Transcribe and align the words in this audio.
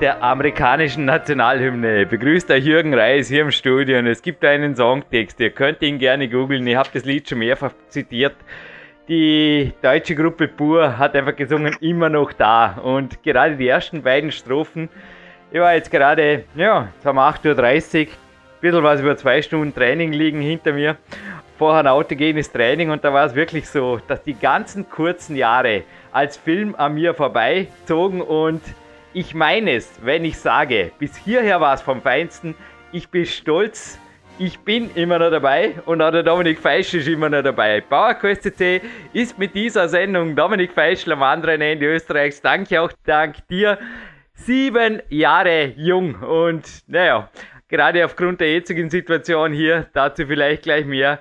der 0.00 0.22
amerikanischen 0.22 1.04
Nationalhymne. 1.04 2.06
Begrüßt 2.06 2.50
euch 2.50 2.64
Jürgen 2.64 2.94
Reis 2.94 3.28
hier 3.28 3.42
im 3.42 3.50
Studio 3.50 3.98
und 3.98 4.06
es 4.06 4.22
gibt 4.22 4.44
einen 4.44 4.74
Songtext. 4.76 5.38
Ihr 5.40 5.50
könnt 5.50 5.82
ihn 5.82 5.98
gerne 5.98 6.28
googeln. 6.28 6.66
Ich 6.66 6.76
habe 6.76 6.88
das 6.92 7.04
Lied 7.04 7.28
schon 7.28 7.38
mehrfach 7.38 7.72
zitiert. 7.88 8.34
Die 9.08 9.72
deutsche 9.82 10.14
Gruppe 10.14 10.48
Pur 10.48 10.98
hat 10.98 11.14
einfach 11.14 11.36
gesungen, 11.36 11.76
immer 11.80 12.08
noch 12.08 12.32
da. 12.32 12.78
Und 12.82 13.22
gerade 13.22 13.56
die 13.56 13.68
ersten 13.68 14.02
beiden 14.02 14.32
Strophen, 14.32 14.88
ich 15.50 15.60
war 15.60 15.74
jetzt 15.74 15.90
gerade, 15.90 16.44
ja, 16.54 16.88
jetzt 16.94 17.04
haben 17.04 17.16
wir 17.16 17.28
8.30 17.28 17.44
Uhr, 17.44 18.00
ein 18.00 18.08
bisschen 18.60 18.82
was 18.82 19.00
über 19.00 19.16
zwei 19.16 19.42
Stunden 19.42 19.74
Training 19.74 20.12
liegen 20.12 20.40
hinter 20.40 20.72
mir. 20.72 20.96
Vorher 21.58 21.80
ein 21.80 21.88
autogenes 21.88 22.50
Training 22.50 22.90
und 22.90 23.04
da 23.04 23.12
war 23.12 23.26
es 23.26 23.34
wirklich 23.34 23.68
so, 23.68 24.00
dass 24.08 24.22
die 24.22 24.34
ganzen 24.34 24.88
kurzen 24.88 25.36
Jahre 25.36 25.82
als 26.12 26.36
Film 26.36 26.74
an 26.76 26.94
mir 26.94 27.14
vorbeizogen 27.14 28.20
und 28.20 28.62
ich 29.14 29.34
meine 29.34 29.72
es, 29.72 30.00
wenn 30.02 30.24
ich 30.24 30.38
sage, 30.38 30.92
bis 30.98 31.16
hierher 31.16 31.60
war 31.60 31.74
es 31.74 31.82
vom 31.82 32.00
Feinsten. 32.00 32.54
Ich 32.92 33.08
bin 33.08 33.26
stolz, 33.26 33.98
ich 34.38 34.58
bin 34.60 34.90
immer 34.94 35.18
noch 35.18 35.30
dabei 35.30 35.74
und 35.84 36.00
auch 36.00 36.10
der 36.10 36.22
Dominik 36.22 36.58
Feischl 36.58 36.98
ist 36.98 37.08
immer 37.08 37.28
noch 37.28 37.42
dabei. 37.42 37.80
PowerQuest 37.82 38.42
CC 38.42 38.80
ist 39.12 39.38
mit 39.38 39.54
dieser 39.54 39.88
Sendung 39.88 40.34
Dominik 40.34 40.72
Feischl 40.72 41.12
am 41.12 41.22
anderen 41.22 41.60
Ende 41.60 41.86
Österreichs. 41.86 42.40
Danke 42.40 42.80
auch, 42.80 42.92
dank 43.04 43.46
dir. 43.48 43.78
Sieben 44.34 45.02
Jahre 45.10 45.74
jung 45.76 46.14
und 46.14 46.66
naja, 46.86 47.28
gerade 47.68 48.04
aufgrund 48.04 48.40
der 48.40 48.52
jetzigen 48.52 48.88
Situation 48.88 49.52
hier, 49.52 49.88
dazu 49.92 50.26
vielleicht 50.26 50.62
gleich 50.62 50.86
mehr. 50.86 51.20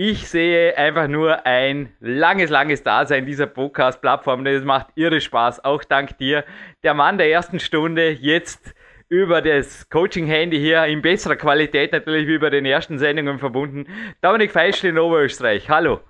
Ich 0.00 0.28
sehe 0.28 0.78
einfach 0.78 1.08
nur 1.08 1.44
ein 1.44 1.92
langes, 1.98 2.50
langes 2.50 2.84
Dasein 2.84 3.26
dieser 3.26 3.48
Podcast-Plattform. 3.48 4.44
Das 4.44 4.62
macht 4.62 4.86
irre 4.94 5.20
Spaß, 5.20 5.64
auch 5.64 5.82
dank 5.82 6.16
dir. 6.18 6.44
Der 6.84 6.94
Mann 6.94 7.18
der 7.18 7.28
ersten 7.28 7.58
Stunde, 7.58 8.10
jetzt 8.10 8.72
über 9.08 9.42
das 9.42 9.88
Coaching-Handy 9.88 10.58
hier 10.58 10.84
in 10.84 11.02
besserer 11.02 11.34
Qualität 11.34 11.92
natürlich 11.92 12.28
wie 12.28 12.38
bei 12.38 12.50
den 12.50 12.64
ersten 12.64 12.98
Sendungen 12.98 13.40
verbunden. 13.40 13.86
Dominik 14.22 14.52
Feischl 14.52 14.86
in 14.86 14.98
Oberösterreich, 14.98 15.68
hallo. 15.68 16.00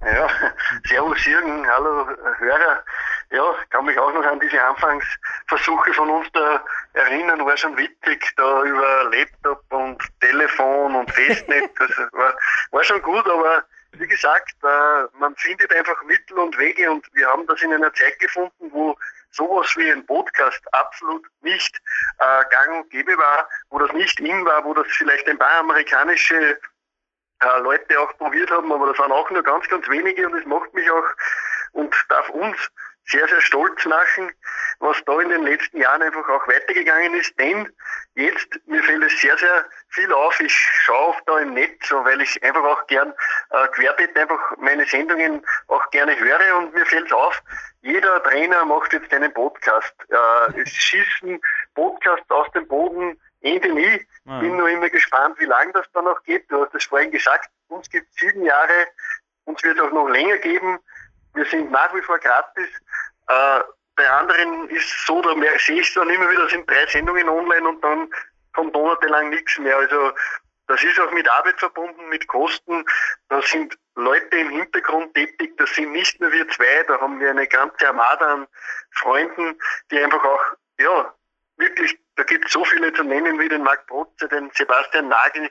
Ja, 0.00 0.28
servus 0.84 1.24
Jürgen, 1.24 1.64
hallo 1.68 2.08
Hörer 2.38 2.82
ja, 3.30 3.54
kann 3.70 3.84
mich 3.84 3.98
auch 3.98 4.12
noch 4.12 4.24
an 4.24 4.40
diese 4.40 4.62
Anfangsversuche 4.62 5.92
von 5.94 6.10
uns 6.10 6.26
da 6.32 6.64
erinnern, 6.92 7.44
war 7.44 7.56
schon 7.56 7.76
witzig, 7.76 8.32
da 8.36 8.62
über 8.62 9.10
Laptop 9.10 9.62
und 9.70 10.02
Telefon 10.20 10.94
und 10.94 11.10
Festnetz, 11.10 11.70
das 11.78 11.96
war, 12.12 12.34
war 12.70 12.84
schon 12.84 13.02
gut, 13.02 13.26
aber 13.28 13.64
wie 13.92 14.06
gesagt, 14.06 14.54
äh, 14.62 15.18
man 15.18 15.34
findet 15.36 15.74
einfach 15.74 16.02
Mittel 16.04 16.38
und 16.38 16.56
Wege 16.58 16.90
und 16.90 17.06
wir 17.14 17.26
haben 17.28 17.46
das 17.46 17.60
in 17.62 17.72
einer 17.72 17.92
Zeit 17.94 18.18
gefunden, 18.20 18.70
wo 18.70 18.96
sowas 19.36 19.72
wie 19.76 19.90
ein 19.90 20.04
Podcast 20.06 20.60
absolut 20.72 21.26
nicht 21.42 21.80
äh, 22.18 22.44
gang 22.50 22.82
und 22.82 22.90
gäbe 22.90 23.16
war, 23.16 23.48
wo 23.70 23.78
das 23.78 23.92
nicht 23.92 24.18
in 24.20 24.44
war, 24.44 24.64
wo 24.64 24.74
das 24.74 24.86
vielleicht 24.88 25.28
ein 25.28 25.38
paar 25.38 25.60
amerikanische 25.60 26.58
äh, 27.40 27.58
Leute 27.60 28.00
auch 28.00 28.16
probiert 28.16 28.50
haben, 28.50 28.72
aber 28.72 28.88
das 28.88 28.98
waren 28.98 29.12
auch 29.12 29.30
nur 29.30 29.42
ganz, 29.42 29.68
ganz 29.68 29.88
wenige 29.88 30.26
und 30.26 30.34
es 30.34 30.46
macht 30.46 30.72
mich 30.74 30.90
auch 30.90 31.04
und 31.72 31.94
darf 32.08 32.28
uns 32.30 32.56
sehr, 33.06 33.26
sehr 33.28 33.40
stolz 33.40 33.84
machen, 33.84 34.32
was 34.80 34.96
da 35.04 35.20
in 35.20 35.28
den 35.28 35.44
letzten 35.44 35.80
Jahren 35.80 36.02
einfach 36.02 36.28
auch 36.28 36.46
weitergegangen 36.48 37.14
ist. 37.14 37.38
Denn 37.38 37.68
jetzt, 38.14 38.48
mir 38.66 38.82
fällt 38.82 39.04
es 39.04 39.20
sehr, 39.20 39.36
sehr 39.38 39.64
viel 39.90 40.12
auf. 40.12 40.38
Ich 40.40 40.54
schaue 40.54 41.08
oft 41.08 41.22
da 41.26 41.38
im 41.38 41.54
Netz, 41.54 41.88
so, 41.88 42.04
weil 42.04 42.20
ich 42.20 42.42
einfach 42.42 42.64
auch 42.64 42.86
gern 42.86 43.12
äh, 43.50 43.68
querbeet 43.68 44.16
einfach 44.18 44.56
meine 44.58 44.84
Sendungen 44.86 45.44
auch 45.68 45.90
gerne 45.90 46.18
höre 46.18 46.56
und 46.58 46.74
mir 46.74 46.86
fällt 46.86 47.06
es 47.06 47.12
auf, 47.12 47.42
jeder 47.82 48.22
Trainer 48.24 48.64
macht 48.64 48.92
jetzt 48.92 49.12
einen 49.12 49.32
Podcast. 49.32 49.94
Äh, 50.08 50.60
es 50.60 50.70
schießen 50.72 51.40
Podcasts 51.74 52.30
aus 52.30 52.50
dem 52.52 52.66
Boden 52.66 53.20
Ende 53.40 53.72
nie. 53.72 54.06
Ah. 54.26 54.40
Bin 54.40 54.56
nur 54.56 54.68
immer 54.68 54.88
gespannt, 54.88 55.38
wie 55.38 55.44
lange 55.44 55.72
das 55.72 55.86
dann 55.92 56.04
noch 56.04 56.22
geht. 56.24 56.50
Du 56.50 56.64
hast 56.64 56.74
es 56.74 56.84
vorhin 56.84 57.10
gesagt, 57.10 57.48
uns 57.68 57.88
gibt 57.90 58.12
sieben 58.14 58.44
Jahre, 58.44 58.88
uns 59.44 59.62
wird 59.62 59.80
auch 59.80 59.92
noch 59.92 60.08
länger 60.08 60.38
geben. 60.38 60.78
Wir 61.34 61.44
sind 61.44 61.70
nach 61.70 61.94
wie 61.94 62.00
vor 62.00 62.18
gratis. 62.18 62.68
Äh, 63.28 63.60
bei 63.96 64.08
anderen 64.10 64.68
ist 64.70 64.84
es 64.84 65.06
so, 65.06 65.22
da 65.22 65.34
sehe 65.58 65.80
ich 65.80 65.94
dann 65.94 66.10
immer 66.10 66.30
wieder, 66.30 66.48
sind 66.48 66.68
drei 66.70 66.86
Sendungen 66.86 67.28
online 67.28 67.66
und 67.68 67.82
dann 67.82 68.10
kommt 68.52 68.74
monatelang 68.74 69.30
nichts 69.30 69.58
mehr. 69.58 69.76
Also 69.76 70.12
das 70.66 70.82
ist 70.82 70.98
auch 71.00 71.10
mit 71.12 71.28
Arbeit 71.30 71.58
verbunden, 71.58 72.08
mit 72.08 72.26
Kosten. 72.26 72.84
Da 73.28 73.40
sind 73.42 73.78
Leute 73.94 74.36
im 74.36 74.50
Hintergrund 74.50 75.14
tätig, 75.14 75.56
das 75.56 75.74
sind 75.74 75.92
nicht 75.92 76.20
nur 76.20 76.32
wir 76.32 76.48
zwei, 76.48 76.82
da 76.86 77.00
haben 77.00 77.20
wir 77.20 77.30
eine 77.30 77.46
ganze 77.46 77.88
Armada 77.88 78.34
an 78.34 78.46
Freunden, 78.90 79.58
die 79.90 79.98
einfach 79.98 80.22
auch, 80.24 80.44
ja, 80.78 81.14
wirklich, 81.56 81.98
da 82.16 82.24
gibt 82.24 82.46
es 82.46 82.52
so 82.52 82.64
viele 82.64 82.92
zu 82.92 83.04
nennen 83.04 83.38
wie 83.38 83.48
den 83.48 83.62
Marc 83.62 83.86
Protze, 83.86 84.28
den 84.28 84.50
Sebastian 84.54 85.08
Nagel, 85.08 85.50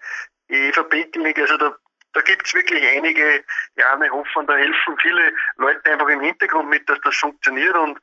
Eva 0.49 0.83
Pinkelnick, 0.83 1.39
also 1.39 1.57
da 1.57 1.75
da 2.15 2.21
gibt 2.21 2.47
es 2.47 2.53
wirklich 2.53 2.81
einige, 2.87 3.43
ja, 3.75 3.99
wir 3.99 4.09
hoffen, 4.09 4.47
da 4.47 4.55
helfen 4.55 4.97
viele 5.01 5.33
Leute 5.57 5.91
einfach 5.91 6.07
im 6.07 6.21
Hintergrund 6.21 6.69
mit, 6.69 6.87
dass 6.87 6.99
das 7.01 7.15
funktioniert 7.17 7.75
und 7.75 7.99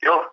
ja, 0.00 0.30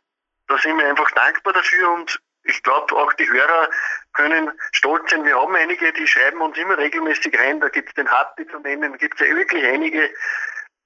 da 0.48 0.58
sind 0.58 0.78
wir 0.78 0.88
einfach 0.88 1.12
dankbar 1.12 1.54
dafür 1.54 1.92
und 1.92 2.22
ich 2.44 2.64
glaube 2.64 2.96
auch 2.96 3.12
die 3.14 3.30
Hörer 3.30 3.70
können 4.14 4.52
stolz 4.72 5.12
sein. 5.12 5.26
Wir 5.26 5.40
haben 5.40 5.54
einige, 5.56 5.92
die 5.92 6.08
schreiben 6.08 6.42
uns 6.42 6.58
immer 6.58 6.78
regelmäßig 6.78 7.38
rein, 7.38 7.60
da 7.60 7.68
gibt 7.68 7.90
es 7.90 7.96
den 7.96 8.10
Hatti 8.10 8.48
zu 8.48 8.60
nennen, 8.60 8.98
gibt 8.98 9.20
es 9.20 9.28
ja 9.28 9.36
wirklich 9.36 9.64
einige, 9.66 10.10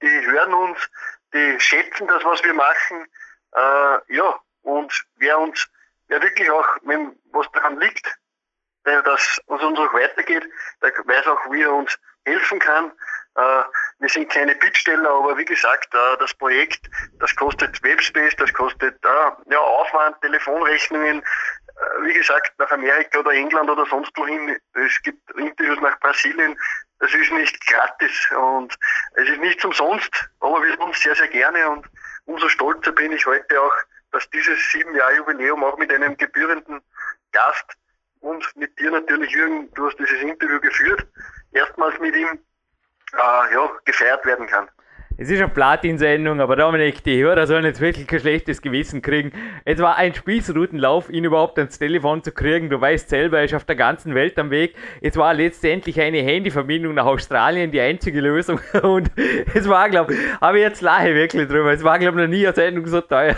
die 0.01 0.25
hören 0.25 0.53
uns, 0.53 0.89
die 1.31 1.59
schätzen 1.59 2.07
das, 2.07 2.23
was 2.23 2.43
wir 2.43 2.55
machen. 2.55 3.05
Äh, 3.53 4.15
ja, 4.15 4.39
und 4.63 5.05
wer 5.17 5.39
uns, 5.39 5.67
wer 6.07 6.23
wirklich 6.23 6.49
auch, 6.49 6.67
wenn 6.81 7.17
was 7.31 7.49
daran 7.51 7.79
liegt, 7.79 8.17
dass 8.83 9.39
uns 9.45 9.61
auch 9.61 9.93
weitergeht, 9.93 10.47
der 10.81 10.91
weiß 10.91 11.27
auch, 11.27 11.51
wie 11.51 11.61
er 11.61 11.73
uns 11.73 11.97
helfen 12.25 12.59
kann. 12.59 12.91
Äh, 13.35 13.63
wir 13.99 14.09
sind 14.09 14.31
keine 14.31 14.55
Bittsteller, 14.55 15.09
aber 15.09 15.37
wie 15.37 15.45
gesagt, 15.45 15.93
äh, 15.93 16.17
das 16.19 16.33
Projekt, 16.33 16.89
das 17.19 17.35
kostet 17.35 17.81
Webspace, 17.83 18.35
das 18.37 18.53
kostet 18.53 18.95
äh, 19.03 19.51
ja, 19.51 19.59
Aufwand, 19.59 20.19
Telefonrechnungen, 20.21 21.21
wie 22.03 22.13
gesagt, 22.13 22.57
nach 22.57 22.71
Amerika 22.71 23.19
oder 23.19 23.31
England 23.31 23.69
oder 23.69 23.85
sonst 23.87 24.11
wohin. 24.15 24.57
Es 24.75 25.01
gibt 25.01 25.29
Interviews 25.31 25.79
nach 25.81 25.99
Brasilien. 25.99 26.57
Das 26.99 27.13
ist 27.13 27.31
nicht 27.33 27.67
gratis 27.67 28.29
und 28.31 28.73
es 29.15 29.27
ist 29.27 29.41
nicht 29.41 29.63
umsonst, 29.65 30.29
aber 30.39 30.63
wir 30.63 30.77
tun 30.77 30.91
es 30.91 31.01
sehr, 31.01 31.15
sehr 31.15 31.27
gerne 31.27 31.69
und 31.69 31.85
umso 32.25 32.47
stolzer 32.47 32.93
bin 32.93 33.11
ich 33.11 33.25
heute 33.25 33.61
auch, 33.61 33.73
dass 34.11 34.29
dieses 34.29 34.57
sieben 34.71 34.95
Jahr 34.95 35.13
Jubiläum 35.15 35.65
auch 35.65 35.77
mit 35.77 35.91
einem 35.91 36.15
gebührenden 36.15 36.81
Gast 37.33 37.75
und 38.21 38.45
mit 38.55 38.79
dir 38.79 38.91
natürlich, 38.91 39.31
Jürgen, 39.31 39.69
du 39.73 39.87
hast 39.87 39.99
dieses 39.99 40.21
Interview 40.21 40.61
geführt, 40.61 41.05
erstmals 41.55 41.99
mit 41.99 42.15
ihm 42.15 42.39
äh, 43.13 43.53
ja, 43.53 43.71
gefeiert 43.85 44.25
werden 44.25 44.47
kann. 44.47 44.69
Es 45.17 45.29
ist 45.29 45.39
eine 45.39 45.47
Platin-Sendung, 45.47 46.41
aber 46.41 46.57
Dominik, 46.57 47.01
die 47.01 47.23
Hörer 47.23 47.47
sollen 47.47 47.63
jetzt 47.63 47.79
wirklich 47.79 48.05
kein 48.05 48.19
schlechtes 48.19 48.61
Gewissen 48.61 49.01
kriegen. 49.01 49.31
Es 49.63 49.79
war 49.79 49.95
ein 49.95 50.13
Spießrutenlauf, 50.13 51.09
ihn 51.09 51.23
überhaupt 51.23 51.57
ans 51.57 51.79
Telefon 51.79 52.21
zu 52.21 52.33
kriegen. 52.33 52.69
Du 52.69 52.81
weißt 52.81 53.07
selber, 53.07 53.37
er 53.37 53.45
ist 53.45 53.53
auf 53.53 53.63
der 53.63 53.77
ganzen 53.77 54.13
Welt 54.13 54.37
am 54.37 54.51
Weg. 54.51 54.75
Es 54.99 55.15
war 55.15 55.33
letztendlich 55.33 56.01
eine 56.01 56.17
Handyverbindung 56.17 56.95
nach 56.95 57.05
Australien 57.05 57.71
die 57.71 57.79
einzige 57.79 58.19
Lösung. 58.19 58.59
Und 58.83 59.09
es 59.53 59.69
war, 59.69 59.89
glaube 59.89 60.15
ich, 60.15 60.19
ich 60.19 60.61
jetzt 60.61 60.81
lache 60.81 61.15
wirklich 61.15 61.47
drüber. 61.47 61.71
Es 61.71 61.83
war, 61.83 61.97
glaube 61.97 62.19
ich, 62.19 62.27
noch 62.27 62.35
nie 62.35 62.45
eine 62.45 62.53
Sendung 62.53 62.85
so 62.85 62.99
teuer. 62.99 63.37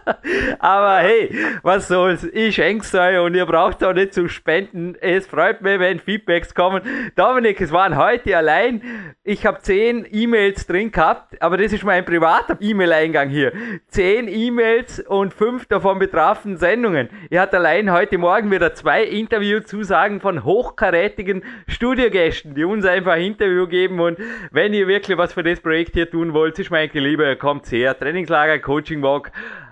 aber 0.58 0.98
hey, 0.98 1.34
was 1.62 1.88
soll's. 1.88 2.24
Ich 2.34 2.56
schenk's 2.56 2.94
euch 2.94 3.18
und 3.18 3.34
ihr 3.34 3.46
braucht 3.46 3.82
auch 3.82 3.94
nicht 3.94 4.12
zu 4.12 4.28
spenden. 4.28 4.94
Es 5.00 5.26
freut 5.26 5.62
mich, 5.62 5.78
wenn 5.78 6.00
Feedbacks 6.00 6.54
kommen. 6.54 6.82
Dominik, 7.16 7.62
es 7.62 7.72
waren 7.72 7.96
heute 7.96 8.36
allein. 8.36 8.82
Ich 9.22 9.46
habe 9.46 9.60
zehn 9.60 10.06
E-Mails 10.10 10.66
drin 10.66 10.92
gehabt 10.92 11.13
gehabt, 11.14 11.42
aber 11.42 11.56
das 11.56 11.72
ist 11.72 11.84
mein 11.84 12.04
privater 12.04 12.56
E-Mail-Eingang 12.60 13.28
hier. 13.28 13.52
Zehn 13.88 14.28
E-Mails 14.28 15.00
und 15.00 15.32
fünf 15.32 15.66
davon 15.66 15.98
betrafen 15.98 16.56
Sendungen. 16.56 17.08
Ich 17.30 17.38
hatte 17.38 17.56
allein 17.56 17.92
heute 17.92 18.18
Morgen 18.18 18.50
wieder 18.50 18.74
zwei 18.74 19.04
Interviewzusagen 19.04 20.20
von 20.20 20.44
hochkarätigen 20.44 21.44
Studiogästen, 21.68 22.54
die 22.54 22.64
uns 22.64 22.84
einfach 22.84 23.12
ein 23.12 23.22
Interview 23.22 23.66
geben 23.66 24.00
und 24.00 24.18
wenn 24.50 24.74
ihr 24.74 24.86
wirklich 24.86 25.16
was 25.16 25.32
für 25.32 25.42
das 25.42 25.60
Projekt 25.60 25.94
hier 25.94 26.10
tun 26.10 26.32
wollt, 26.32 26.58
ist 26.58 26.70
mein 26.70 26.90
Lieber, 26.92 27.36
kommt 27.36 27.70
her. 27.70 27.98
Trainingslager, 27.98 28.58
Coaching 28.58 29.02
Walk, 29.02 29.30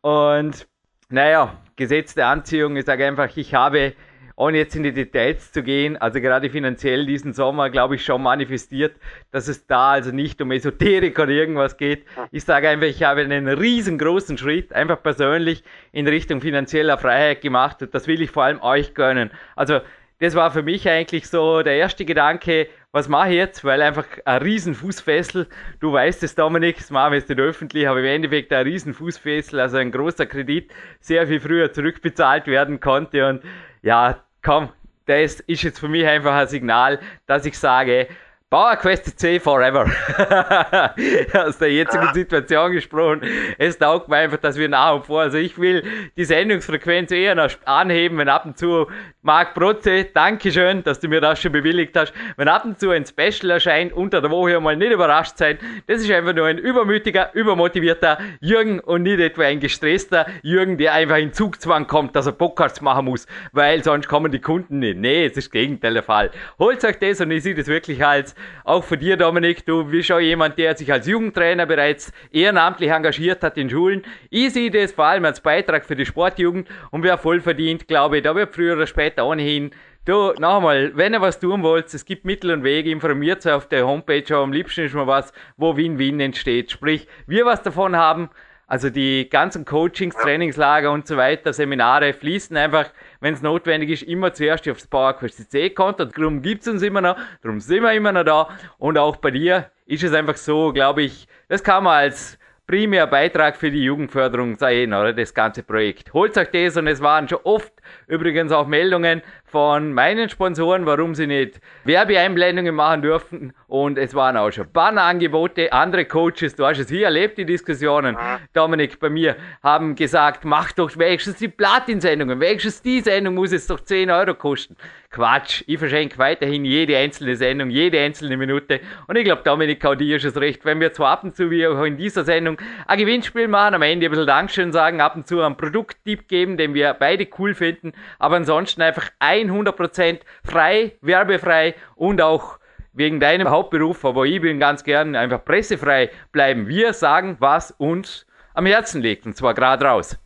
Und 0.00 0.66
naja, 1.14 1.56
gesetzte 1.76 2.26
Anziehung, 2.26 2.76
ich 2.76 2.84
sage 2.84 3.06
einfach, 3.06 3.36
ich 3.36 3.54
habe, 3.54 3.94
ohne 4.36 4.58
jetzt 4.58 4.74
in 4.74 4.82
die 4.82 4.92
Details 4.92 5.52
zu 5.52 5.62
gehen, 5.62 5.96
also 5.96 6.20
gerade 6.20 6.50
finanziell 6.50 7.06
diesen 7.06 7.32
Sommer, 7.32 7.70
glaube 7.70 7.94
ich, 7.94 8.04
schon 8.04 8.20
manifestiert, 8.20 8.96
dass 9.30 9.46
es 9.46 9.64
da 9.68 9.92
also 9.92 10.10
nicht 10.10 10.42
um 10.42 10.50
Esoterik 10.50 11.16
oder 11.18 11.30
irgendwas 11.30 11.76
geht. 11.76 12.04
Ich 12.32 12.42
sage 12.42 12.68
einfach, 12.68 12.88
ich 12.88 13.04
habe 13.04 13.20
einen 13.20 13.46
riesengroßen 13.46 14.36
Schritt, 14.38 14.72
einfach 14.72 15.00
persönlich 15.02 15.62
in 15.92 16.08
Richtung 16.08 16.40
finanzieller 16.40 16.98
Freiheit 16.98 17.42
gemacht 17.42 17.80
und 17.80 17.94
das 17.94 18.08
will 18.08 18.20
ich 18.20 18.32
vor 18.32 18.42
allem 18.42 18.60
euch 18.60 18.94
gönnen. 18.94 19.30
Also, 19.54 19.80
das 20.18 20.34
war 20.34 20.50
für 20.50 20.62
mich 20.62 20.88
eigentlich 20.88 21.28
so 21.28 21.62
der 21.62 21.74
erste 21.74 22.04
Gedanke, 22.04 22.68
was 22.94 23.08
mache 23.08 23.30
ich 23.30 23.34
jetzt? 23.34 23.64
Weil 23.64 23.82
einfach 23.82 24.06
ein 24.24 24.40
riesen 24.40 24.72
Fußfessel, 24.72 25.48
du 25.80 25.92
weißt 25.92 26.22
es 26.22 26.36
Dominik, 26.36 26.76
das 26.76 26.92
machen 26.92 27.10
wir 27.10 27.18
jetzt 27.18 27.28
nicht 27.28 27.40
öffentlich, 27.40 27.88
aber 27.88 27.98
im 27.98 28.06
Endeffekt 28.06 28.52
ein 28.52 28.64
riesen 28.64 28.94
Fußfessel, 28.94 29.58
also 29.58 29.78
ein 29.78 29.90
großer 29.90 30.26
Kredit, 30.26 30.70
sehr 31.00 31.26
viel 31.26 31.40
früher 31.40 31.72
zurückbezahlt 31.72 32.46
werden 32.46 32.78
konnte 32.78 33.28
und 33.28 33.42
ja, 33.82 34.22
komm, 34.44 34.68
das 35.06 35.40
ist 35.40 35.64
jetzt 35.64 35.80
für 35.80 35.88
mich 35.88 36.06
einfach 36.06 36.34
ein 36.34 36.46
Signal, 36.46 37.00
dass 37.26 37.44
ich 37.44 37.58
sage, 37.58 38.06
Power 38.54 38.76
Quest 38.76 39.18
C 39.18 39.40
Forever. 39.40 39.84
Aus 41.34 41.58
der 41.58 41.72
jetzigen 41.72 42.14
Situation 42.14 42.70
gesprochen. 42.70 43.22
Es 43.58 43.76
taugt 43.76 44.08
mir 44.08 44.18
einfach, 44.18 44.36
dass 44.36 44.56
wir 44.56 44.68
nach 44.68 44.94
und 44.94 45.06
vor, 45.06 45.22
also 45.22 45.38
ich 45.38 45.58
will 45.58 45.82
die 46.16 46.24
Sendungsfrequenz 46.24 47.10
eher 47.10 47.34
noch 47.34 47.50
anheben, 47.64 48.16
wenn 48.18 48.28
ab 48.28 48.46
und 48.46 48.56
zu 48.56 48.86
Marc 49.22 49.54
Protze, 49.54 50.04
Dankeschön, 50.04 50.84
dass 50.84 51.00
du 51.00 51.08
mir 51.08 51.20
das 51.20 51.40
schon 51.40 51.50
bewilligt 51.50 51.96
hast. 51.96 52.12
Wenn 52.36 52.46
ab 52.46 52.64
und 52.64 52.78
zu 52.78 52.90
ein 52.90 53.06
Special 53.06 53.50
erscheint, 53.50 53.92
unter 53.92 54.20
der 54.20 54.30
Woche 54.30 54.60
mal 54.60 54.76
nicht 54.76 54.92
überrascht 54.92 55.38
sein. 55.38 55.58
Das 55.86 56.02
ist 56.02 56.10
einfach 56.12 56.34
nur 56.34 56.46
ein 56.46 56.58
übermütiger, 56.58 57.34
übermotivierter 57.34 58.18
Jürgen 58.40 58.80
und 58.80 59.02
nicht 59.02 59.18
etwa 59.18 59.44
ein 59.44 59.60
gestresster 59.60 60.26
Jürgen, 60.42 60.76
der 60.76 60.92
einfach 60.92 61.16
in 61.16 61.32
Zugzwang 61.32 61.86
kommt, 61.86 62.14
dass 62.14 62.26
er 62.26 62.32
Podcasts 62.32 62.82
machen 62.82 63.06
muss, 63.06 63.26
weil 63.52 63.82
sonst 63.82 64.08
kommen 64.08 64.30
die 64.30 64.40
Kunden 64.40 64.80
nicht. 64.80 64.98
Nee, 64.98 65.24
es 65.24 65.38
ist 65.38 65.46
das 65.46 65.50
Gegenteil 65.50 65.94
der 65.94 66.02
Fall. 66.02 66.30
Holt 66.58 66.84
euch 66.84 66.98
das 66.98 67.20
und 67.22 67.30
ich 67.30 67.42
sehe 67.42 67.54
das 67.54 67.66
wirklich 67.66 68.04
als 68.04 68.34
auch 68.64 68.84
für 68.84 68.98
dir, 68.98 69.16
Dominik, 69.16 69.64
du 69.66 69.84
bist 69.84 70.08
schon 70.08 70.22
jemand, 70.22 70.58
der 70.58 70.76
sich 70.76 70.92
als 70.92 71.06
Jugendtrainer 71.06 71.66
bereits 71.66 72.12
ehrenamtlich 72.32 72.90
engagiert 72.90 73.42
hat 73.42 73.56
in 73.56 73.70
Schulen. 73.70 74.02
Ich 74.30 74.52
sehe 74.52 74.70
das 74.70 74.92
vor 74.92 75.06
allem 75.06 75.24
als 75.24 75.40
Beitrag 75.40 75.84
für 75.84 75.96
die 75.96 76.06
Sportjugend 76.06 76.68
und 76.90 77.02
wer 77.02 77.18
voll 77.18 77.40
verdient, 77.40 77.88
glaube 77.88 78.18
ich, 78.18 78.22
da 78.22 78.34
wird 78.34 78.54
früher 78.54 78.74
oder 78.74 78.86
später 78.86 79.26
ohnehin 79.26 79.70
Du, 80.06 80.34
noch 80.38 80.56
einmal, 80.56 80.94
wenn 80.96 81.14
ihr 81.14 81.22
was 81.22 81.40
tun 81.40 81.62
wollt, 81.62 81.94
es 81.94 82.04
gibt 82.04 82.26
Mittel 82.26 82.50
und 82.50 82.62
Wege, 82.62 82.90
informiert 82.90 83.46
euch 83.46 83.52
auf 83.52 83.68
der 83.70 83.86
Homepage, 83.86 84.22
aber 84.34 84.42
am 84.42 84.52
liebsten 84.52 84.84
ist 84.84 84.92
mal 84.92 85.06
was, 85.06 85.32
wo 85.56 85.78
Win-Win 85.78 86.20
entsteht. 86.20 86.70
Sprich, 86.70 87.08
wir 87.26 87.46
was 87.46 87.62
davon 87.62 87.96
haben, 87.96 88.28
also 88.66 88.90
die 88.90 89.28
ganzen 89.28 89.64
Coachings, 89.64 90.16
Trainingslager 90.16 90.90
und 90.90 91.06
so 91.06 91.16
weiter, 91.16 91.52
Seminare 91.52 92.12
fließen 92.12 92.56
einfach, 92.56 92.90
wenn 93.20 93.34
es 93.34 93.42
notwendig 93.42 93.90
ist, 93.90 94.02
immer 94.02 94.32
zuerst 94.32 94.68
aufs 94.68 94.86
PowerQuest 94.86 95.50
CC-Konto. 95.50 96.06
Darum 96.06 96.42
gibt 96.42 96.62
es 96.62 96.68
uns 96.68 96.82
immer 96.82 97.00
noch, 97.00 97.16
darum 97.42 97.60
sind 97.60 97.82
wir 97.82 97.92
immer 97.92 98.12
noch 98.12 98.24
da. 98.24 98.48
Und 98.78 98.98
auch 98.98 99.16
bei 99.16 99.30
dir 99.30 99.70
ist 99.86 100.02
es 100.02 100.12
einfach 100.12 100.36
so, 100.36 100.72
glaube 100.72 101.02
ich, 101.02 101.28
das 101.48 101.62
kann 101.62 101.84
man 101.84 101.94
als 101.94 102.38
primär 102.66 103.06
Beitrag 103.06 103.56
für 103.56 103.70
die 103.70 103.84
Jugendförderung 103.84 104.56
sehen, 104.56 104.94
oder 104.94 105.12
das 105.12 105.34
ganze 105.34 105.62
Projekt. 105.62 106.12
Holt 106.14 106.36
euch 106.38 106.48
das 106.50 106.76
und 106.76 106.86
es 106.86 107.02
waren 107.02 107.28
schon 107.28 107.40
oft 107.44 107.72
übrigens 108.06 108.52
auch 108.52 108.66
Meldungen 108.66 109.22
von 109.54 109.92
meinen 109.92 110.28
Sponsoren, 110.28 110.84
warum 110.84 111.14
sie 111.14 111.28
nicht 111.28 111.60
Werbeeinblendungen 111.84 112.74
machen 112.74 113.02
dürfen. 113.02 113.52
Und 113.68 113.98
es 113.98 114.12
waren 114.12 114.36
auch 114.36 114.50
schon 114.50 114.66
Bannerangebote. 114.72 115.72
Andere 115.72 116.06
Coaches, 116.06 116.56
du 116.56 116.66
hast 116.66 116.80
es 116.80 116.88
hier 116.88 117.04
erlebt, 117.04 117.38
die 117.38 117.44
Diskussionen, 117.44 118.16
Dominik, 118.52 118.98
bei 118.98 119.10
mir, 119.10 119.36
haben 119.62 119.94
gesagt, 119.94 120.44
mach 120.44 120.72
doch 120.72 120.98
wenigstens 120.98 121.36
die 121.36 121.46
Platin-Sendungen, 121.46 122.40
wenigstens 122.40 122.82
die 122.82 123.00
Sendung 123.00 123.36
muss 123.36 123.52
jetzt 123.52 123.70
doch 123.70 123.78
10 123.78 124.10
Euro 124.10 124.34
kosten. 124.34 124.76
Quatsch, 125.14 125.62
ich 125.68 125.78
verschenke 125.78 126.18
weiterhin 126.18 126.64
jede 126.64 126.96
einzelne 126.98 127.36
Sendung, 127.36 127.70
jede 127.70 128.00
einzelne 128.00 128.36
Minute. 128.36 128.80
Und 129.06 129.14
ich 129.14 129.24
glaube, 129.24 129.42
Dominik, 129.44 129.86
auch 129.86 129.94
dir 129.94 130.16
ist 130.16 130.24
es 130.24 130.36
recht, 130.36 130.64
wenn 130.64 130.80
wir 130.80 130.92
zwar 130.92 131.12
ab 131.12 131.22
und 131.22 131.36
zu 131.36 131.52
wie 131.52 131.64
auch 131.68 131.84
in 131.84 131.96
dieser 131.96 132.24
Sendung 132.24 132.58
ein 132.88 132.98
Gewinnspiel 132.98 133.46
machen, 133.46 133.76
am 133.76 133.82
Ende 133.82 134.06
ein 134.06 134.10
bisschen 134.10 134.26
Dankeschön 134.26 134.72
sagen, 134.72 135.00
ab 135.00 135.14
und 135.14 135.28
zu 135.28 135.40
einen 135.40 135.56
Produkttipp 135.56 136.26
geben, 136.26 136.56
den 136.56 136.74
wir 136.74 136.94
beide 136.94 137.28
cool 137.38 137.54
finden, 137.54 137.92
aber 138.18 138.34
ansonsten 138.34 138.82
einfach 138.82 139.08
100% 139.50 140.20
frei, 140.44 140.96
werbefrei 141.00 141.74
und 141.96 142.20
auch 142.20 142.58
wegen 142.92 143.20
deinem 143.20 143.50
Hauptberuf, 143.50 144.04
aber 144.04 144.24
ich 144.24 144.40
bin 144.40 144.60
ganz 144.60 144.84
gern 144.84 145.16
einfach 145.16 145.44
pressefrei 145.44 146.10
bleiben. 146.32 146.68
Wir 146.68 146.92
sagen, 146.92 147.36
was 147.40 147.72
uns 147.72 148.26
am 148.54 148.66
Herzen 148.66 149.02
liegt, 149.02 149.26
und 149.26 149.36
zwar 149.36 149.52
gerade 149.54 149.84
raus. 149.84 150.16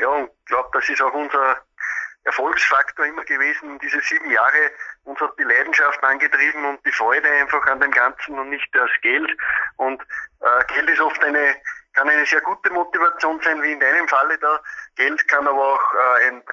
Ja, 0.00 0.08
und 0.08 0.30
ich 0.30 0.46
glaube, 0.46 0.68
das 0.72 0.88
ist 0.88 1.02
auch 1.02 1.12
unser 1.12 1.56
Erfolgsfaktor 2.24 3.06
immer 3.06 3.24
gewesen, 3.24 3.78
diese 3.80 4.00
sieben 4.00 4.30
Jahre. 4.30 4.70
Uns 5.04 5.18
hat 5.20 5.32
die 5.38 5.44
Leidenschaft 5.44 6.02
angetrieben 6.04 6.64
und 6.66 6.84
die 6.84 6.92
Freude 6.92 7.28
einfach 7.28 7.66
an 7.66 7.80
dem 7.80 7.90
Ganzen 7.90 8.38
und 8.38 8.50
nicht 8.50 8.68
das 8.74 8.90
Geld. 9.02 9.30
Und 9.76 10.00
äh, 10.40 10.74
Geld 10.74 10.90
ist 10.90 11.00
oft 11.00 11.22
eine, 11.24 11.56
kann 11.94 12.08
eine 12.08 12.26
sehr 12.26 12.42
gute 12.42 12.70
Motivation 12.70 13.40
sein, 13.42 13.62
wie 13.62 13.72
in 13.72 13.80
deinem 13.80 14.06
Falle 14.08 14.38
da. 14.38 14.60
Geld 14.96 15.26
kann 15.28 15.48
aber 15.48 15.74
auch 15.74 15.94
äh, 15.94 16.28
ein 16.28 16.44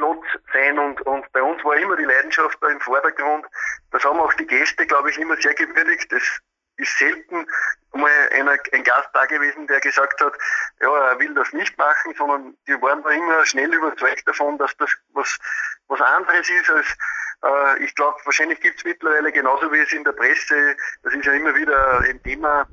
Bremsklotz 0.00 0.24
sein 0.52 0.78
und, 0.78 1.00
und 1.02 1.32
bei 1.32 1.42
uns 1.42 1.62
war 1.64 1.76
immer 1.76 1.96
die 1.96 2.04
Leidenschaft 2.04 2.58
da 2.60 2.68
im 2.68 2.80
Vordergrund. 2.80 3.46
Das 3.92 4.04
haben 4.04 4.18
auch 4.18 4.32
die 4.34 4.46
Gäste, 4.46 4.86
glaube 4.86 5.10
ich, 5.10 5.18
immer 5.18 5.36
sehr 5.36 5.54
gewürdigt. 5.54 6.10
Das 6.10 6.22
ist 6.76 6.98
selten 6.98 7.46
mal 7.92 8.10
einer, 8.32 8.56
ein 8.72 8.84
Gast 8.84 9.10
da 9.12 9.26
gewesen, 9.26 9.66
der 9.66 9.80
gesagt 9.80 10.20
hat, 10.20 10.32
ja, 10.80 11.10
er 11.10 11.18
will 11.18 11.34
das 11.34 11.52
nicht 11.52 11.76
machen, 11.76 12.14
sondern 12.16 12.56
die 12.66 12.80
waren 12.80 13.02
da 13.02 13.10
immer 13.10 13.44
schnell 13.44 13.72
überzeugt 13.74 14.26
davon, 14.26 14.56
dass 14.58 14.74
das 14.78 14.90
was, 15.12 15.38
was 15.88 16.00
anderes 16.00 16.48
ist 16.48 16.70
als, 16.70 16.86
äh, 17.42 17.84
ich 17.84 17.94
glaube, 17.94 18.18
wahrscheinlich 18.24 18.60
gibt 18.60 18.78
es 18.78 18.84
mittlerweile 18.84 19.32
genauso 19.32 19.70
wie 19.72 19.80
es 19.80 19.92
in 19.92 20.04
der 20.04 20.12
Presse, 20.12 20.76
das 21.02 21.12
ist 21.12 21.24
ja 21.24 21.32
immer 21.32 21.54
wieder 21.54 22.00
ein 22.00 22.22
Thema, 22.22 22.66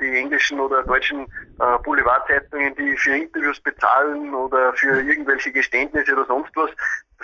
die 0.00 0.16
englischen 0.16 0.60
oder 0.60 0.82
deutschen 0.82 1.26
äh, 1.60 1.78
Boulevardzeitungen, 1.84 2.74
die 2.76 2.96
für 2.96 3.16
Interviews 3.16 3.60
bezahlen 3.60 4.34
oder 4.34 4.72
für 4.74 5.00
irgendwelche 5.00 5.52
Geständnisse 5.52 6.12
oder 6.14 6.24
sonst 6.26 6.54
was. 6.56 6.70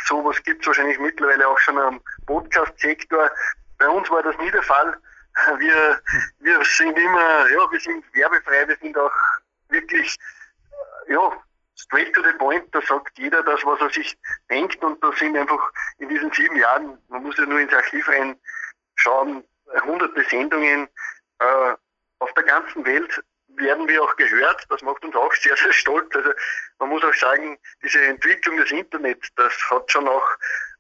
Sowas 0.07 0.43
gibt 0.43 0.61
es 0.61 0.67
wahrscheinlich 0.67 0.99
mittlerweile 0.99 1.49
auch 1.49 1.59
schon 1.59 1.79
am 1.79 2.01
Podcast-Sektor. 2.27 3.31
Bei 3.79 3.89
uns 3.89 4.11
war 4.11 4.23
das 4.23 4.37
nie 4.39 4.51
der 4.51 4.63
Fall 4.63 4.95
wir, 5.59 6.01
wir 6.41 6.65
sind 6.65 6.99
immer, 6.99 7.51
ja, 7.51 7.71
wir 7.71 7.81
sind 7.81 8.05
werbefrei, 8.15 8.69
wir 8.69 8.77
sind 8.77 8.97
auch 8.97 9.13
wirklich, 9.69 10.17
ja, 11.09 11.33
straight 11.77 12.13
to 12.15 12.23
the 12.23 12.33
point, 12.39 12.65
da 12.73 12.81
sagt 12.83 13.19
jeder 13.19 13.43
das, 13.43 13.65
was 13.65 13.81
er 13.81 13.91
sich 13.91 14.17
denkt 14.49 14.83
und 14.85 15.03
da 15.03 15.13
sind 15.13 15.37
einfach 15.37 15.73
in 15.99 16.09
diesen 16.09 16.33
sieben 16.33 16.57
Jahren, 16.57 16.99
man 17.09 17.23
muss 17.23 17.37
ja 17.37 17.47
nur 17.47 17.61
ins 17.61 17.75
Archiv 17.75 18.09
reinschauen, 18.09 19.45
hunderte 19.85 20.23
Sendungen 20.31 20.89
äh, 21.41 21.75
auf 22.25 22.33
der 22.33 22.45
ganzen 22.45 22.85
Welt 22.87 23.23
werden 23.57 23.87
wir 23.87 24.03
auch 24.03 24.17
gehört. 24.17 24.65
Das 24.71 24.81
macht 24.81 25.05
uns 25.05 25.15
auch 25.15 25.33
sehr, 25.35 25.57
sehr 25.57 25.73
stolz. 25.73 26.09
Also 26.17 26.31
man 26.79 26.89
muss 26.89 27.05
auch 27.05 27.15
sagen, 27.15 27.59
diese 27.83 28.03
Entwicklung 28.03 28.57
des 28.57 28.71
Internets, 28.73 29.29
das 29.37 29.53
hat 29.71 29.91
schon 29.93 30.09
auch, 30.09 30.27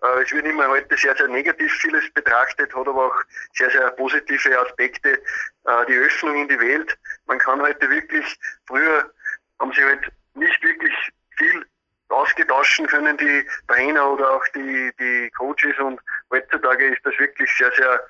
äh, 0.02 0.22
es 0.22 0.32
wird 0.32 0.46
immer 0.46 0.68
heute 0.68 0.96
sehr, 0.96 1.14
sehr 1.16 1.28
negativ 1.28 1.70
vieles 1.74 2.10
betrachtet, 2.14 2.74
hat 2.74 2.88
aber 2.88 3.06
auch 3.06 3.22
sehr, 3.52 3.70
sehr 3.70 3.90
positive 3.92 4.58
Aspekte. 4.58 5.22
Äh, 5.64 5.86
die 5.86 5.98
Öffnung 5.98 6.34
in 6.42 6.48
die 6.48 6.58
Welt. 6.58 6.96
Man 7.26 7.38
kann 7.38 7.60
heute 7.60 7.88
wirklich, 7.90 8.38
früher 8.66 9.12
haben 9.60 9.72
sie 9.74 9.84
halt 9.84 10.10
nicht 10.34 10.62
wirklich 10.62 10.94
viel 11.36 11.66
ausgetauschen 12.08 12.86
können, 12.86 13.16
die 13.18 13.46
Trainer 13.68 14.12
oder 14.12 14.30
auch 14.30 14.46
die, 14.54 14.92
die 14.98 15.30
Coaches 15.36 15.78
und 15.78 16.00
heutzutage 16.30 16.88
ist 16.88 17.04
das 17.04 17.18
wirklich 17.18 17.50
sehr, 17.56 17.72
sehr 17.72 18.00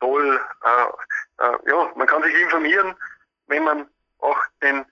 toll. 0.00 0.40
Äh, 0.62 0.86
äh, 1.38 1.70
ja, 1.70 1.92
man 1.96 2.06
kann 2.06 2.22
sich 2.22 2.34
informieren, 2.34 2.94
wenn 3.46 3.64
man 3.64 3.88
auch 4.18 4.38
den 4.62 4.84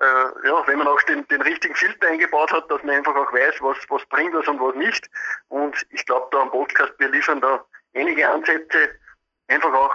äh, 0.00 0.46
ja, 0.48 0.66
wenn 0.66 0.78
man 0.78 0.88
auch 0.88 1.02
den, 1.02 1.26
den 1.28 1.40
richtigen 1.42 1.74
Filter 1.74 2.08
eingebaut 2.08 2.52
hat, 2.52 2.70
dass 2.70 2.82
man 2.82 2.96
einfach 2.96 3.16
auch 3.16 3.32
weiß, 3.32 3.54
was, 3.60 3.78
was 3.88 4.04
bringt 4.06 4.34
das 4.34 4.46
und 4.46 4.60
was 4.60 4.74
nicht. 4.74 5.08
Und 5.48 5.74
ich 5.90 6.04
glaube, 6.04 6.28
da 6.32 6.42
am 6.42 6.50
Podcast, 6.50 6.92
wir 6.98 7.08
liefern 7.08 7.40
da 7.40 7.64
einige 7.94 8.28
Ansätze, 8.28 8.90
einfach 9.48 9.72
auch, 9.72 9.94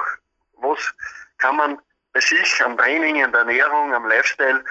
was 0.53 0.93
kann 1.37 1.55
man 1.55 1.81
bei 2.13 2.19
sich 2.19 2.63
am 2.65 2.77
Training, 2.77 3.23
an 3.23 3.31
der 3.31 3.41
Ernährung, 3.41 3.93
am 3.93 4.07
Lifestyle 4.07 4.63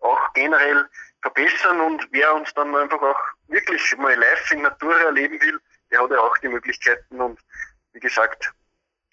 auch 0.00 0.32
generell 0.32 0.88
verbessern. 1.22 1.80
Und 1.80 2.08
wer 2.10 2.34
uns 2.34 2.52
dann 2.54 2.74
einfach 2.74 3.02
auch 3.02 3.20
wirklich 3.48 3.96
mal 3.98 4.14
live 4.14 4.50
in 4.52 4.62
Natur 4.62 4.98
erleben 5.00 5.40
will, 5.40 5.60
der 5.90 6.02
hat 6.02 6.10
ja 6.10 6.18
auch 6.18 6.36
die 6.38 6.48
Möglichkeiten. 6.48 7.20
Und 7.20 7.38
wie 7.92 8.00
gesagt, 8.00 8.52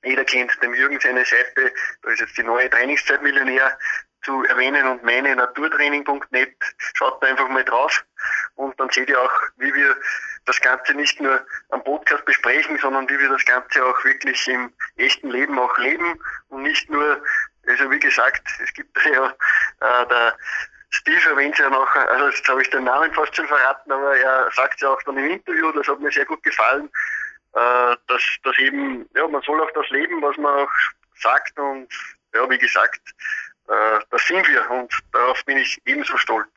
jeder 0.06 0.24
kennt 0.24 0.52
dem 0.62 0.74
Jürgen 0.74 1.00
seine 1.00 1.26
Seite, 1.26 1.74
da 2.02 2.10
ist 2.12 2.22
jetzt 2.22 2.38
die 2.38 2.44
neue 2.44 2.70
Trainingszeit 2.70 3.22
Millionär 3.22 3.78
zu 4.24 4.44
erwähnen 4.46 4.88
und 4.88 5.04
meine 5.04 5.36
naturtraining.net, 5.36 6.56
schaut 6.94 7.22
da 7.22 7.28
einfach 7.28 7.48
mal 7.48 7.64
drauf. 7.64 8.04
Und 8.56 8.80
dann 8.80 8.90
seht 8.90 9.10
ihr 9.10 9.22
auch, 9.22 9.34
wie 9.58 9.74
wir 9.74 9.96
das 10.46 10.60
Ganze 10.62 10.94
nicht 10.94 11.20
nur 11.20 11.46
am 11.70 11.84
Podcast 11.84 12.26
besprechen, 12.26 12.78
sondern 12.80 13.08
wie 13.10 13.20
wir 13.20 13.30
das 13.30 13.46
Ganze 13.46 13.86
auch 13.86 14.04
wirklich 14.04 14.48
im 14.48 14.74
echten 14.98 15.30
Leben 15.30 15.60
auch 15.60 15.78
leben. 15.78 16.20
Und 16.50 16.64
nicht 16.64 16.90
nur, 16.90 17.22
also 17.68 17.92
wie 17.92 18.00
gesagt, 18.00 18.48
es 18.64 18.74
gibt 18.74 18.98
ja 19.06 19.28
äh, 19.82 20.08
der 20.08 20.38
Steve 20.90 21.30
erwähnt 21.30 21.58
ja 21.58 21.70
noch, 21.70 21.94
also 21.96 22.28
jetzt 22.30 22.48
habe 22.48 22.62
ich 22.62 22.70
den 22.70 22.86
Namen 22.86 23.14
fast 23.14 23.36
schon 23.36 23.48
verraten, 23.48 23.92
aber 23.92 24.16
er 24.16 24.50
sagt 24.56 24.82
ja 24.82 24.90
auch 24.90 25.02
dann 25.04 25.18
im 25.18 25.30
Interview, 25.30 25.72
das 25.74 25.88
hat 25.88 26.00
mir 26.00 26.12
sehr 26.12 26.26
gut 26.26 26.42
gefallen, 26.42 26.90
äh, 27.56 27.96
dass, 28.08 28.22
dass 28.44 28.58
eben, 28.60 29.06
ja, 29.16 29.28
man 29.28 29.42
soll 29.42 29.62
auch 29.62 29.72
das 29.74 29.90
leben, 29.90 30.22
was 30.22 30.38
man 30.38 30.54
auch 30.54 30.72
sagt 31.22 31.58
und 31.58 31.88
ja, 32.34 32.50
wie 32.50 32.58
gesagt, 32.58 33.02
äh, 33.70 34.00
das 34.12 34.28
sind 34.28 34.48
wir 34.48 34.70
und 34.72 34.92
darauf 35.14 35.44
bin 35.46 35.58
ich 35.58 35.80
ebenso 35.86 36.18
stolz. 36.18 36.50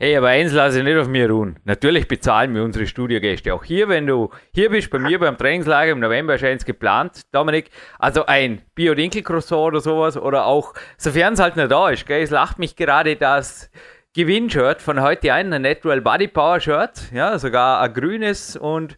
Hey, 0.00 0.16
aber 0.16 0.28
eins 0.28 0.52
lasse 0.52 0.78
ich 0.78 0.84
nicht 0.84 0.96
auf 0.96 1.08
mir 1.08 1.28
ruhen. 1.28 1.58
Natürlich 1.64 2.06
bezahlen 2.06 2.54
wir 2.54 2.62
unsere 2.62 2.86
Studiogäste. 2.86 3.52
Auch 3.52 3.64
hier, 3.64 3.88
wenn 3.88 4.06
du 4.06 4.30
hier 4.54 4.70
bist 4.70 4.90
bei 4.90 5.00
mir 5.00 5.18
beim 5.18 5.36
Trainingslager 5.36 5.90
im 5.90 5.98
November 5.98 6.34
erscheint 6.34 6.60
es 6.60 6.64
geplant, 6.64 7.22
Dominik. 7.32 7.70
Also 7.98 8.24
ein 8.26 8.62
Bio-Dinkel-Croissant 8.76 9.60
oder 9.60 9.80
sowas 9.80 10.16
oder 10.16 10.46
auch, 10.46 10.74
sofern 10.98 11.32
es 11.32 11.40
halt 11.40 11.56
nicht 11.56 11.72
da 11.72 11.90
ist, 11.90 12.06
gell, 12.06 12.22
es 12.22 12.30
lacht 12.30 12.60
mich 12.60 12.76
gerade 12.76 13.16
das 13.16 13.72
Gewinnshirt 14.14 14.82
von 14.82 15.00
heute 15.02 15.32
ein, 15.32 15.52
ein 15.52 15.62
Natural 15.62 16.00
Body 16.00 16.28
Power 16.28 16.60
Shirt, 16.60 17.10
ja, 17.12 17.36
sogar 17.40 17.80
ein 17.80 17.92
grünes 17.92 18.56
und 18.56 18.96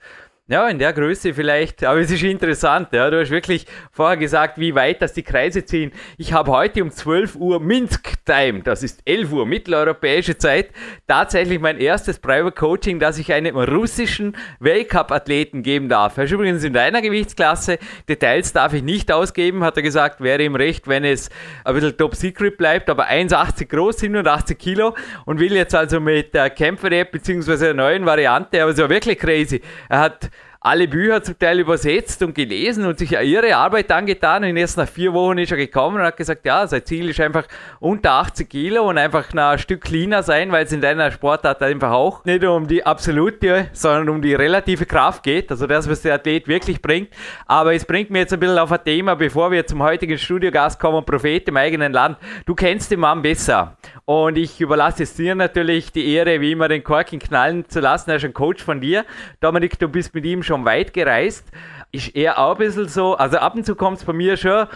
ja, 0.50 0.68
in 0.68 0.80
der 0.80 0.92
Größe 0.92 1.32
vielleicht, 1.32 1.84
aber 1.84 2.00
es 2.00 2.10
ist 2.10 2.24
interessant, 2.24 2.88
ja. 2.90 3.08
Du 3.08 3.20
hast 3.20 3.30
wirklich 3.30 3.66
vorher 3.92 4.16
gesagt, 4.16 4.58
wie 4.58 4.74
weit 4.74 5.00
das 5.00 5.12
die 5.12 5.22
Kreise 5.22 5.64
ziehen. 5.64 5.92
Ich 6.18 6.32
habe 6.32 6.50
heute 6.50 6.82
um 6.82 6.90
12 6.90 7.36
Uhr 7.36 7.60
Minsk-Time, 7.60 8.62
das 8.64 8.82
ist 8.82 9.00
11 9.04 9.30
Uhr 9.30 9.46
mitteleuropäische 9.46 10.38
Zeit, 10.38 10.70
tatsächlich 11.06 11.60
mein 11.60 11.78
erstes 11.78 12.18
Private 12.18 12.50
Coaching, 12.50 12.98
das 12.98 13.18
ich 13.18 13.32
einem 13.32 13.56
russischen 13.56 14.36
Weltcup-Athleten 14.58 15.62
geben 15.62 15.88
darf. 15.88 16.18
Er 16.18 16.24
ist 16.24 16.32
übrigens 16.32 16.64
in 16.64 16.72
deiner 16.72 17.00
Gewichtsklasse. 17.00 17.78
Details 18.08 18.52
darf 18.52 18.72
ich 18.72 18.82
nicht 18.82 19.12
ausgeben, 19.12 19.62
hat 19.62 19.76
er 19.76 19.84
gesagt, 19.84 20.20
wäre 20.20 20.42
ihm 20.42 20.56
recht, 20.56 20.88
wenn 20.88 21.04
es 21.04 21.30
ein 21.64 21.74
bisschen 21.74 21.96
top 21.96 22.16
secret 22.16 22.58
bleibt, 22.58 22.90
aber 22.90 23.08
1,80 23.08 23.66
groß, 23.66 23.98
87 23.98 24.58
Kilo 24.58 24.96
und 25.26 25.38
will 25.38 25.52
jetzt 25.52 25.76
also 25.76 26.00
mit 26.00 26.34
der 26.34 26.50
Kämpfer-App 26.50 27.12
beziehungsweise 27.12 27.66
der 27.66 27.74
neuen 27.74 28.04
Variante, 28.04 28.60
aber 28.60 28.72
es 28.72 28.78
war 28.78 28.90
wirklich 28.90 29.16
crazy. 29.16 29.60
Er 29.88 30.00
hat 30.00 30.28
alle 30.62 30.86
Bücher 30.88 31.22
zum 31.22 31.38
Teil 31.38 31.58
übersetzt 31.58 32.22
und 32.22 32.34
gelesen 32.34 32.84
und 32.84 32.98
sich 32.98 33.12
ihre 33.12 33.56
Arbeit 33.56 33.90
angetan. 33.90 34.44
Und 34.44 34.58
erst 34.58 34.76
nach 34.76 34.88
vier 34.88 35.14
Wochen 35.14 35.38
ist 35.38 35.50
er 35.50 35.56
gekommen 35.56 35.96
und 35.96 36.02
hat 36.02 36.18
gesagt, 36.18 36.44
ja, 36.44 36.66
sein 36.66 36.84
Ziel 36.84 37.08
ist 37.08 37.18
einfach 37.18 37.46
unter 37.78 38.12
80 38.12 38.46
Kilo 38.46 38.86
und 38.86 38.98
einfach 38.98 39.32
ein 39.32 39.58
Stück 39.58 39.80
cleaner 39.80 40.22
sein, 40.22 40.52
weil 40.52 40.66
es 40.66 40.72
in 40.72 40.82
deiner 40.82 41.10
Sportart 41.10 41.62
einfach 41.62 41.92
auch 41.92 42.26
nicht 42.26 42.44
um 42.44 42.66
die 42.66 42.84
absolute, 42.84 43.68
sondern 43.72 44.10
um 44.10 44.20
die 44.20 44.34
relative 44.34 44.84
Kraft 44.84 45.22
geht. 45.22 45.50
Also 45.50 45.66
das, 45.66 45.88
was 45.88 46.02
der 46.02 46.16
Athlet 46.16 46.46
wirklich 46.46 46.82
bringt. 46.82 47.08
Aber 47.46 47.72
es 47.74 47.86
bringt 47.86 48.10
mir 48.10 48.18
jetzt 48.18 48.34
ein 48.34 48.40
bisschen 48.40 48.58
auf 48.58 48.70
ein 48.70 48.84
Thema, 48.84 49.14
bevor 49.14 49.50
wir 49.50 49.66
zum 49.66 49.82
heutigen 49.82 50.18
Studiogast 50.18 50.78
kommen, 50.78 51.06
Prophet 51.06 51.48
im 51.48 51.56
eigenen 51.56 51.94
Land. 51.94 52.18
Du 52.44 52.54
kennst 52.54 52.90
den 52.90 53.00
Mann 53.00 53.22
besser. 53.22 53.78
Und 54.04 54.36
ich 54.36 54.60
überlasse 54.60 55.04
es 55.04 55.14
dir 55.14 55.34
natürlich 55.34 55.90
die 55.92 56.12
Ehre, 56.12 56.40
wie 56.42 56.52
immer 56.52 56.68
den 56.68 56.84
Korken 56.84 57.18
knallen 57.18 57.66
zu 57.68 57.80
lassen. 57.80 58.10
Er 58.10 58.16
ist 58.16 58.24
ein 58.24 58.34
Coach 58.34 58.62
von 58.62 58.80
dir. 58.80 59.06
Dominik, 59.40 59.78
du 59.78 59.88
bist 59.88 60.14
mit 60.14 60.26
ihm 60.26 60.42
schon 60.42 60.49
schon 60.50 60.64
weit 60.64 60.92
gereist. 60.92 61.46
Ist 61.92 62.14
eher 62.14 62.38
auch 62.38 62.52
ein 62.52 62.58
bisschen 62.58 62.88
so, 62.88 63.14
also 63.14 63.38
ab 63.38 63.54
und 63.54 63.64
zu 63.64 63.74
kommt 63.74 63.98
es 63.98 64.04
bei 64.04 64.12
mir 64.12 64.36
schon, 64.36 64.66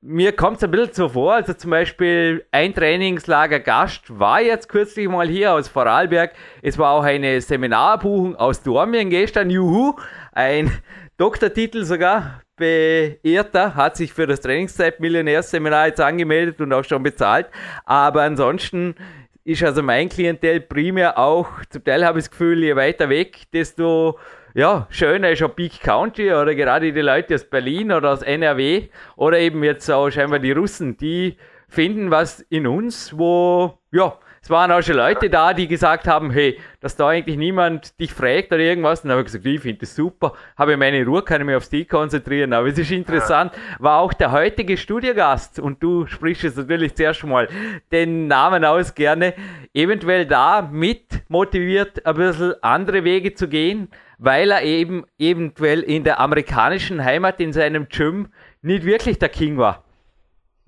mir 0.00 0.30
kommt 0.32 0.58
es 0.58 0.64
ein 0.64 0.70
bisschen 0.70 0.94
so 0.94 1.08
vor, 1.08 1.34
also 1.34 1.54
zum 1.54 1.72
Beispiel 1.72 2.44
ein 2.52 2.72
Trainingslager 2.72 3.58
Gast 3.58 4.16
war 4.16 4.40
jetzt 4.40 4.68
kürzlich 4.68 5.08
mal 5.08 5.26
hier 5.26 5.52
aus 5.52 5.66
Vorarlberg. 5.66 6.34
Es 6.62 6.78
war 6.78 6.92
auch 6.92 7.02
eine 7.02 7.40
Seminarbuchung 7.40 8.36
aus 8.36 8.62
Dormien 8.62 9.10
gestern, 9.10 9.50
juhu, 9.50 9.94
ein 10.32 10.70
Doktortitel 11.16 11.82
sogar 11.82 12.42
beehrter, 12.56 13.74
hat 13.74 13.96
sich 13.96 14.12
für 14.12 14.28
das 14.28 14.40
Trainingszeit-Millionärseminar 14.40 15.88
jetzt 15.88 16.00
angemeldet 16.00 16.60
und 16.60 16.72
auch 16.72 16.84
schon 16.84 17.02
bezahlt. 17.02 17.48
Aber 17.84 18.22
ansonsten 18.22 18.94
ist 19.42 19.64
also 19.64 19.82
mein 19.82 20.08
Klientel 20.08 20.60
primär 20.60 21.18
auch, 21.18 21.48
zum 21.70 21.82
Teil 21.82 22.04
habe 22.04 22.20
ich 22.20 22.26
das 22.26 22.30
Gefühl, 22.30 22.62
je 22.62 22.76
weiter 22.76 23.08
weg, 23.08 23.50
desto 23.52 24.16
ja, 24.54 24.86
schöner 24.90 25.30
ist 25.30 25.42
auch 25.42 25.54
Peak 25.54 25.80
County 25.80 26.32
oder 26.32 26.54
gerade 26.54 26.92
die 26.92 27.00
Leute 27.00 27.34
aus 27.34 27.44
Berlin 27.44 27.92
oder 27.92 28.12
aus 28.12 28.22
NRW 28.22 28.88
oder 29.16 29.38
eben 29.38 29.62
jetzt 29.62 29.90
auch 29.90 30.10
scheinbar 30.10 30.38
die 30.38 30.52
Russen, 30.52 30.96
die 30.96 31.36
finden 31.68 32.10
was 32.10 32.40
in 32.40 32.66
uns, 32.66 33.16
wo, 33.16 33.78
ja, 33.92 34.18
es 34.40 34.50
waren 34.50 34.70
auch 34.70 34.82
schon 34.82 34.96
Leute 34.96 35.28
da, 35.28 35.52
die 35.52 35.68
gesagt 35.68 36.06
haben, 36.06 36.30
hey, 36.30 36.58
dass 36.80 36.96
da 36.96 37.08
eigentlich 37.08 37.36
niemand 37.36 37.98
dich 38.00 38.14
fragt 38.14 38.52
oder 38.52 38.62
irgendwas. 38.62 39.00
Und 39.00 39.08
dann 39.08 39.18
habe 39.18 39.26
ich 39.26 39.32
gesagt, 39.32 39.44
ich 39.44 39.60
finde 39.60 39.80
das 39.80 39.94
super, 39.94 40.32
habe 40.56 40.76
meine 40.76 41.04
Ruhe, 41.04 41.22
kann 41.22 41.40
ich 41.40 41.46
mich 41.46 41.56
aufs 41.56 41.68
die 41.68 41.84
konzentrieren. 41.84 42.52
Aber 42.52 42.68
es 42.68 42.78
ist 42.78 42.90
interessant, 42.90 43.52
war 43.78 43.98
auch 43.98 44.12
der 44.12 44.32
heutige 44.32 44.76
Studiogast, 44.76 45.58
und 45.58 45.82
du 45.82 46.06
sprichst 46.06 46.44
jetzt 46.44 46.56
natürlich 46.56 46.94
zuerst 46.94 47.24
mal 47.24 47.48
den 47.92 48.26
Namen 48.28 48.64
aus 48.64 48.94
gerne, 48.94 49.34
eventuell 49.74 50.24
da 50.24 50.62
mit 50.62 51.04
motiviert, 51.28 52.06
ein 52.06 52.14
bisschen 52.14 52.54
andere 52.62 53.04
Wege 53.04 53.34
zu 53.34 53.48
gehen, 53.48 53.88
weil 54.18 54.50
er 54.50 54.62
eben 54.62 55.06
eventuell 55.18 55.82
in 55.82 56.04
der 56.04 56.20
amerikanischen 56.20 57.04
Heimat 57.04 57.40
in 57.40 57.52
seinem 57.52 57.88
Gym 57.88 58.32
nicht 58.62 58.84
wirklich 58.84 59.18
der 59.18 59.28
King 59.28 59.58
war. 59.58 59.84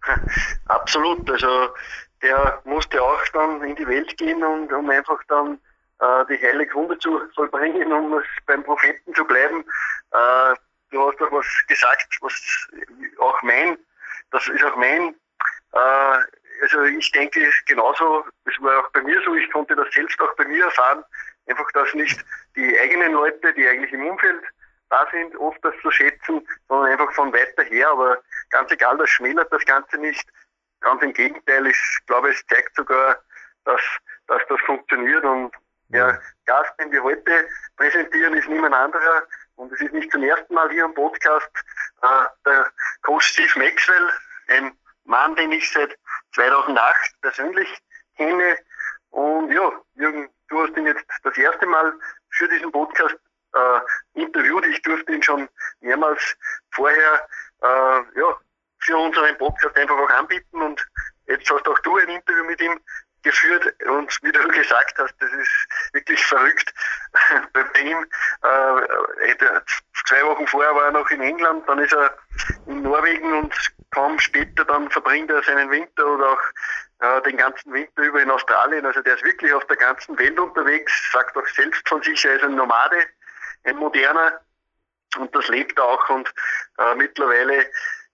Absolut, 0.68 1.28
also 1.30 1.68
der 2.22 2.60
musste 2.64 3.02
auch 3.02 3.22
dann 3.32 3.62
in 3.62 3.76
die 3.76 3.86
Welt 3.86 4.16
gehen 4.16 4.42
und 4.42 4.72
um 4.72 4.88
einfach 4.90 5.20
dann 5.28 5.58
äh, 6.00 6.24
die 6.28 6.42
heilige 6.42 6.74
Wunde 6.74 6.98
zu 6.98 7.20
vollbringen, 7.34 7.92
um 7.92 8.22
beim 8.46 8.62
Propheten 8.62 9.14
zu 9.14 9.24
bleiben. 9.24 9.64
Äh, 10.12 10.54
du 10.90 11.06
hast 11.06 11.20
doch 11.20 11.32
was 11.32 11.46
gesagt, 11.66 12.06
was 12.20 12.68
auch 13.18 13.42
mein, 13.42 13.76
das 14.30 14.46
ist 14.48 14.64
auch 14.64 14.76
mein, 14.76 15.14
äh, 15.72 16.18
also 16.62 16.82
ich 16.82 17.10
denke 17.12 17.40
genauso, 17.66 18.24
es 18.44 18.62
war 18.62 18.80
auch 18.80 18.90
bei 18.92 19.02
mir 19.02 19.20
so, 19.24 19.34
ich 19.34 19.50
konnte 19.50 19.74
das 19.74 19.92
selbst 19.92 20.20
auch 20.20 20.34
bei 20.36 20.44
mir 20.44 20.64
erfahren, 20.64 21.04
einfach, 21.46 21.70
dass 21.72 21.92
nicht 21.94 22.24
die 22.56 22.78
eigenen 22.78 23.12
Leute, 23.12 23.52
die 23.54 23.66
eigentlich 23.68 23.92
im 23.92 24.06
Umfeld 24.06 24.42
da 24.90 25.06
sind, 25.10 25.36
oft 25.36 25.64
das 25.64 25.74
zu 25.82 25.90
schätzen, 25.90 26.46
sondern 26.68 26.92
einfach 26.92 27.12
von 27.14 27.32
weiter 27.32 27.62
her. 27.64 27.90
Aber 27.90 28.18
ganz 28.50 28.70
egal, 28.72 28.98
das 28.98 29.08
schmälert 29.10 29.52
das 29.52 29.64
Ganze 29.64 29.98
nicht. 29.98 30.26
Ganz 30.80 31.02
im 31.02 31.12
Gegenteil, 31.12 31.66
ich 31.66 31.76
glaube, 32.06 32.30
es 32.30 32.42
zeigt 32.46 32.74
sogar, 32.74 33.18
dass, 33.64 33.80
dass 34.26 34.42
das 34.48 34.60
funktioniert. 34.62 35.24
Und 35.24 35.52
ja, 35.90 36.18
Gast, 36.46 36.72
den 36.80 36.90
wir 36.92 37.02
heute 37.02 37.48
präsentieren, 37.76 38.34
ist 38.34 38.48
niemand 38.48 38.74
anderer. 38.74 39.24
Und 39.56 39.72
es 39.72 39.80
ist 39.80 39.92
nicht 39.92 40.10
zum 40.10 40.22
ersten 40.22 40.54
Mal 40.54 40.70
hier 40.70 40.84
im 40.84 40.94
Podcast 40.94 41.50
äh, 42.02 42.24
der 42.46 42.70
Coach 43.02 43.26
Steve 43.26 43.58
Maxwell, 43.58 44.10
ein 44.48 44.72
Mann, 45.04 45.34
den 45.36 45.52
ich 45.52 45.70
seit 45.70 45.96
2008 46.34 47.20
persönlich 47.20 47.78
kenne. 48.16 48.56
Und 49.10 49.50
ja, 49.50 49.72
Jürgen, 49.94 50.30
du 50.50 50.62
hast 50.62 50.76
ihn 50.76 50.86
jetzt 50.86 51.04
das 51.22 51.36
erste 51.36 51.66
Mal 51.66 51.92
für 52.30 52.48
diesen 52.48 52.70
Podcast 52.70 53.16
äh, 53.54 54.20
interviewt. 54.20 54.66
Ich 54.66 54.82
durfte 54.82 55.12
ihn 55.12 55.22
schon 55.22 55.48
mehrmals 55.80 56.36
vorher 56.72 57.26
äh, 57.62 58.18
ja, 58.20 58.36
für 58.80 58.96
unseren 58.96 59.36
Podcast 59.38 59.76
einfach 59.76 59.96
auch 59.96 60.10
anbieten 60.10 60.60
und 60.62 60.86
jetzt 61.26 61.50
hast 61.50 61.66
auch 61.66 61.78
du 61.80 61.96
ein 61.96 62.08
Interview 62.08 62.44
mit 62.44 62.60
ihm 62.60 62.78
geführt 63.22 63.74
und 63.86 64.18
wie 64.22 64.32
du 64.32 64.48
gesagt 64.48 64.98
hast, 64.98 65.14
das 65.20 65.30
ist 65.32 65.66
wirklich 65.92 66.24
verrückt. 66.24 66.72
Bei 67.52 67.80
ihm, 67.80 68.06
äh, 68.42 69.36
zwei 70.06 70.24
Wochen 70.24 70.46
vorher 70.46 70.74
war 70.74 70.86
er 70.86 70.92
noch 70.92 71.10
in 71.10 71.20
England, 71.20 71.68
dann 71.68 71.80
ist 71.80 71.92
er 71.92 72.16
in 72.66 72.82
Norwegen 72.82 73.32
und 73.34 73.54
kaum 73.90 74.18
später 74.18 74.64
dann 74.64 74.90
verbringt 74.90 75.30
er 75.30 75.42
seinen 75.42 75.70
Winter 75.70 76.06
oder 76.06 76.30
auch 76.30 76.42
den 77.24 77.36
ganzen 77.36 77.72
Winter 77.72 78.02
über 78.02 78.20
in 78.20 78.30
Australien. 78.30 78.84
Also 78.84 79.00
der 79.00 79.14
ist 79.14 79.24
wirklich 79.24 79.52
auf 79.54 79.64
der 79.66 79.76
ganzen 79.76 80.18
Welt 80.18 80.38
unterwegs, 80.38 80.92
sagt 81.12 81.36
auch 81.36 81.46
selbst 81.46 81.88
von 81.88 82.02
sich, 82.02 82.24
er 82.24 82.34
ist 82.34 82.44
ein 82.44 82.54
Nomade, 82.54 83.06
ein 83.64 83.76
moderner. 83.76 84.40
Und 85.16 85.34
das 85.34 85.48
lebt 85.48 85.80
auch. 85.80 86.08
Und 86.10 86.32
äh, 86.78 86.94
mittlerweile 86.94 87.66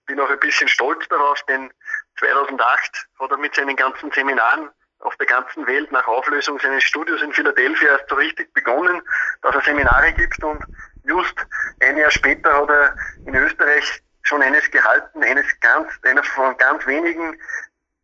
bin 0.05 0.19
auch 0.19 0.29
ein 0.29 0.39
bisschen 0.39 0.67
stolz 0.67 1.07
darauf, 1.09 1.41
denn 1.43 1.71
2008 2.19 3.07
hat 3.19 3.31
er 3.31 3.37
mit 3.37 3.55
seinen 3.55 3.75
ganzen 3.75 4.11
Seminaren 4.11 4.69
auf 4.99 5.15
der 5.17 5.27
ganzen 5.27 5.67
Welt 5.67 5.91
nach 5.91 6.07
Auflösung 6.07 6.59
seines 6.59 6.83
Studios 6.83 7.21
in 7.21 7.31
Philadelphia 7.33 7.91
erst 7.91 8.09
so 8.09 8.15
richtig 8.15 8.51
begonnen, 8.53 9.01
dass 9.41 9.53
er 9.53 9.61
Seminare 9.61 10.11
gibt. 10.13 10.43
Und 10.43 10.63
just 11.03 11.35
ein 11.81 11.97
Jahr 11.97 12.09
später 12.09 12.53
hat 12.53 12.69
er 12.69 12.95
in 13.25 13.35
Österreich 13.35 14.01
schon 14.23 14.41
eines 14.41 14.69
gehalten, 14.71 15.23
eines 15.23 15.45
ganz, 15.59 15.91
einer 16.03 16.23
von 16.23 16.57
ganz 16.57 16.85
wenigen 16.87 17.39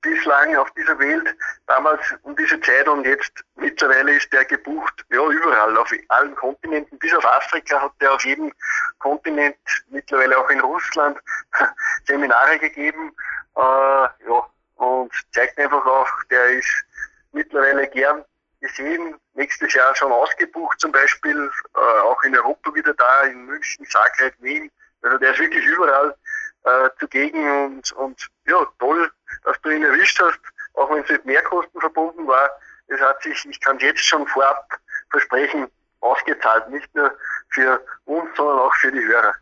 bislang 0.04 0.56
auf 0.58 0.70
dieser 0.72 1.00
Welt, 1.00 1.36
damals 1.66 2.02
um 2.22 2.36
diese 2.36 2.60
Zeit 2.62 2.88
und 2.88 3.06
jetzt 3.06 3.44
mittlerweile 3.56 4.16
ist 4.16 4.32
der 4.32 4.46
gebucht, 4.46 5.04
ja, 5.10 5.26
überall, 5.28 5.76
auf 5.78 5.92
allen 6.10 6.36
Kontinenten, 6.36 7.00
bis 7.00 7.14
auf 7.16 7.26
Afrika 7.26 7.82
hat 7.82 7.94
er 8.00 8.14
auf 8.14 8.24
jedem 8.24 8.54
Kontinent, 9.00 9.58
mittlerweile 9.90 10.38
auch 10.38 10.50
in 10.50 10.60
Russland, 10.60 11.18
Seminare 12.06 12.60
gegeben, 12.60 13.16
äh, 13.56 13.62
ja, 13.62 14.50
und 14.76 15.12
zeigt 15.32 15.58
einfach 15.58 15.86
auch, 15.86 16.10
der 16.30 16.46
ist 16.50 16.86
mittlerweile 17.32 17.88
gern 17.88 18.24
gesehen, 18.60 19.16
nächstes 19.34 19.74
Jahr 19.74 19.96
schon 19.96 20.12
ausgebucht 20.12 20.80
zum 20.80 20.92
Beispiel, 20.92 21.50
äh, 21.76 22.00
auch 22.02 22.22
in 22.24 22.36
Europa 22.36 22.74
wieder 22.76 22.94
da, 22.94 23.22
in 23.24 23.46
München, 23.46 23.86
Zagreb, 23.88 24.36
Wien, 24.40 24.70
also 25.02 25.18
der 25.18 25.32
ist 25.32 25.40
wirklich 25.40 25.66
überall 25.66 26.16
äh, 26.64 26.90
zugegen 27.00 27.66
und, 27.66 27.92
und 27.94 28.28
ja, 28.48 28.66
toll, 28.80 29.12
dass 29.44 29.60
du 29.62 29.70
ihn 29.70 29.84
erwischt 29.84 30.20
hast, 30.22 30.40
auch 30.74 30.90
wenn 30.90 31.04
es 31.04 31.10
mit 31.10 31.26
Mehrkosten 31.26 31.80
verbunden 31.80 32.28
war. 32.28 32.50
Es 32.88 33.00
hat 33.00 33.22
sich, 33.24 33.46
ich 33.50 33.60
kann 33.62 33.80
jetzt 33.80 34.04
schon 34.04 34.28
vorab 34.28 34.68
versprechen, 35.10 35.68
ausgezahlt, 36.02 36.70
nicht 36.70 36.94
nur 36.94 37.12
für 37.50 37.80
uns, 38.06 38.30
sondern 38.36 38.60
auch 38.60 38.74
für 38.76 38.92
die 38.92 39.00
Hörer. 39.00 39.34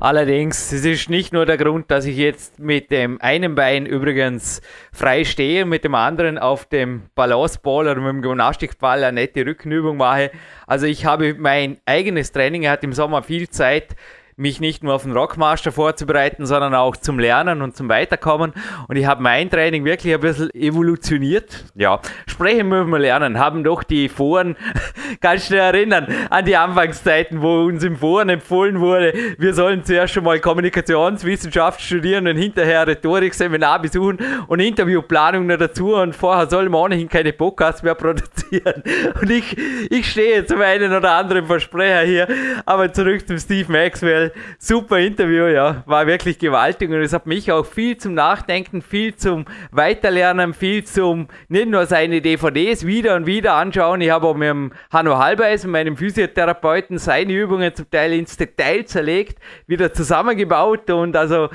Allerdings, 0.00 0.70
es 0.72 0.84
ist 0.84 1.10
nicht 1.10 1.32
nur 1.32 1.44
der 1.44 1.56
Grund, 1.56 1.90
dass 1.90 2.04
ich 2.04 2.16
jetzt 2.16 2.60
mit 2.60 2.92
dem 2.92 3.20
einen 3.20 3.56
Bein 3.56 3.84
übrigens 3.84 4.62
frei 4.92 5.24
stehe 5.24 5.64
und 5.64 5.70
mit 5.70 5.82
dem 5.82 5.96
anderen 5.96 6.38
auf 6.38 6.66
dem 6.66 7.10
Balanceball 7.16 7.88
oder 7.88 7.96
mit 7.96 8.08
dem 8.08 8.22
Gymnastikball 8.22 9.02
eine 9.02 9.20
nette 9.20 9.44
Rückenübung 9.44 9.96
mache. 9.96 10.30
Also 10.68 10.86
ich 10.86 11.04
habe 11.04 11.34
mein 11.34 11.80
eigenes 11.84 12.30
Training, 12.30 12.62
er 12.62 12.72
hat 12.72 12.84
im 12.84 12.92
Sommer 12.92 13.24
viel 13.24 13.48
Zeit 13.48 13.96
mich 14.38 14.60
nicht 14.60 14.84
nur 14.84 14.94
auf 14.94 15.02
den 15.02 15.12
Rockmaster 15.12 15.72
vorzubereiten, 15.72 16.46
sondern 16.46 16.74
auch 16.74 16.96
zum 16.96 17.18
Lernen 17.18 17.60
und 17.60 17.76
zum 17.76 17.88
Weiterkommen. 17.88 18.52
Und 18.86 18.96
ich 18.96 19.04
habe 19.04 19.20
mein 19.20 19.50
Training 19.50 19.84
wirklich 19.84 20.14
ein 20.14 20.20
bisschen 20.20 20.50
evolutioniert. 20.54 21.64
Ja, 21.74 22.00
sprechen 22.26 22.68
müssen 22.68 22.90
wir 22.90 23.00
lernen. 23.00 23.38
Haben 23.38 23.64
doch 23.64 23.82
die 23.82 24.08
Foren, 24.08 24.56
ganz 25.20 25.46
schnell 25.46 25.74
erinnern 25.74 26.06
an 26.30 26.44
die 26.44 26.56
Anfangszeiten, 26.56 27.42
wo 27.42 27.64
uns 27.64 27.82
im 27.82 27.96
Foren 27.96 28.28
empfohlen 28.28 28.78
wurde, 28.80 29.12
wir 29.38 29.54
sollen 29.54 29.84
zuerst 29.84 30.14
schon 30.14 30.24
mal 30.24 30.38
Kommunikationswissenschaft 30.38 31.80
studieren 31.80 32.28
und 32.28 32.36
hinterher 32.36 32.86
Rhetorikseminar 32.86 33.82
besuchen 33.82 34.18
und 34.46 34.60
Interviewplanung 34.60 35.46
noch 35.46 35.56
dazu 35.56 35.96
und 35.96 36.14
vorher 36.14 36.48
sollen 36.48 36.70
wir 36.70 36.78
ohnehin 36.78 37.08
keine 37.08 37.32
Podcasts 37.32 37.82
mehr 37.82 37.94
produzieren. 37.96 38.82
Und 39.20 39.30
ich, 39.30 39.56
ich 39.90 40.10
stehe 40.10 40.46
zum 40.46 40.60
einen 40.60 40.92
oder 40.92 41.12
anderen 41.12 41.46
Versprecher 41.46 42.02
hier, 42.02 42.28
aber 42.64 42.92
zurück 42.92 43.26
zum 43.26 43.38
Steve 43.38 43.70
Maxwell 43.72 44.27
super 44.58 44.98
Interview, 44.98 45.46
ja. 45.46 45.82
War 45.86 46.06
wirklich 46.06 46.38
gewaltig 46.38 46.90
und 46.90 46.96
es 46.96 47.12
hat 47.12 47.26
mich 47.26 47.50
auch 47.52 47.64
viel 47.64 47.96
zum 47.96 48.14
Nachdenken, 48.14 48.82
viel 48.82 49.14
zum 49.14 49.44
Weiterlernen, 49.70 50.54
viel 50.54 50.84
zum 50.84 51.28
nicht 51.48 51.68
nur 51.68 51.86
seine 51.86 52.20
DVDs 52.20 52.86
wieder 52.86 53.16
und 53.16 53.26
wieder 53.26 53.54
anschauen. 53.54 54.00
Ich 54.00 54.10
habe 54.10 54.26
auch 54.26 54.34
mit 54.34 54.48
dem 54.48 54.72
Hanno 54.90 55.18
Halbeisen, 55.18 55.70
meinem 55.70 55.96
Physiotherapeuten, 55.96 56.98
seine 56.98 57.32
Übungen 57.32 57.74
zum 57.74 57.90
Teil 57.90 58.12
ins 58.12 58.36
Detail 58.36 58.84
zerlegt, 58.84 59.38
wieder 59.66 59.92
zusammengebaut 59.92 60.90
und 60.90 61.16
also 61.16 61.48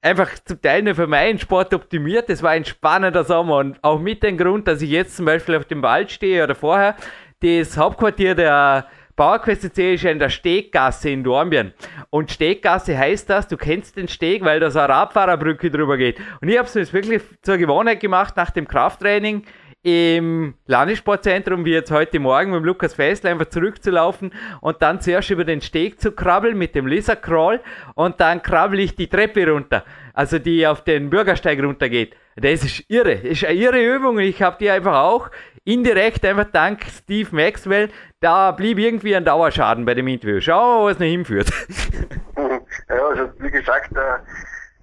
einfach 0.00 0.30
zum 0.44 0.60
Teil 0.60 0.82
nur 0.82 0.94
für 0.94 1.06
meinen 1.06 1.38
Sport 1.38 1.74
optimiert. 1.74 2.30
Es 2.30 2.42
war 2.42 2.50
ein 2.50 2.64
spannender 2.64 3.24
Sommer 3.24 3.56
und 3.56 3.82
auch 3.82 3.98
mit 3.98 4.22
dem 4.22 4.36
Grund, 4.36 4.68
dass 4.68 4.82
ich 4.82 4.90
jetzt 4.90 5.16
zum 5.16 5.26
Beispiel 5.26 5.56
auf 5.56 5.64
dem 5.64 5.82
Wald 5.82 6.10
stehe 6.10 6.44
oder 6.44 6.54
vorher, 6.54 6.96
das 7.40 7.76
Hauptquartier 7.76 8.34
der 8.34 8.86
PowerQuest 9.18 9.74
C 9.74 9.94
ist 9.94 10.04
ja 10.04 10.12
in 10.12 10.20
der 10.20 10.28
Steggasse 10.28 11.10
in 11.10 11.24
Dornbirn. 11.24 11.72
Und 12.10 12.30
Steggasse 12.30 12.96
heißt 12.96 13.28
das, 13.28 13.48
du 13.48 13.56
kennst 13.56 13.96
den 13.96 14.06
Steg, 14.06 14.44
weil 14.44 14.60
da 14.60 14.70
so 14.70 14.78
eine 14.78 14.90
Radfahrerbrücke 14.90 15.72
drüber 15.72 15.96
geht. 15.96 16.20
Und 16.40 16.48
ich 16.48 16.56
habe 16.56 16.68
es 16.68 16.74
mir 16.76 16.92
wirklich 16.92 17.22
zur 17.42 17.56
Gewohnheit 17.56 17.98
gemacht, 17.98 18.36
nach 18.36 18.52
dem 18.52 18.68
Krafttraining 18.68 19.42
im 19.82 20.54
Landessportzentrum, 20.66 21.64
wie 21.64 21.72
jetzt 21.72 21.90
heute 21.90 22.20
Morgen 22.20 22.52
mit 22.52 22.62
Lukas 22.62 22.94
Fessler, 22.94 23.30
einfach 23.30 23.46
zurückzulaufen 23.46 24.32
und 24.60 24.82
dann 24.82 25.00
zuerst 25.00 25.30
über 25.30 25.44
den 25.44 25.62
Steg 25.62 26.00
zu 26.00 26.12
krabbeln 26.12 26.56
mit 26.56 26.74
dem 26.74 26.86
Lizard 26.86 27.22
Crawl 27.22 27.60
und 27.94 28.20
dann 28.20 28.42
krabbel 28.42 28.80
ich 28.80 28.94
die 28.94 29.08
Treppe 29.08 29.50
runter, 29.50 29.84
also 30.14 30.38
die 30.38 30.66
auf 30.66 30.82
den 30.84 31.10
Bürgersteig 31.10 31.60
runtergeht. 31.62 32.14
Das 32.36 32.64
ist 32.64 32.84
irre, 32.88 33.16
das 33.16 33.32
ist 33.32 33.44
eine 33.44 33.58
irre 33.58 33.96
Übung 33.96 34.18
ich 34.18 34.42
habe 34.42 34.58
die 34.60 34.70
einfach 34.70 34.94
auch 34.94 35.30
indirekt 35.68 36.24
einfach 36.24 36.50
dank 36.50 36.80
Steve 36.84 37.28
Maxwell, 37.30 37.90
da 38.20 38.52
blieb 38.52 38.78
irgendwie 38.78 39.14
ein 39.14 39.24
Dauerschaden 39.24 39.84
bei 39.84 39.94
dem 39.94 40.08
Interview. 40.08 40.40
Schauen 40.40 40.58
wir 40.60 40.78
mal, 40.78 40.82
wo 40.84 40.88
es 40.88 40.98
noch 40.98 41.06
hinführt. 41.06 41.50
Ja, 42.88 43.06
also 43.06 43.30
wie 43.38 43.50
gesagt, 43.50 43.94
äh, 43.96 44.18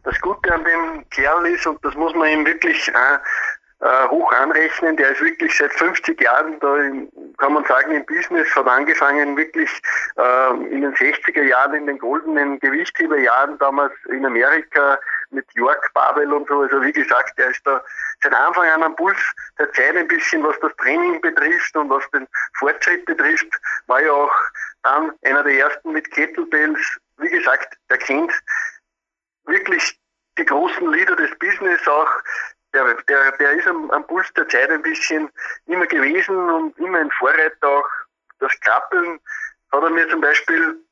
das 0.04 0.20
Gute 0.22 0.54
an 0.54 0.64
dem 0.64 1.10
Kerl 1.10 1.46
ist, 1.48 1.66
und 1.66 1.84
das 1.84 1.96
muss 1.96 2.14
man 2.14 2.30
ihm 2.30 2.46
wirklich 2.46 2.88
äh, 2.88 3.86
äh, 3.86 4.08
hoch 4.10 4.32
anrechnen, 4.34 4.96
der 4.98 5.12
ist 5.12 5.22
wirklich 5.22 5.56
seit 5.58 5.74
50 5.74 6.22
Jahren 6.22 6.60
da, 6.60 6.78
in, 6.78 7.10
kann 7.38 7.54
man 7.54 7.66
sagen, 7.66 7.92
im 7.92 8.06
Business, 8.06 8.54
hat 8.56 8.68
angefangen 8.68 9.36
wirklich 9.38 9.70
in 10.72 10.82
den 10.82 10.94
60er 10.94 11.44
Jahren, 11.44 11.74
in 11.74 11.88
den 11.88 12.00
goldenen 12.00 12.60
Gewichtheberjahren 12.60 13.58
damals 13.60 13.94
in 14.10 14.26
Amerika, 14.26 14.98
mit 15.32 15.46
York, 15.54 15.92
Babel 15.94 16.32
und 16.32 16.48
so. 16.48 16.62
Also 16.62 16.82
wie 16.82 16.94
gesagt, 16.94 17.38
der 17.38 17.50
ist 17.50 17.62
da 17.66 17.84
seit 18.26 18.34
Anfang 18.34 18.68
an 18.70 18.84
am 18.84 18.96
Puls 18.96 19.18
der 19.60 19.72
Zeit 19.74 19.96
ein 19.96 20.08
bisschen, 20.08 20.44
was 20.44 20.60
das 20.60 20.76
Training 20.78 21.22
betrifft 21.22 21.76
und 21.76 21.90
was 21.90 22.10
den 22.12 22.28
Fortschritt 22.58 23.06
betrifft, 23.06 23.50
war 23.88 24.02
ja 24.02 24.12
auch 24.12 24.36
dann 24.84 25.14
einer 25.24 25.44
der 25.44 25.54
ersten 25.54 25.92
mit 25.92 26.10
Kettlebells. 26.12 26.80
Wie 27.18 27.30
gesagt, 27.30 27.78
der 27.90 27.98
kennt 28.00 28.34
wirklich 29.46 30.00
die 30.38 30.46
großen 30.46 30.92
Lieder 30.92 31.16
des 31.16 31.38
Business 31.38 31.88
auch. 31.88 32.10
Der, 32.74 32.94
der, 33.04 33.32
der 33.34 33.52
ist 33.52 33.68
am, 33.68 33.90
am 33.92 34.06
Puls 34.08 34.32
der 34.34 34.48
Zeit 34.50 34.70
ein 34.70 34.82
bisschen 34.82 35.30
immer 35.68 35.86
gewesen 35.86 36.36
und 36.50 36.78
immer 36.78 37.00
ein 37.00 37.12
Vorreiter 37.12 37.68
auch. 37.68 37.90
Das 38.40 38.52
Krabbeln 38.62 39.20
hat 39.72 39.84
er 39.84 39.90
mir 39.92 40.10
zum 40.10 40.20
Beispiel 40.20 40.85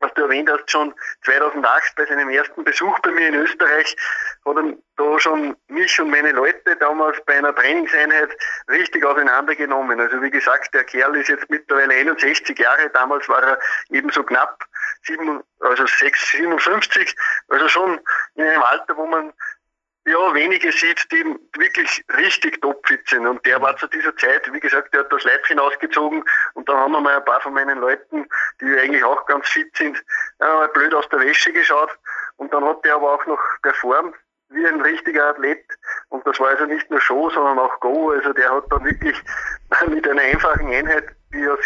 was 0.00 0.12
du 0.14 0.22
erwähnt 0.22 0.50
hast, 0.50 0.70
schon 0.70 0.94
2008 1.24 1.94
bei 1.96 2.06
seinem 2.06 2.30
ersten 2.30 2.64
Besuch 2.64 2.98
bei 3.00 3.10
mir 3.10 3.28
in 3.28 3.34
Österreich, 3.34 3.96
hat 4.44 4.56
er 4.56 4.74
da 4.96 5.20
schon 5.20 5.56
mich 5.68 6.00
und 6.00 6.10
meine 6.10 6.32
Leute 6.32 6.76
damals 6.76 7.22
bei 7.26 7.34
einer 7.34 7.54
Trainingseinheit 7.54 8.30
richtig 8.68 9.04
auseinandergenommen. 9.04 10.00
Also 10.00 10.20
wie 10.22 10.30
gesagt, 10.30 10.74
der 10.74 10.84
Kerl 10.84 11.16
ist 11.16 11.28
jetzt 11.28 11.48
mittlerweile 11.48 11.94
61 11.94 12.58
Jahre, 12.58 12.90
damals 12.90 13.28
war 13.28 13.42
er 13.42 13.58
ebenso 13.90 14.22
knapp, 14.24 14.64
7, 15.04 15.42
also 15.60 15.86
6, 15.86 16.30
57, 16.32 17.14
also 17.48 17.68
schon 17.68 18.00
in 18.34 18.44
einem 18.44 18.62
Alter, 18.62 18.96
wo 18.96 19.06
man 19.06 19.32
ja, 20.10 20.34
wenige 20.34 20.72
sieht, 20.72 21.10
die 21.12 21.24
wirklich 21.58 22.04
richtig 22.16 22.60
topfit 22.60 23.08
sind. 23.08 23.26
Und 23.26 23.44
der 23.46 23.60
war 23.62 23.76
zu 23.76 23.86
dieser 23.88 24.14
Zeit, 24.16 24.52
wie 24.52 24.60
gesagt, 24.60 24.92
der 24.92 25.00
hat 25.00 25.12
das 25.12 25.24
Leibchen 25.24 25.58
ausgezogen 25.58 26.24
und 26.54 26.68
da 26.68 26.76
haben 26.76 26.92
wir 26.92 27.00
mal 27.00 27.16
ein 27.16 27.24
paar 27.24 27.40
von 27.40 27.54
meinen 27.54 27.78
Leuten, 27.78 28.26
die 28.60 28.78
eigentlich 28.78 29.04
auch 29.04 29.24
ganz 29.26 29.48
fit 29.48 29.74
sind, 29.76 29.96
äh, 30.40 30.68
blöd 30.74 30.94
aus 30.94 31.08
der 31.08 31.20
Wäsche 31.20 31.52
geschaut. 31.52 31.90
Und 32.36 32.52
dann 32.52 32.64
hat 32.64 32.84
der 32.84 32.94
aber 32.94 33.14
auch 33.14 33.26
noch 33.26 33.40
performt 33.62 34.14
wie 34.50 34.66
ein 34.66 34.80
richtiger 34.80 35.28
Athlet. 35.28 35.64
Und 36.08 36.26
das 36.26 36.38
war 36.40 36.48
also 36.48 36.64
nicht 36.66 36.90
nur 36.90 37.00
Show, 37.00 37.30
sondern 37.30 37.58
auch 37.58 37.78
Go. 37.80 38.10
Also 38.10 38.32
der 38.32 38.50
hat 38.50 38.64
dann 38.70 38.84
wirklich 38.84 39.16
mit 39.88 40.08
einer 40.08 40.22
einfachen 40.22 40.72
Einheit, 40.72 41.08
die 41.32 41.46
aus 41.48 41.60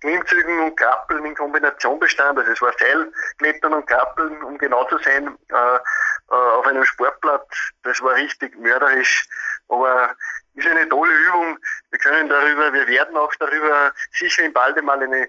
Klimmzügen 0.00 0.60
und 0.60 0.76
Krabbeln 0.76 1.24
in 1.24 1.34
Kombination 1.34 1.98
bestand. 1.98 2.38
Also 2.38 2.52
es 2.52 2.62
war 2.62 2.72
Seilklettern 2.78 3.74
und 3.74 3.86
Krabbeln, 3.86 4.42
um 4.42 4.58
genau 4.58 4.84
zu 4.84 4.98
sein, 4.98 5.36
äh, 5.48 5.54
äh, 5.54 6.34
auf 6.34 6.66
einem 6.66 6.84
Sportplatz. 6.84 7.48
Das 7.82 8.00
war 8.02 8.14
richtig 8.14 8.58
mörderisch, 8.58 9.26
aber 9.68 10.14
ist 10.54 10.66
eine 10.66 10.88
tolle 10.88 11.12
Übung. 11.12 11.58
Wir 11.90 11.98
können 11.98 12.28
darüber, 12.28 12.72
wir 12.72 12.86
werden 12.86 13.16
auch 13.16 13.32
darüber 13.38 13.92
sicher 14.12 14.44
in 14.44 14.52
bald 14.52 14.76
einmal 14.76 15.02
eine 15.02 15.28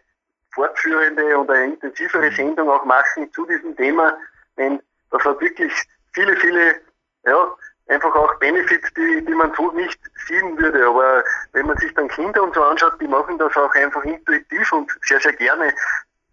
fortführende 0.53 1.37
und 1.37 1.49
eine 1.49 1.65
intensivere 1.65 2.29
mhm. 2.29 2.35
Sendung 2.35 2.69
auch 2.69 2.85
machen 2.85 3.31
zu 3.33 3.45
diesem 3.45 3.75
Thema, 3.75 4.17
denn 4.57 4.81
das 5.11 5.23
hat 5.23 5.39
wirklich 5.39 5.71
viele, 6.13 6.35
viele, 6.37 6.81
ja, 7.25 7.55
einfach 7.87 8.13
auch 8.15 8.33
Benefits, 8.39 8.93
die, 8.93 9.25
die 9.25 9.33
man 9.33 9.53
so 9.55 9.71
nicht 9.71 9.99
sehen 10.27 10.57
würde. 10.57 10.87
Aber 10.87 11.23
wenn 11.53 11.65
man 11.65 11.77
sich 11.77 11.93
dann 11.93 12.07
Kinder 12.09 12.43
und 12.43 12.53
so 12.53 12.63
anschaut, 12.63 12.99
die 13.01 13.07
machen 13.07 13.37
das 13.37 13.55
auch 13.55 13.73
einfach 13.75 14.03
intuitiv 14.03 14.71
und 14.71 14.91
sehr, 15.01 15.19
sehr 15.19 15.33
gerne 15.33 15.73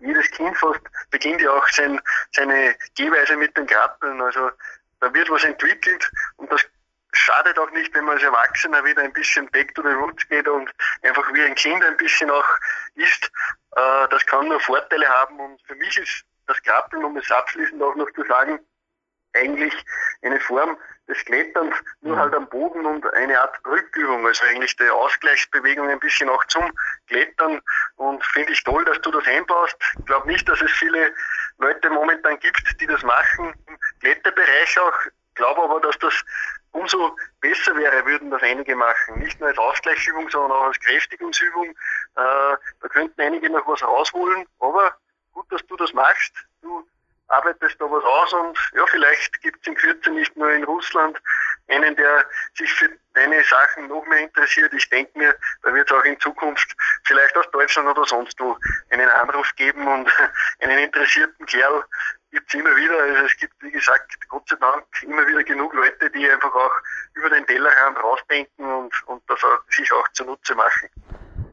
jedes 0.01 0.31
Kind 0.31 0.57
fast 0.57 0.81
beginnt 1.11 1.41
ja 1.41 1.51
auch 1.53 1.67
sein, 1.69 2.01
seine 2.33 2.77
Gehweise 2.97 3.37
mit 3.37 3.57
den 3.57 3.67
Krabbeln. 3.67 4.21
Also 4.21 4.51
da 5.01 5.13
wird 5.13 5.31
was 5.31 5.45
entwickelt 5.45 6.11
und 6.37 6.51
das 6.53 6.65
schadet 7.13 7.59
auch 7.59 7.71
nicht, 7.71 7.93
wenn 7.95 8.05
man 8.05 8.15
als 8.15 8.23
Erwachsener 8.23 8.85
wieder 8.85 9.03
ein 9.03 9.13
bisschen 9.13 9.49
back 9.51 9.75
to 9.75 9.83
the 9.83 9.89
roots 9.89 10.27
geht 10.29 10.47
und 10.47 10.71
einfach 11.03 11.33
wie 11.33 11.43
ein 11.43 11.55
Kind 11.55 11.83
ein 11.83 11.97
bisschen 11.97 12.31
auch 12.31 12.47
ist. 12.95 13.31
Äh, 13.77 14.09
das 14.11 14.25
kann 14.27 14.49
nur 14.49 14.61
Vorteile 14.61 15.09
haben 15.09 15.41
und 15.41 15.61
für 15.63 15.75
mich 15.77 15.97
ist 15.97 16.25
das 16.47 16.63
Krabbeln, 16.63 17.05
um 17.05 17.17
es 17.17 17.31
abschließend 17.31 17.83
auch 17.83 17.95
noch 17.95 18.11
zu 18.13 18.25
sagen, 18.25 18.61
eigentlich 19.39 19.75
eine 20.23 20.41
Form 20.41 20.77
des 21.09 21.25
Kletterns, 21.25 21.75
nur 22.03 22.17
mhm. 22.17 22.21
halt 22.21 22.35
am 22.35 22.49
Boden 22.49 22.85
und 22.85 23.07
eine 23.15 23.41
Art 23.41 23.59
Rückübung, 23.67 24.27
also 24.27 24.45
eigentlich 24.45 24.77
die 24.77 24.89
Ausgleichsbewegung 24.89 25.89
ein 25.89 26.01
bisschen 26.01 26.29
auch 26.29 26.45
zum 26.47 26.71
Klettern 27.07 27.61
und 27.97 28.25
finde 28.27 28.53
ich 28.53 28.63
toll, 28.63 28.85
dass 28.85 29.01
du 29.01 29.11
das 29.11 29.27
einbaust. 29.27 29.77
Ich 29.99 30.07
glaube 30.07 30.29
nicht, 30.29 30.49
dass 30.49 30.61
es 30.61 30.71
viele 30.73 31.13
Leute 31.59 31.91
momentan 31.91 32.39
gibt, 32.39 32.81
die 32.81 32.87
das 32.87 33.03
machen, 33.03 33.55
im 33.67 33.79
Kletterbereich 34.01 34.79
auch. 34.81 35.07
Ich 35.07 35.35
glaube 35.35 35.63
aber, 35.63 35.81
dass 35.81 35.99
das 35.99 36.25
umso 36.73 37.17
besser 37.41 37.77
wäre, 37.77 38.05
würden 38.05 38.31
das 38.31 38.43
einige 38.43 38.77
machen. 38.77 39.19
Nicht 39.19 39.39
nur 39.41 39.49
als 39.49 39.59
Ausgleichsübung, 39.59 40.29
sondern 40.31 40.53
auch 40.53 40.65
als 40.65 40.81
Kräftigungsübung. 40.81 41.71
Äh, 41.71 41.75
da 42.17 42.89
könnten 42.91 43.21
einige 43.21 43.49
noch 43.49 43.67
was 43.67 43.83
rausholen, 43.83 44.47
aber 44.59 44.95
gut, 45.33 45.47
dass 45.51 45.65
du 45.67 45.77
das 45.77 45.93
machst. 45.93 46.35
Du 46.61 46.87
arbeitest 47.29 47.81
da 47.81 47.85
was 47.91 48.05
aus 48.05 48.33
und 48.33 48.59
ja, 48.75 48.87
vielleicht 48.87 49.41
gibt 49.43 49.61
es 49.61 49.67
in 49.67 49.75
Kürze 49.75 50.11
nicht 50.11 50.37
nur 50.37 50.51
in 50.51 50.65
Russland 50.65 51.21
einen, 51.69 51.95
der 51.97 52.25
sich 52.55 52.73
für 52.73 52.89
deine 53.15 53.43
Sachen 53.45 53.89
noch 53.89 54.05
mehr 54.07 54.21
interessiert. 54.21 54.73
Ich 54.73 54.89
denke 54.89 55.19
mir, 55.19 55.35
da 55.63 55.75
wird 55.75 55.91
es 55.91 55.97
auch 55.97 56.05
in 56.05 56.19
Zukunft 56.21 56.75
vielleicht 57.05 57.37
aus 57.37 57.51
Deutschland 57.51 57.89
oder 57.89 58.07
sonst 58.07 58.39
wo 58.41 58.57
einen 58.91 59.09
Anruf 59.09 59.55
geben 59.57 59.87
und 59.87 60.11
einen 60.61 60.79
interessierten 60.79 61.47
Kerl 61.47 61.85
gibt 62.31 62.49
es 62.49 62.61
immer 62.61 62.75
wieder. 62.77 62.99
Also 62.99 63.27
es 63.27 63.37
gibt, 63.37 63.55
wie 63.61 63.71
gesagt, 63.71 64.29
Gott 64.29 64.49
sei 64.49 64.57
Dank 64.57 64.85
immer 65.03 65.27
wieder 65.27 65.45
genug 65.45 65.73
Leute, 65.75 66.11
die 66.11 66.31
einfach 66.31 66.55
auch 66.55 66.75
über 67.15 67.31
den 67.31 67.47
Tellerrand 67.47 67.99
rausdenken 68.03 68.65
und, 68.65 68.93
und 69.07 69.23
das 69.29 69.43
auch, 69.45 69.61
sich 69.71 69.91
auch 69.93 70.09
zunutze 70.13 70.55
machen. 70.55 70.89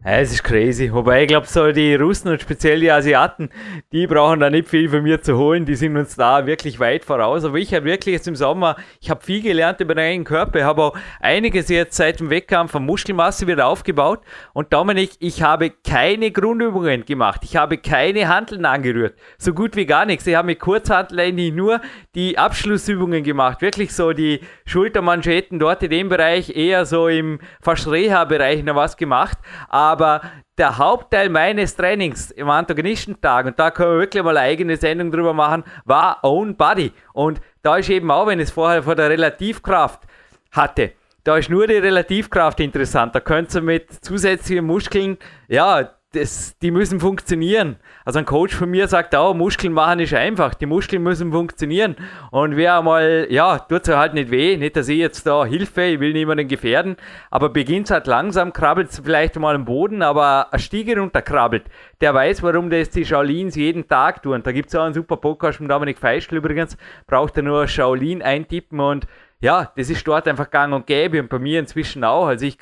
Es 0.08 0.32
ist 0.32 0.44
crazy. 0.44 0.94
Wobei 0.94 1.24
ich 1.24 1.30
glaube, 1.30 1.48
so 1.48 1.72
die 1.72 1.96
Russen 1.96 2.30
und 2.30 2.39
speziell 2.39 2.80
die 2.80 2.91
Asiaten, 2.91 3.50
die 3.91 4.06
brauchen 4.06 4.39
da 4.39 4.52
nicht 4.52 4.70
viel 4.70 4.88
von 4.88 5.02
mir 5.02 5.20
zu 5.20 5.36
holen. 5.36 5.65
Die 5.65 5.74
sind 5.74 5.98
uns 5.98 6.15
da 6.15 6.46
wirklich 6.46 6.80
weit 6.80 7.04
voraus. 7.04 7.44
Aber 7.44 7.58
ich 7.58 7.74
habe 7.74 7.86
wirklich 7.86 8.13
jetzt 8.13 8.28
im 8.28 8.36
Sommer, 8.36 8.76
ich 9.02 9.10
habe 9.10 9.26
viel 9.26 9.41
gelernt 9.41 9.80
über 9.80 9.96
den 9.96 10.06
eigenen 10.06 10.24
Körper. 10.24 10.60
Ich 10.60 10.63
habe 10.63 10.84
auch 10.84 10.98
einiges 11.20 11.70
jetzt 11.70 11.98
seit 11.98 12.20
dem 12.20 12.30
Wettkampf 12.30 12.74
von 12.74 12.86
Muskelmasse 12.86 13.48
wieder 13.48 13.65
aufgebaut. 13.65 14.20
Und 14.54 14.72
Dominik, 14.74 15.13
ich 15.18 15.41
habe 15.41 15.72
keine 15.72 16.30
Grundübungen 16.30 17.04
gemacht. 17.06 17.41
Ich 17.44 17.56
habe 17.56 17.80
keine 17.80 18.28
Handeln 18.28 18.65
angerührt. 18.65 19.18
So 19.39 19.56
gut 19.56 19.76
wie 19.76 19.88
gar 19.88 20.06
nichts. 20.06 20.28
Ich 20.28 20.36
habe 20.36 20.46
mit 20.46 20.60
Kurzhanteln 20.60 21.20
eigentlich 21.20 21.52
nur 21.52 21.82
die 22.13 22.38
Abschlussübungen 22.38 23.24
gemacht. 23.24 23.63
Wirklich 23.63 23.91
so 23.91 24.13
die 24.13 24.41
Schultermanschetten 24.68 25.58
dort 25.58 25.82
in 25.82 25.89
dem 25.89 26.10
Bereich, 26.10 26.56
eher 26.56 26.86
so 26.86 27.08
im 27.08 27.39
fast 27.60 27.88
Reha-Bereich 27.88 28.63
noch 28.63 28.76
was 28.76 28.98
gemacht. 28.98 29.39
Aber 29.68 29.94
aber 29.95 30.21
der 30.58 30.77
Hauptteil 30.77 31.29
meines 31.29 31.75
Trainings 31.75 32.31
im 32.31 32.49
Antagonistentag, 32.49 33.45
und 33.45 33.60
da 33.60 33.71
können 33.71 33.93
wir 33.93 33.99
wirklich 33.99 34.23
mal 34.23 34.38
eine 34.38 34.47
eigene 34.47 34.77
Sendung 34.77 35.12
drüber 35.12 35.34
machen, 35.34 35.63
war 35.86 36.19
Own 36.23 36.55
Body. 36.55 36.91
Und 37.13 37.39
da 37.62 37.77
ist 37.77 37.89
eben 37.89 38.12
auch, 38.12 38.27
wenn 38.27 38.39
es 38.39 38.51
vorher 38.51 38.84
vor 38.84 38.95
der 38.95 39.10
Relativkraft 39.10 40.03
hatte, 40.51 40.91
da 41.23 41.38
ist 41.38 41.49
nur 41.49 41.65
die 41.67 41.77
Relativkraft 41.77 42.60
interessant. 42.60 43.15
Da 43.15 43.19
könnt 43.19 43.53
ihr 43.55 43.62
mit 43.62 43.91
zusätzlichen 44.03 44.65
Muskeln, 44.65 45.17
ja, 45.47 45.89
das, 46.15 46.58
die 46.60 46.71
müssen 46.71 46.99
funktionieren. 46.99 47.78
Also 48.06 48.19
ein 48.19 48.25
Coach 48.25 48.56
von 48.56 48.69
mir 48.69 48.88
sagt 48.88 49.15
auch, 49.15 49.34
Muskeln 49.34 49.73
machen 49.73 49.99
ist 49.99 50.13
einfach. 50.13 50.54
Die 50.54 50.65
Muskeln 50.65 51.04
müssen 51.04 51.32
funktionieren. 51.32 51.95
Und 52.32 52.56
wer 52.56 52.78
einmal, 52.78 53.28
ja, 53.30 53.60
tut 53.60 53.88
es 53.88 53.95
halt 53.95 54.13
nicht 54.13 54.32
weh. 54.32 54.58
Nicht, 54.58 54.75
dass 54.75 54.88
ich 54.88 54.97
jetzt 54.97 55.28
da 55.28 55.45
Hilfe, 55.45 55.84
ich 55.84 55.99
will 55.99 56.13
niemanden 56.13 56.47
gefährden. 56.47 56.95
Aber 57.30 57.49
beginnt 57.49 57.91
halt 57.91 58.08
langsam, 58.08 58.54
krabbelt 58.54 58.89
vielleicht 59.04 59.36
mal 59.36 59.56
am 59.56 59.65
Boden, 59.65 60.01
aber 60.01 60.51
eine 60.51 60.60
Stiege 60.60 60.97
runterkrabbelt. 60.97 61.65
Der 62.01 62.13
weiß, 62.13 62.41
warum 62.43 62.69
das 62.69 62.89
die 62.89 63.06
Shaolins 63.06 63.56
jeden 63.56 63.88
Tag 63.88 64.23
tun. 64.23 64.41
Da 64.43 64.51
gibt 64.51 64.69
es 64.69 64.75
auch 64.75 64.84
einen 64.84 64.93
super 64.93 65.17
Podcast 65.17 65.58
von 65.58 65.67
Dominik 65.67 65.99
Feischl 65.99 66.38
übrigens. 66.38 66.78
Braucht 67.08 67.38
er 67.38 67.43
nur 67.43 67.67
Shaolin 67.67 68.21
eintippen 68.21 68.80
und 68.80 69.08
ja, 69.41 69.71
das 69.75 69.89
ist 69.89 70.08
dort 70.08 70.28
einfach 70.28 70.49
gang 70.49 70.73
und 70.73 70.88
gäbe 70.88 71.19
und 71.19 71.30
bei 71.30 71.39
mir 71.39 71.60
inzwischen 71.60 72.04
auch. 72.04 72.28
Also 72.28 72.45
ich 72.45 72.58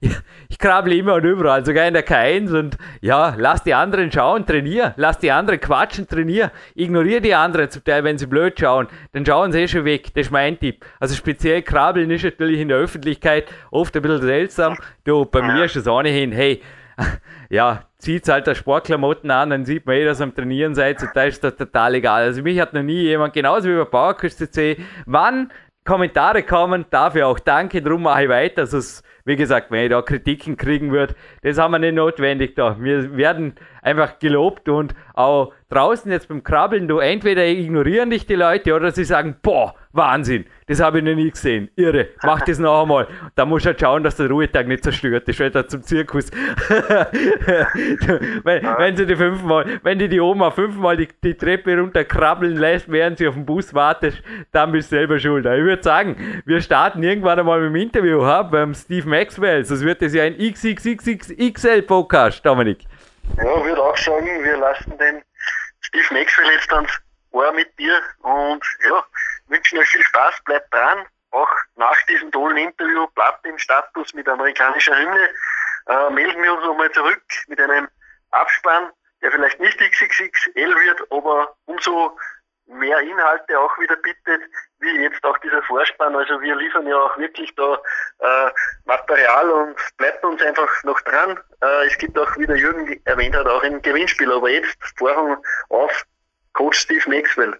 ich 0.48 0.58
krabble 0.58 0.94
immer 0.94 1.14
und 1.14 1.24
überall, 1.24 1.64
sogar 1.64 1.86
in 1.86 1.94
der 1.94 2.06
K1 2.06 2.56
und 2.56 2.76
ja, 3.00 3.34
lass 3.36 3.62
die 3.62 3.74
anderen 3.74 4.10
schauen, 4.12 4.46
trainier, 4.46 4.94
lass 4.96 5.18
die 5.18 5.30
anderen 5.30 5.60
quatschen, 5.60 6.06
trainier, 6.06 6.50
ignoriere 6.74 7.20
die 7.20 7.34
anderen 7.34 7.70
zum 7.70 7.84
Teil, 7.84 8.04
wenn 8.04 8.18
sie 8.18 8.26
blöd 8.26 8.58
schauen, 8.58 8.88
dann 9.12 9.24
schauen 9.24 9.52
sie 9.52 9.60
eh 9.60 9.68
schon 9.68 9.84
weg, 9.84 10.14
das 10.14 10.26
ist 10.26 10.32
mein 10.32 10.58
Tipp. 10.58 10.84
Also 11.00 11.14
speziell 11.14 11.62
krabbeln 11.62 12.10
ist 12.10 12.24
natürlich 12.24 12.60
in 12.60 12.68
der 12.68 12.78
Öffentlichkeit 12.78 13.46
oft 13.70 13.94
ein 13.96 14.02
bisschen 14.02 14.22
seltsam, 14.22 14.76
du, 15.04 15.24
bei 15.24 15.42
mir 15.42 15.64
ist 15.64 15.76
es 15.76 15.86
ohnehin, 15.86 16.32
hey, 16.32 16.62
ja, 17.50 17.84
zieht 17.98 18.28
halt 18.28 18.46
der 18.46 18.54
Sportklamotten 18.54 19.30
an, 19.30 19.50
dann 19.50 19.64
sieht 19.64 19.86
man 19.86 19.96
eh, 19.96 20.04
dass 20.04 20.20
ihr 20.20 20.24
am 20.24 20.34
Trainieren 20.34 20.74
seid, 20.74 21.02
und 21.02 21.10
da 21.14 21.24
ist 21.24 21.42
das 21.42 21.56
total 21.56 21.94
egal. 21.94 22.22
Also 22.22 22.42
mich 22.42 22.60
hat 22.60 22.72
noch 22.72 22.82
nie 22.82 23.02
jemand, 23.02 23.34
genauso 23.34 23.68
wie 23.68 23.76
bei 23.76 23.84
PowerQuest 23.84 24.38
CC, 24.38 24.76
wann 25.06 25.50
Kommentare 25.84 26.42
kommen, 26.42 26.86
dafür 26.90 27.26
auch 27.26 27.38
danke, 27.38 27.82
drum 27.82 28.02
mache 28.02 28.24
ich 28.24 28.28
weiter, 28.28 28.62
also 28.62 28.78
wie 29.24 29.36
gesagt, 29.36 29.70
wenn 29.70 29.84
ich 29.84 29.90
da 29.90 30.02
Kritiken 30.02 30.56
kriegen 30.56 30.92
würde, 30.92 31.14
das 31.42 31.58
haben 31.58 31.72
wir 31.72 31.78
nicht 31.78 31.94
notwendig 31.94 32.54
da. 32.54 32.76
Wir 32.78 33.16
werden 33.16 33.54
einfach 33.82 34.18
gelobt 34.18 34.68
und 34.68 34.94
auch 35.14 35.52
draußen 35.68 36.10
jetzt 36.10 36.28
beim 36.28 36.42
Krabbeln, 36.42 36.88
du 36.88 36.98
entweder 36.98 37.46
ignorieren 37.46 38.10
dich 38.10 38.26
die 38.26 38.34
Leute 38.34 38.74
oder 38.74 38.90
sie 38.90 39.04
sagen, 39.04 39.36
boah, 39.42 39.74
Wahnsinn, 39.92 40.46
das 40.66 40.80
habe 40.80 40.98
ich 40.98 41.04
noch 41.04 41.14
nie 41.14 41.30
gesehen, 41.30 41.70
irre, 41.76 42.08
mach 42.24 42.40
das 42.40 42.58
noch 42.58 42.82
einmal. 42.82 43.06
Da 43.36 43.44
musst 43.44 43.64
du 43.64 43.68
halt 43.68 43.80
schauen, 43.80 44.02
dass 44.02 44.16
der 44.16 44.28
Ruhetag 44.28 44.66
nicht 44.66 44.82
zerstört 44.82 45.28
ist, 45.28 45.38
weil 45.38 45.50
da 45.50 45.68
zum 45.68 45.82
Zirkus. 45.82 46.30
wenn, 48.44 48.62
wenn 48.64 48.96
sie 48.96 49.06
die 49.06 49.14
fünfmal, 49.14 49.80
wenn 49.84 50.00
die 50.00 50.08
die 50.08 50.18
Oma 50.20 50.50
fünfmal 50.50 50.96
die, 50.96 51.08
die 51.22 51.34
Treppe 51.34 51.78
runter 51.78 52.02
krabbeln 52.04 52.56
lässt, 52.56 52.90
während 52.90 53.18
sie 53.18 53.28
auf 53.28 53.34
den 53.34 53.46
Bus 53.46 53.72
wartet, 53.72 54.20
dann 54.50 54.72
bist 54.72 54.90
du 54.90 54.96
selber 54.96 55.20
schuld. 55.20 55.46
Ich 55.46 55.62
würde 55.62 55.82
sagen, 55.82 56.16
wir 56.44 56.60
starten 56.60 57.02
irgendwann 57.02 57.38
einmal 57.38 57.60
mit 57.60 57.68
dem 57.70 57.76
Interview 57.76 58.24
ha, 58.24 58.42
beim 58.42 58.74
Steve 58.74 59.08
Maxwell, 59.14 59.64
sonst 59.64 59.84
wird 59.84 60.02
das 60.02 60.12
ja 60.12 60.24
ein 60.24 60.36
XXXXL-Podcast, 60.36 62.44
Dominik. 62.44 62.80
Ja, 63.36 63.64
würde 63.64 63.80
auch 63.80 63.96
sagen, 63.96 64.42
wir 64.42 64.56
lassen 64.56 64.98
den 64.98 65.22
Steve 65.82 66.06
Maxwell 66.10 66.50
jetzt 66.50 66.72
ans 66.72 66.90
Ohr 67.30 67.52
mit 67.52 67.68
dir 67.78 68.00
und 68.22 68.64
ja, 68.88 69.04
wünschen 69.46 69.78
euch 69.78 69.86
viel 69.86 70.02
Spaß, 70.02 70.42
bleibt 70.44 70.74
dran. 70.74 71.06
Auch 71.30 71.48
nach 71.76 71.94
diesem 72.08 72.32
tollen 72.32 72.56
Interview 72.56 73.06
bleibt 73.14 73.46
im 73.46 73.56
Status 73.56 74.12
mit 74.14 74.28
amerikanischer 74.28 74.98
Hymne. 74.98 75.28
Äh, 75.86 76.10
melden 76.10 76.42
wir 76.42 76.52
uns 76.52 76.64
nochmal 76.64 76.90
zurück 76.90 77.22
mit 77.46 77.60
einem 77.60 77.86
Abspann, 78.32 78.90
der 79.22 79.30
vielleicht 79.30 79.60
nicht 79.60 79.78
XXXL 79.78 80.74
wird, 80.74 81.12
aber 81.12 81.54
umso 81.66 82.18
mehr 82.66 82.98
Inhalte 82.98 83.60
auch 83.60 83.78
wieder 83.78 83.94
bittet, 83.94 84.42
wie 84.80 85.02
jetzt 85.02 85.24
auch 85.24 85.38
dieser 85.38 85.62
Vorspann. 85.62 86.14
Also 86.14 86.40
wir 86.40 86.56
liefern 86.56 86.86
ja 86.86 86.96
auch 86.96 87.16
wirklich 87.18 87.54
da 87.54 87.74
äh, 88.18 88.50
Material 88.84 89.50
und 89.50 89.76
bleibt 89.96 90.24
uns 90.24 90.42
einfach 90.42 90.68
noch 90.84 91.00
dran. 91.02 91.38
Äh, 91.62 91.86
es 91.86 91.98
gibt 91.98 92.18
auch, 92.18 92.36
wie 92.36 92.46
der 92.46 92.56
Jürgen 92.56 93.00
erwähnt 93.04 93.36
hat, 93.36 93.46
auch 93.46 93.62
ein 93.62 93.80
Gewinnspiel. 93.82 94.30
Aber 94.32 94.50
jetzt 94.50 94.76
Vorhang 94.96 95.36
auf 95.68 96.04
Coach 96.52 96.78
Steve 96.78 97.08
Maxwell. 97.08 97.58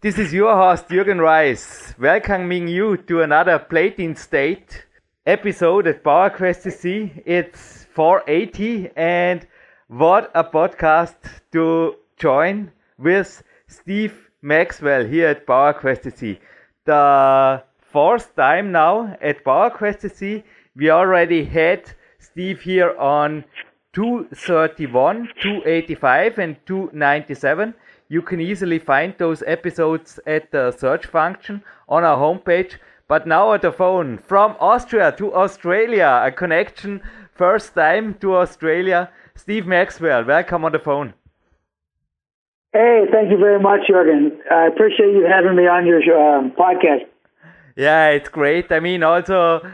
This 0.00 0.16
is 0.16 0.32
your 0.32 0.54
host 0.56 0.90
Jürgen 0.90 1.20
Reis, 1.20 1.94
welcoming 1.98 2.68
you 2.68 2.96
to 2.96 3.20
another 3.20 3.58
Plating 3.58 4.14
State 4.14 4.84
episode 5.26 5.88
at 5.88 6.04
PowerQuest 6.04 6.62
CC. 6.62 7.22
It's 7.26 7.84
480 7.94 8.92
and 8.96 9.44
what 9.88 10.30
a 10.34 10.44
podcast 10.44 11.16
to 11.50 11.96
join 12.16 12.70
with 12.96 13.42
Steve 13.66 14.27
Maxwell 14.42 15.04
here 15.04 15.28
at 15.28 15.46
PowerQuest 15.46 16.16
SC. 16.16 16.40
The 16.84 17.64
fourth 17.80 18.36
time 18.36 18.70
now 18.70 19.16
at 19.20 19.44
PowerQuest 19.44 20.08
SC. 20.10 20.44
We 20.76 20.90
already 20.90 21.44
had 21.44 21.90
Steve 22.20 22.60
here 22.60 22.96
on 22.98 23.44
231, 23.94 25.30
285 25.42 26.38
and 26.38 26.56
297. 26.66 27.74
You 28.08 28.22
can 28.22 28.40
easily 28.40 28.78
find 28.78 29.12
those 29.18 29.42
episodes 29.44 30.20
at 30.24 30.52
the 30.52 30.70
search 30.70 31.06
function 31.06 31.64
on 31.88 32.04
our 32.04 32.16
homepage. 32.16 32.76
But 33.08 33.26
now 33.26 33.54
at 33.54 33.62
the 33.62 33.72
phone 33.72 34.18
from 34.18 34.54
Austria 34.60 35.10
to 35.18 35.34
Australia, 35.34 36.22
a 36.24 36.30
connection 36.30 37.00
first 37.34 37.74
time 37.74 38.14
to 38.20 38.36
Australia. 38.36 39.10
Steve 39.34 39.66
Maxwell, 39.66 40.24
welcome 40.24 40.64
on 40.64 40.72
the 40.72 40.78
phone. 40.78 41.14
Hey, 42.78 43.06
thank 43.10 43.28
you 43.32 43.38
very 43.38 43.58
much, 43.58 43.80
Jürgen. 43.90 44.38
I 44.52 44.68
appreciate 44.68 45.12
you 45.12 45.26
having 45.28 45.56
me 45.56 45.66
on 45.66 45.84
your 45.84 46.00
um, 46.16 46.52
podcast. 46.52 47.06
Yeah, 47.74 48.10
it's 48.10 48.28
great. 48.28 48.70
I 48.70 48.78
mean, 48.78 49.02
also 49.02 49.68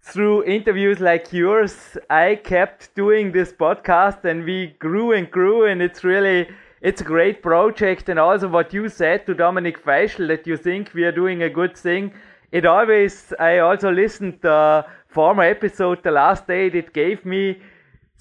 through 0.00 0.42
interviews 0.42 0.98
like 0.98 1.32
yours, 1.32 1.96
I 2.10 2.40
kept 2.42 2.96
doing 2.96 3.30
this 3.30 3.52
podcast 3.52 4.24
and 4.24 4.42
we 4.44 4.74
grew 4.80 5.12
and 5.12 5.30
grew 5.30 5.66
and 5.66 5.80
it's 5.80 6.02
really 6.02 6.48
it's 6.80 7.00
a 7.00 7.04
great 7.04 7.44
project 7.44 8.08
and 8.08 8.18
also 8.18 8.48
what 8.48 8.74
you 8.74 8.88
said 8.88 9.24
to 9.26 9.34
Dominic 9.34 9.80
Feischl 9.84 10.26
that 10.26 10.44
you 10.44 10.56
think 10.56 10.92
we 10.94 11.04
are 11.04 11.12
doing 11.12 11.44
a 11.44 11.48
good 11.48 11.76
thing 11.76 12.12
it 12.52 12.66
always, 12.66 13.32
I 13.40 13.58
also 13.58 13.90
listened 13.90 14.38
the 14.42 14.84
former 15.08 15.42
episode 15.42 16.02
the 16.02 16.10
last 16.10 16.46
day, 16.46 16.66
it 16.66 16.92
gave 16.92 17.24
me 17.24 17.62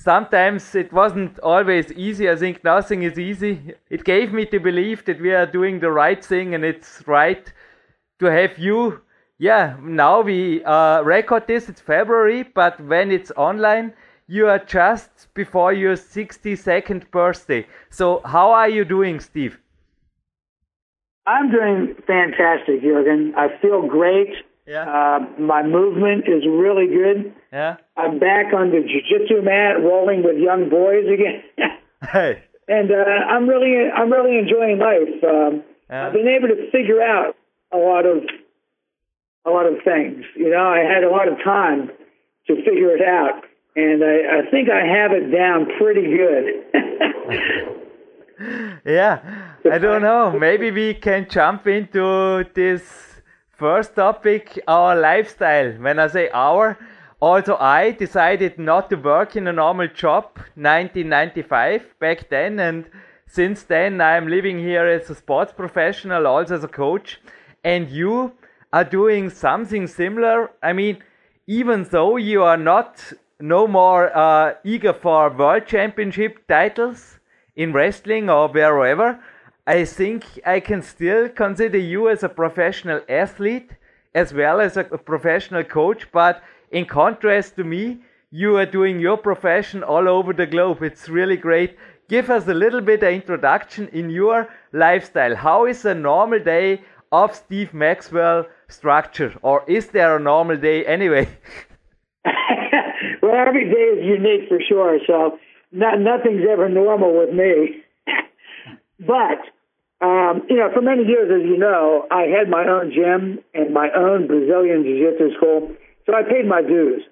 sometimes 0.04 0.76
it 0.76 0.92
wasn't 0.92 1.40
always 1.40 1.92
easy. 1.94 2.30
I 2.30 2.36
think 2.36 2.64
nothing 2.64 3.04
is 3.04 3.20
easy. 3.20 3.74
It 3.90 4.04
gave 4.04 4.34
me 4.34 4.46
to 4.48 4.60
believe 4.60 5.06
that 5.06 5.22
we 5.22 5.32
are 5.32 5.46
doing 5.46 5.80
the 5.80 5.92
right 5.92 6.24
thing 6.24 6.56
and 6.56 6.66
it's 6.66 7.04
right 7.08 7.52
to 8.20 8.26
have 8.26 8.58
you. 8.58 9.02
Yeah, 9.38 9.76
now 9.82 10.22
we 10.22 10.64
uh, 10.64 11.02
record 11.02 11.48
this, 11.48 11.70
it's 11.70 11.82
February, 11.82 12.44
but 12.44 12.80
when 12.82 13.12
it's 13.12 13.32
online, 13.36 13.94
you 14.28 14.48
are 14.48 14.60
just 14.60 15.34
before 15.34 15.74
your 15.74 15.96
62nd 15.96 17.10
birthday. 17.12 17.66
So, 17.90 18.22
how 18.24 18.52
are 18.52 18.70
you 18.70 18.86
doing, 18.86 19.20
Steve? 19.20 19.60
I'm 21.26 21.52
doing 21.52 21.96
fantastic, 22.08 22.82
Jurgen. 22.82 23.34
I 23.36 23.48
feel 23.62 23.88
great. 23.88 24.34
Yeah. 24.68 24.84
Uh, 24.84 25.42
my 25.42 25.64
movement 25.64 26.26
is 26.28 26.44
really 26.48 26.88
good. 26.88 27.34
Yeah. 27.52 27.78
I'm 27.98 28.20
back 28.20 28.54
on 28.54 28.70
the 28.72 28.82
jiu-jitsu 28.82 29.42
mat, 29.42 29.82
rolling 29.82 30.24
with 30.24 30.38
young 30.38 30.70
boys 30.70 31.06
again. 31.12 31.44
hey. 32.12 32.44
And 32.68 32.92
uh, 32.92 32.96
I'm 32.96 33.48
really, 33.50 33.90
I'm 33.90 34.12
really 34.12 34.38
enjoying 34.38 34.80
life. 34.80 35.24
Um, 35.24 35.64
Yeah. 35.90 36.08
I've 36.08 36.14
been 36.14 36.28
able 36.28 36.48
to 36.48 36.72
figure 36.72 37.02
out 37.02 37.36
a 37.74 37.78
lot 37.78 38.06
of, 38.06 38.24
a 39.46 39.50
lot 39.50 39.66
of 39.66 39.76
things. 39.84 40.24
You 40.36 40.52
know, 40.52 40.68
I 40.70 40.80
had 40.80 41.04
a 41.04 41.10
lot 41.10 41.28
of 41.28 41.38
time 41.44 41.90
to 42.48 42.56
figure 42.64 42.96
it 42.96 43.02
out, 43.02 43.44
and 43.76 44.04
I, 44.04 44.40
I 44.40 44.52
think 44.52 44.70
I 44.70 44.86
have 44.86 45.12
it 45.12 45.32
down 45.32 45.68
pretty 45.80 46.06
good. 46.16 46.64
Yeah, 48.86 49.20
I 49.72 49.78
don't 49.78 50.02
know. 50.02 50.32
Maybe 50.32 50.72
we 50.72 50.96
can 50.96 51.28
jump 51.30 51.68
into 51.68 52.44
this 52.56 53.11
first 53.62 53.94
topic, 53.94 54.60
our 54.68 54.96
lifestyle. 54.96 55.72
When 55.74 56.00
I 56.00 56.08
say 56.08 56.30
our, 56.34 56.80
also 57.20 57.58
I 57.58 57.92
decided 57.92 58.58
not 58.58 58.90
to 58.90 58.96
work 58.96 59.36
in 59.36 59.48
a 59.48 59.54
normal 59.54 59.88
job 59.88 60.24
1995 60.56 62.00
back 62.00 62.28
then 62.30 62.60
and 62.60 62.90
since 63.28 63.62
then 63.62 64.02
I'm 64.02 64.28
living 64.28 64.58
here 64.58 64.88
as 64.88 65.12
a 65.12 65.14
sports 65.14 65.54
professional, 65.54 66.26
also 66.26 66.56
as 66.56 66.64
a 66.64 66.68
coach. 66.68 67.22
And 67.64 67.88
you 67.88 68.32
are 68.74 68.84
doing 68.84 69.30
something 69.30 69.86
similar. 69.86 70.50
I 70.64 70.74
mean, 70.74 70.98
even 71.46 71.84
though 71.84 72.18
you 72.18 72.42
are 72.42 72.58
not 72.58 73.14
no 73.40 73.68
more 73.68 74.10
uh, 74.18 74.56
eager 74.64 74.94
for 74.94 75.30
world 75.30 75.68
championship 75.68 76.48
titles, 76.48 77.20
in 77.56 77.74
wrestling 77.74 78.28
or 78.28 78.48
wherever, 78.48 79.20
I 79.72 79.86
think 79.86 80.26
I 80.46 80.60
can 80.60 80.82
still 80.82 81.30
consider 81.30 81.78
you 81.78 82.10
as 82.10 82.24
a 82.24 82.28
professional 82.28 83.00
athlete 83.08 83.72
as 84.14 84.34
well 84.34 84.60
as 84.60 84.76
a 84.76 84.84
professional 84.84 85.64
coach. 85.64 86.12
But 86.12 86.44
in 86.72 86.84
contrast 86.86 87.56
to 87.56 87.64
me, 87.64 88.02
you 88.32 88.58
are 88.58 88.66
doing 88.66 89.00
your 89.00 89.16
profession 89.16 89.82
all 89.82 90.10
over 90.10 90.34
the 90.34 90.46
globe. 90.46 90.84
It's 90.84 91.08
really 91.08 91.38
great. 91.38 91.78
Give 92.10 92.30
us 92.30 92.50
a 92.50 92.54
little 92.54 92.82
bit 92.82 93.02
of 93.02 93.14
introduction 93.14 93.88
in 93.94 94.10
your 94.10 94.50
lifestyle. 94.74 95.38
How 95.38 95.66
is 95.66 95.86
a 95.86 95.96
normal 95.96 96.44
day 96.44 96.82
of 97.14 97.34
Steve 97.34 97.74
Maxwell 97.74 98.48
structured? 98.68 99.40
Or 99.42 99.64
is 99.70 99.88
there 99.88 100.18
a 100.18 100.20
normal 100.20 100.58
day 100.58 100.86
anyway? 100.86 101.30
well, 103.22 103.36
every 103.48 103.72
day 103.72 103.88
is 103.96 104.04
unique 104.04 104.50
for 104.50 104.60
sure. 104.68 105.00
So 105.08 105.40
not, 105.72 106.02
nothing's 106.02 106.44
ever 106.52 106.68
normal 106.68 107.18
with 107.18 107.34
me. 107.34 107.86
but 109.00 109.40
um, 110.02 110.44
you 110.50 110.58
know, 110.58 110.70
for 110.74 110.82
many 110.82 111.04
years, 111.04 111.30
as 111.30 111.48
you 111.48 111.58
know, 111.58 112.08
I 112.10 112.24
had 112.24 112.50
my 112.50 112.66
own 112.66 112.92
gym 112.92 113.40
and 113.54 113.74
my 113.74 113.90
own 113.96 114.28
Brazilian 114.28 114.84
Jiu-Jitsu 114.84 115.36
school, 115.38 115.72
so 116.06 116.14
I 116.16 116.24
paid 116.24 116.48
my 116.48 116.62
dues. 116.62 117.04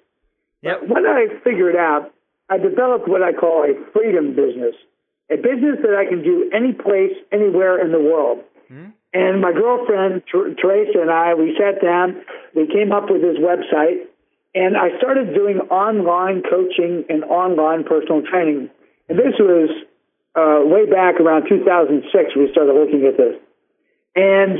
Yep. 0.62 0.80
But 0.80 0.90
when 0.90 1.06
I 1.06 1.26
figured 1.44 1.76
out, 1.76 2.12
I 2.48 2.58
developed 2.58 3.08
what 3.08 3.22
I 3.22 3.32
call 3.32 3.64
a 3.64 3.74
freedom 3.92 4.34
business, 4.34 4.74
a 5.30 5.36
business 5.36 5.78
that 5.82 5.94
I 5.94 6.04
can 6.04 6.22
do 6.22 6.50
any 6.52 6.72
place, 6.72 7.14
anywhere 7.30 7.78
in 7.78 7.92
the 7.92 8.00
world. 8.00 8.42
And 9.12 9.40
my 9.40 9.52
girlfriend 9.52 10.22
Ter- 10.30 10.54
Teresa 10.54 11.00
and 11.00 11.10
I, 11.10 11.34
we 11.34 11.56
sat 11.58 11.82
down, 11.82 12.22
we 12.54 12.66
came 12.66 12.92
up 12.92 13.10
with 13.10 13.22
this 13.22 13.38
website, 13.38 14.06
and 14.54 14.76
I 14.76 14.96
started 14.98 15.34
doing 15.34 15.58
online 15.70 16.42
coaching 16.42 17.04
and 17.08 17.24
online 17.24 17.84
personal 17.84 18.22
training. 18.22 18.70
And 19.08 19.18
this 19.18 19.34
was 19.38 19.70
uh, 20.34 20.62
way 20.64 20.86
back 20.86 21.20
around 21.20 21.48
2006. 21.48 22.36
We 22.36 22.48
started 22.52 22.74
looking 22.74 23.06
at 23.06 23.16
this, 23.16 23.36
and 24.14 24.58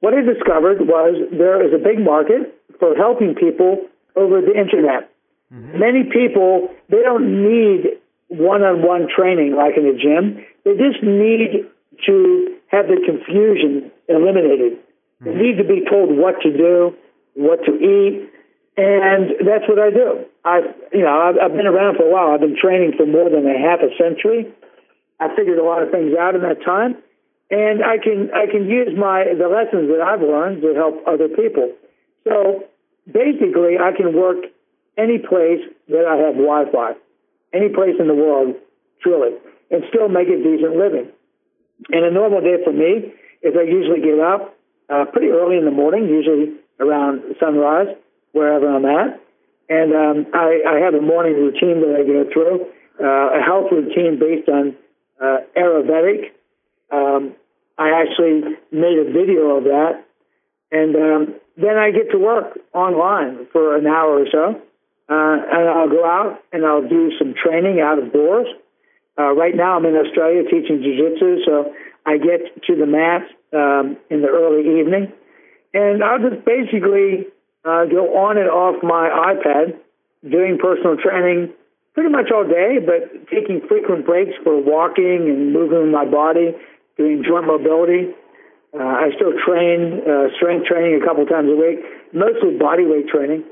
what 0.00 0.14
I 0.14 0.22
discovered 0.22 0.80
was 0.86 1.16
there 1.32 1.64
is 1.66 1.72
a 1.72 1.82
big 1.82 1.98
market 1.98 2.54
for 2.78 2.94
helping 2.94 3.34
people 3.34 3.86
over 4.16 4.40
the 4.40 4.54
internet. 4.54 5.10
Many 5.80 6.04
people 6.04 6.68
they 6.88 7.02
don't 7.02 7.42
need 7.42 7.98
one-on-one 8.28 9.08
training 9.14 9.56
like 9.56 9.76
in 9.76 9.86
a 9.86 9.96
gym. 9.96 10.44
They 10.64 10.76
just 10.76 11.02
need 11.02 11.64
to 12.06 12.56
have 12.68 12.86
the 12.86 13.00
confusion 13.04 13.90
eliminated. 14.08 14.78
They 15.20 15.34
need 15.34 15.56
to 15.56 15.64
be 15.64 15.82
told 15.88 16.16
what 16.16 16.40
to 16.42 16.52
do, 16.56 16.94
what 17.34 17.64
to 17.64 17.72
eat, 17.74 18.30
and 18.76 19.34
that's 19.42 19.66
what 19.66 19.80
I 19.80 19.90
do. 19.90 20.24
I, 20.44 20.60
you 20.92 21.02
know, 21.02 21.10
I've, 21.10 21.34
I've 21.42 21.56
been 21.56 21.66
around 21.66 21.96
for 21.96 22.04
a 22.06 22.10
while. 22.12 22.30
I've 22.30 22.40
been 22.40 22.56
training 22.56 22.92
for 22.96 23.06
more 23.06 23.28
than 23.28 23.44
a 23.44 23.58
half 23.58 23.80
a 23.80 23.90
century. 23.98 24.46
I 25.20 25.34
figured 25.34 25.58
a 25.58 25.64
lot 25.64 25.82
of 25.82 25.90
things 25.90 26.14
out 26.16 26.34
in 26.34 26.42
that 26.42 26.62
time, 26.64 26.96
and 27.50 27.82
I 27.84 27.98
can 27.98 28.30
I 28.34 28.46
can 28.46 28.68
use 28.68 28.94
my 28.96 29.24
the 29.36 29.48
lessons 29.48 29.90
that 29.90 30.00
I've 30.00 30.22
learned 30.22 30.62
to 30.62 30.74
help 30.74 31.02
other 31.06 31.28
people. 31.28 31.72
So 32.24 32.64
basically, 33.06 33.78
I 33.80 33.92
can 33.96 34.14
work 34.14 34.46
any 34.96 35.18
place 35.18 35.62
that 35.88 36.04
I 36.04 36.16
have 36.16 36.34
Wi-Fi, 36.34 36.94
any 37.52 37.68
place 37.68 37.94
in 37.98 38.06
the 38.06 38.14
world, 38.14 38.54
truly, 39.02 39.36
and 39.70 39.82
still 39.88 40.08
make 40.08 40.28
a 40.28 40.36
decent 40.36 40.76
living. 40.76 41.08
And 41.90 42.04
a 42.04 42.10
normal 42.10 42.40
day 42.40 42.58
for 42.64 42.72
me 42.72 43.14
is 43.42 43.54
I 43.56 43.62
usually 43.62 44.00
get 44.00 44.18
up 44.18 44.54
uh, 44.90 45.04
pretty 45.12 45.28
early 45.28 45.56
in 45.56 45.64
the 45.64 45.70
morning, 45.70 46.08
usually 46.08 46.54
around 46.80 47.22
sunrise, 47.38 47.94
wherever 48.32 48.68
I'm 48.68 48.84
at. 48.84 49.20
And 49.68 49.92
um, 49.94 50.26
I, 50.34 50.62
I 50.66 50.78
have 50.80 50.94
a 50.94 51.00
morning 51.00 51.34
routine 51.34 51.80
that 51.82 51.94
I 51.94 52.02
go 52.02 52.24
through, 52.32 52.66
uh, 53.00 53.38
a 53.38 53.42
health 53.42 53.70
routine 53.70 54.18
based 54.18 54.48
on 54.48 54.74
uh, 55.20 55.38
Ayurvedic. 55.56 56.30
Um, 56.90 57.34
I 57.78 58.02
actually 58.02 58.56
made 58.72 58.98
a 58.98 59.04
video 59.04 59.56
of 59.56 59.64
that. 59.64 60.04
And 60.70 60.96
um, 60.96 61.34
then 61.56 61.76
I 61.76 61.90
get 61.90 62.10
to 62.12 62.18
work 62.18 62.58
online 62.74 63.46
for 63.52 63.76
an 63.76 63.86
hour 63.86 64.22
or 64.22 64.26
so. 64.30 64.60
Uh, 65.10 65.36
and 65.40 65.68
I'll 65.68 65.88
go 65.88 66.04
out 66.04 66.42
and 66.52 66.66
I'll 66.66 66.86
do 66.86 67.10
some 67.18 67.34
training 67.34 67.80
out 67.80 67.98
of 67.98 68.12
doors. 68.12 68.46
Uh, 69.18 69.32
right 69.32 69.56
now, 69.56 69.76
I'm 69.76 69.84
in 69.86 69.96
Australia 69.96 70.42
teaching 70.44 70.82
jiu-jitsu, 70.82 71.44
so 71.44 71.72
I 72.06 72.18
get 72.18 72.62
to 72.66 72.76
the 72.76 72.86
mat 72.86 73.22
um, 73.52 73.96
in 74.10 74.22
the 74.22 74.28
early 74.28 74.78
evening, 74.78 75.12
and 75.74 76.04
I'll 76.04 76.20
just 76.20 76.44
basically 76.44 77.26
uh, 77.64 77.86
go 77.86 78.14
on 78.14 78.38
and 78.38 78.48
off 78.48 78.80
my 78.82 79.34
iPad, 79.34 79.76
doing 80.22 80.58
personal 80.58 80.96
training 80.96 81.52
pretty 81.98 82.14
much 82.14 82.30
all 82.30 82.46
day, 82.46 82.78
but 82.78 83.10
taking 83.26 83.58
frequent 83.66 84.06
breaks 84.06 84.30
for 84.44 84.54
walking 84.54 85.26
and 85.26 85.52
moving 85.52 85.90
my 85.90 86.06
body, 86.06 86.54
doing 86.96 87.26
joint 87.26 87.44
mobility. 87.44 88.14
Uh, 88.70 89.02
I 89.02 89.10
still 89.18 89.34
train 89.42 90.06
uh, 90.06 90.30
strength 90.38 90.70
training 90.70 91.02
a 91.02 91.04
couple 91.04 91.26
times 91.26 91.50
a 91.50 91.58
week, 91.58 91.82
mostly 92.14 92.54
body 92.54 92.86
weight 92.86 93.08
training. 93.10 93.42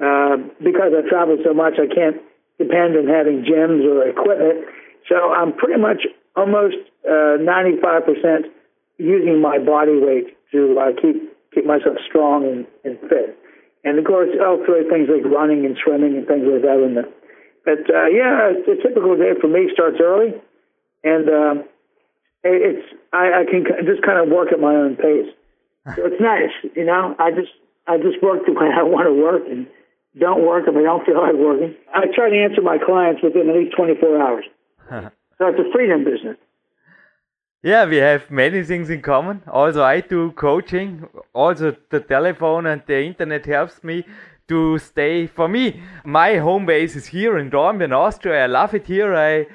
Uh, 0.00 0.40
because 0.64 0.96
I 0.96 1.04
travel 1.04 1.36
so 1.44 1.52
much, 1.52 1.76
I 1.76 1.84
can't 1.84 2.16
depend 2.56 2.96
on 2.96 3.12
having 3.12 3.44
gyms 3.44 3.84
or 3.84 4.08
equipment. 4.08 4.64
So 5.04 5.28
I'm 5.28 5.52
pretty 5.52 5.78
much 5.78 6.08
almost 6.34 6.80
uh, 7.04 7.44
95% 7.44 8.48
using 8.96 9.42
my 9.42 9.58
body 9.58 10.00
weight 10.00 10.32
to 10.52 10.80
uh, 10.80 10.96
keep 10.96 11.28
keep 11.52 11.66
myself 11.66 12.00
strong 12.08 12.48
and, 12.48 12.64
and 12.88 12.98
fit. 13.04 13.36
And 13.84 13.98
of 13.98 14.06
course, 14.06 14.30
I'll 14.40 14.64
throw 14.64 14.80
things 14.88 15.12
like 15.12 15.28
running 15.28 15.66
and 15.66 15.76
swimming 15.84 16.16
and 16.16 16.26
things 16.26 16.48
like 16.48 16.62
that 16.62 16.80
in 16.80 16.94
there. 16.94 17.12
But 17.64 17.88
uh, 17.88 18.06
yeah, 18.06 18.50
a 18.50 18.76
typical 18.82 19.16
day 19.16 19.32
for 19.40 19.48
me 19.48 19.70
starts 19.72 19.98
early, 20.02 20.34
and 21.04 21.28
um, 21.28 21.58
it- 22.42 22.62
it's 22.76 22.86
I, 23.12 23.42
I 23.42 23.44
can 23.50 23.64
just 23.86 24.02
kind 24.02 24.18
of 24.18 24.28
work 24.28 24.52
at 24.52 24.60
my 24.60 24.74
own 24.74 24.96
pace. 24.96 25.30
So 25.96 26.06
it's 26.06 26.20
nice, 26.20 26.54
you 26.76 26.84
know. 26.84 27.14
I 27.18 27.30
just 27.30 27.52
I 27.86 27.98
just 27.98 28.22
work 28.22 28.46
the 28.46 28.52
way 28.52 28.68
I 28.74 28.82
want 28.82 29.06
to 29.06 29.14
work 29.14 29.42
and 29.50 29.66
don't 30.18 30.46
work 30.46 30.64
if 30.68 30.76
I 30.76 30.82
don't 30.82 31.04
feel 31.06 31.20
like 31.20 31.34
working. 31.34 31.74
I 31.94 32.06
try 32.14 32.30
to 32.30 32.36
answer 32.36 32.62
my 32.62 32.78
clients 32.78 33.22
within 33.22 33.48
at 33.48 33.56
least 33.56 33.74
24 33.76 34.20
hours. 34.22 34.44
So 35.38 35.48
it's 35.48 35.58
a 35.58 35.72
freedom 35.72 36.04
business. 36.04 36.36
Yeah, 37.64 37.84
we 37.86 37.96
have 37.96 38.30
many 38.30 38.62
things 38.64 38.90
in 38.90 39.02
common. 39.02 39.42
Also, 39.46 39.82
I 39.82 40.00
do 40.00 40.30
coaching. 40.32 41.08
Also, 41.32 41.74
the 41.90 42.00
telephone 42.00 42.66
and 42.66 42.82
the 42.86 43.02
internet 43.04 43.46
helps 43.46 43.82
me 43.82 44.04
to 44.48 44.78
stay. 44.78 45.26
For 45.26 45.48
me, 45.48 45.82
my 46.04 46.36
home 46.36 46.66
base 46.66 46.96
is 46.96 47.06
here 47.06 47.38
in 47.38 47.50
Dornbirn, 47.50 47.92
Austria. 47.92 48.44
I 48.44 48.46
love 48.46 48.74
it 48.74 48.86
here. 48.86 49.14
I 49.14 49.46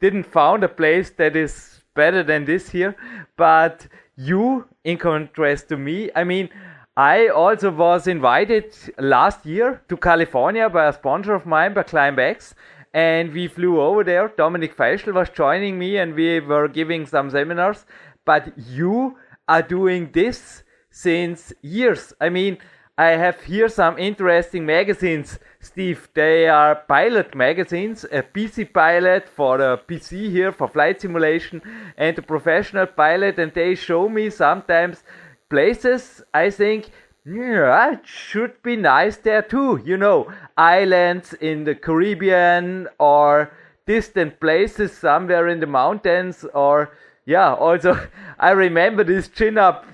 didn't 0.00 0.24
found 0.24 0.64
a 0.64 0.68
place 0.68 1.10
that 1.10 1.36
is 1.36 1.82
better 1.94 2.22
than 2.22 2.44
this 2.44 2.70
here. 2.70 2.96
But 3.36 3.86
you, 4.16 4.68
in 4.84 4.98
contrast 4.98 5.68
to 5.68 5.76
me, 5.76 6.10
I 6.14 6.24
mean, 6.24 6.48
I 6.96 7.28
also 7.28 7.70
was 7.70 8.06
invited 8.06 8.72
last 8.98 9.44
year 9.44 9.82
to 9.88 9.96
California 9.96 10.68
by 10.68 10.86
a 10.86 10.92
sponsor 10.92 11.34
of 11.34 11.46
mine, 11.46 11.74
by 11.74 11.82
ClimbX, 11.82 12.54
and 12.92 13.32
we 13.32 13.48
flew 13.48 13.80
over 13.80 14.04
there. 14.04 14.28
Dominic 14.36 14.76
Feischl 14.76 15.12
was 15.12 15.28
joining 15.30 15.76
me, 15.76 15.96
and 15.96 16.14
we 16.14 16.38
were 16.38 16.68
giving 16.68 17.06
some 17.06 17.30
seminars. 17.30 17.84
But 18.24 18.56
you 18.56 19.16
are 19.48 19.62
doing 19.62 20.10
this 20.12 20.62
since 20.90 21.52
years. 21.62 22.12
I 22.20 22.28
mean, 22.28 22.58
I 22.96 23.16
have 23.16 23.42
here 23.42 23.68
some 23.68 23.98
interesting 23.98 24.64
magazines, 24.64 25.40
Steve. 25.58 26.08
They 26.14 26.48
are 26.48 26.76
pilot 26.76 27.34
magazines, 27.34 28.04
a 28.04 28.22
PC 28.22 28.72
pilot 28.72 29.28
for 29.28 29.58
the 29.58 29.78
PC 29.88 30.30
here 30.30 30.52
for 30.52 30.68
flight 30.68 31.00
simulation, 31.00 31.60
and 31.96 32.16
a 32.16 32.22
professional 32.22 32.86
pilot, 32.86 33.40
and 33.40 33.52
they 33.52 33.74
show 33.74 34.08
me 34.08 34.30
sometimes 34.30 35.02
places 35.50 36.22
I 36.32 36.50
think 36.50 36.90
yeah, 37.26 37.92
it 37.94 38.06
should 38.06 38.62
be 38.62 38.76
nice 38.76 39.16
there 39.16 39.42
too. 39.42 39.80
You 39.84 39.96
know, 39.96 40.32
islands 40.56 41.32
in 41.32 41.64
the 41.64 41.74
Caribbean 41.74 42.86
or 42.98 43.50
distant 43.86 44.38
places 44.40 44.92
somewhere 44.92 45.48
in 45.48 45.58
the 45.58 45.66
mountains 45.66 46.44
or 46.54 46.92
yeah, 47.26 47.54
also 47.54 47.98
I 48.38 48.50
remember 48.50 49.04
this 49.04 49.28
chin 49.28 49.58
up 49.58 49.86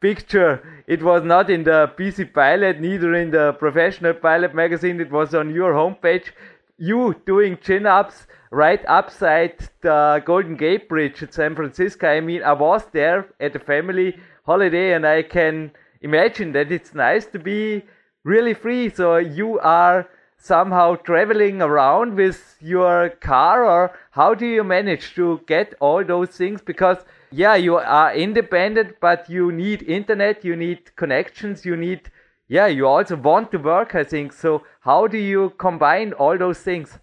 picture. 0.00 0.62
It 0.86 1.02
was 1.02 1.22
not 1.22 1.50
in 1.50 1.64
the 1.64 1.92
PC 1.96 2.32
Pilot, 2.32 2.80
neither 2.80 3.14
in 3.14 3.30
the 3.30 3.52
Professional 3.54 4.14
Pilot 4.14 4.54
magazine. 4.54 5.00
It 5.00 5.10
was 5.10 5.34
on 5.34 5.54
your 5.54 5.72
homepage. 5.72 6.30
You 6.78 7.14
doing 7.26 7.58
chin 7.58 7.86
ups 7.86 8.26
right 8.50 8.84
upside 8.86 9.58
the 9.80 10.22
Golden 10.26 10.56
Gate 10.56 10.88
Bridge 10.88 11.22
at 11.22 11.32
San 11.32 11.54
Francisco. 11.54 12.08
I 12.08 12.20
mean, 12.20 12.42
I 12.42 12.52
was 12.52 12.84
there 12.92 13.26
at 13.40 13.56
a 13.56 13.60
family 13.60 14.16
holiday 14.44 14.92
and 14.94 15.06
I 15.06 15.22
can 15.22 15.70
imagine 16.02 16.52
that 16.52 16.72
it's 16.72 16.94
nice 16.94 17.26
to 17.26 17.38
be 17.38 17.84
really 18.24 18.54
free. 18.54 18.90
So 18.90 19.16
you 19.16 19.58
are 19.60 20.08
somehow 20.42 20.94
traveling 21.08 21.62
around 21.62 22.14
with 22.14 22.56
your 22.60 23.10
car 23.26 23.64
or 23.64 23.96
how 24.10 24.34
do 24.34 24.46
you 24.46 24.64
manage 24.64 25.14
to 25.14 25.40
get 25.46 25.74
all 25.80 26.04
those 26.04 26.30
things 26.30 26.60
because 26.60 27.04
yeah 27.30 27.54
you 27.54 27.76
are 27.76 28.14
independent 28.14 28.94
but 29.00 29.30
you 29.30 29.52
need 29.52 29.82
internet 29.98 30.44
you 30.44 30.56
need 30.56 30.94
connections 30.96 31.64
you 31.64 31.76
need 31.76 32.10
yeah 32.48 32.66
you 32.66 32.86
also 32.86 33.16
want 33.16 33.52
to 33.52 33.58
work 33.58 33.94
i 33.94 34.04
think 34.04 34.32
so 34.32 34.62
how 34.80 35.06
do 35.06 35.18
you 35.18 35.50
combine 35.58 36.12
all 36.14 36.36
those 36.36 36.58
things 36.58 36.98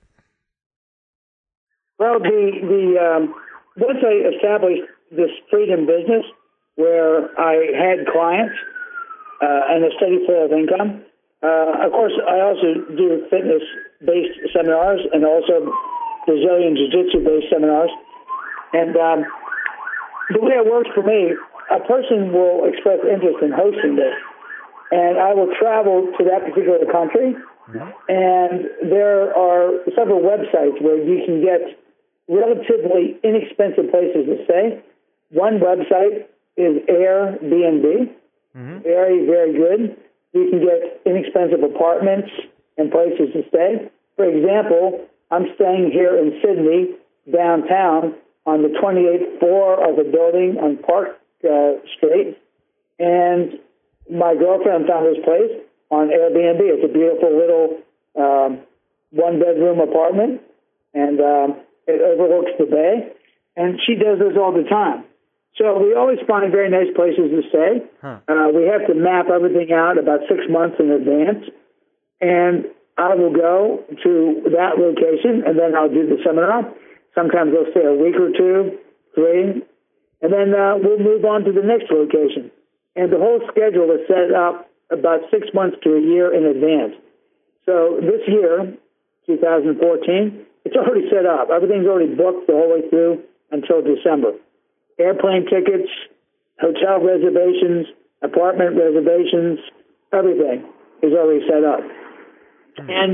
well 1.97 2.19
the 2.19 2.51
the 2.73 2.83
um, 3.07 3.33
once 3.77 3.99
i 4.03 4.15
established 4.33 4.83
this 5.11 5.31
freedom 5.49 5.85
business 5.85 6.25
where 6.79 7.27
I 7.37 7.55
had 7.75 8.07
clients 8.07 8.55
uh, 9.41 9.61
and 9.69 9.83
a 9.83 9.89
steady 9.97 10.25
flow 10.25 10.45
of 10.45 10.51
income. 10.53 11.03
Uh, 11.41 11.87
of 11.87 11.91
course, 11.91 12.13
I 12.27 12.41
also 12.41 12.83
do 12.95 13.23
fitness-based 13.29 14.51
seminars 14.51 14.99
and 15.13 15.23
also 15.25 15.71
Brazilian 16.25 16.75
Jiu-Jitsu-based 16.75 17.47
seminars. 17.51 17.91
And 18.73 18.95
um, 18.97 19.23
the 20.29 20.41
way 20.41 20.59
it 20.59 20.67
works 20.69 20.89
for 20.93 21.01
me, 21.01 21.33
a 21.71 21.79
person 21.87 22.33
will 22.33 22.65
express 22.65 22.99
interest 23.05 23.39
in 23.41 23.51
hosting 23.51 23.95
this, 23.95 24.13
and 24.91 25.17
I 25.17 25.33
will 25.33 25.49
travel 25.59 26.11
to 26.17 26.23
that 26.25 26.43
particular 26.43 26.85
country. 26.91 27.35
Mm-hmm. 27.69 27.89
And 28.09 28.89
there 28.89 29.35
are 29.37 29.85
several 29.95 30.21
websites 30.21 30.81
where 30.81 30.97
you 30.97 31.23
can 31.25 31.41
get 31.45 31.61
relatively 32.27 33.17
inexpensive 33.23 33.91
places 33.91 34.25
to 34.25 34.43
stay. 34.45 34.81
One 35.29 35.59
website 35.59 36.25
is 36.57 36.81
Airbnb. 36.89 38.09
Mm-hmm. 38.57 38.79
Very, 38.81 39.25
very 39.25 39.53
good. 39.53 39.97
You 40.33 40.49
can 40.49 40.59
get 40.59 41.01
inexpensive 41.05 41.63
apartments 41.63 42.29
and 42.77 42.91
places 42.91 43.33
to 43.33 43.41
stay. 43.49 43.89
For 44.15 44.25
example, 44.25 45.05
I'm 45.31 45.45
staying 45.55 45.91
here 45.91 46.17
in 46.17 46.39
Sydney, 46.41 46.95
downtown, 47.31 48.15
on 48.45 48.63
the 48.63 48.69
28th 48.69 49.39
floor 49.39 49.77
of 49.77 49.97
a 49.99 50.09
building 50.09 50.57
on 50.61 50.77
Park 50.77 51.19
uh, 51.43 51.73
Street, 51.97 52.37
and 52.97 53.59
my 54.09 54.35
girlfriend 54.35 54.87
found 54.87 55.05
this 55.05 55.23
place 55.23 55.61
on 55.91 56.09
Airbnb. 56.09 56.59
It's 56.59 56.83
a 56.83 56.91
beautiful 56.91 57.29
little 57.29 57.77
um, 58.17 58.59
one-bedroom 59.11 59.79
apartment, 59.79 60.41
and 60.93 61.19
um, 61.21 61.61
it 61.87 62.01
overlooks 62.01 62.51
the 62.57 62.65
bay. 62.65 63.13
And 63.55 63.79
she 63.85 63.95
does 63.95 64.19
this 64.19 64.37
all 64.37 64.53
the 64.53 64.67
time. 64.69 65.05
So 65.57 65.75
we 65.81 65.93
always 65.93 66.19
find 66.27 66.51
very 66.51 66.69
nice 66.69 66.87
places 66.95 67.31
to 67.31 67.41
stay. 67.49 67.83
Huh. 68.01 68.19
Uh, 68.27 68.47
we 68.55 68.63
have 68.67 68.87
to 68.87 68.95
map 68.95 69.27
everything 69.27 69.73
out 69.73 69.97
about 69.97 70.21
six 70.29 70.47
months 70.47 70.77
in 70.79 70.91
advance. 70.91 71.43
And 72.21 72.71
I 72.97 73.15
will 73.15 73.33
go 73.33 73.83
to 74.03 74.13
that 74.55 74.79
location 74.79 75.43
and 75.47 75.59
then 75.59 75.75
I'll 75.75 75.91
do 75.91 76.07
the 76.07 76.19
seminar. 76.23 76.63
Sometimes 77.15 77.51
I'll 77.55 77.71
stay 77.71 77.83
a 77.83 77.95
week 77.95 78.15
or 78.15 78.31
two, 78.31 78.77
three, 79.15 79.63
and 80.21 80.29
then 80.31 80.53
uh, 80.55 80.75
we'll 80.79 80.99
move 80.99 81.25
on 81.25 81.43
to 81.43 81.51
the 81.51 81.63
next 81.63 81.91
location. 81.91 82.51
And 82.95 83.11
the 83.11 83.17
whole 83.17 83.39
schedule 83.51 83.91
is 83.91 84.07
set 84.07 84.35
up 84.35 84.69
about 84.91 85.27
six 85.31 85.47
months 85.53 85.77
to 85.83 85.95
a 85.95 86.01
year 86.01 86.31
in 86.35 86.43
advance. 86.45 86.95
So 87.65 87.99
this 88.01 88.23
year, 88.27 88.75
2014, 89.27 90.45
it's 90.65 90.75
already 90.75 91.07
set 91.09 91.25
up. 91.25 91.49
Everything's 91.51 91.87
already 91.87 92.15
booked 92.15 92.47
the 92.47 92.53
whole 92.53 92.71
way 92.71 92.89
through 92.89 93.23
until 93.51 93.81
December 93.81 94.39
airplane 94.99 95.45
tickets, 95.49 95.89
hotel 96.59 96.99
reservations, 97.01 97.87
apartment 98.21 98.75
reservations, 98.75 99.59
everything 100.13 100.67
is 101.01 101.13
already 101.13 101.45
set 101.47 101.63
up. 101.63 101.79
Mm-hmm. 101.79 102.89
And 102.89 103.11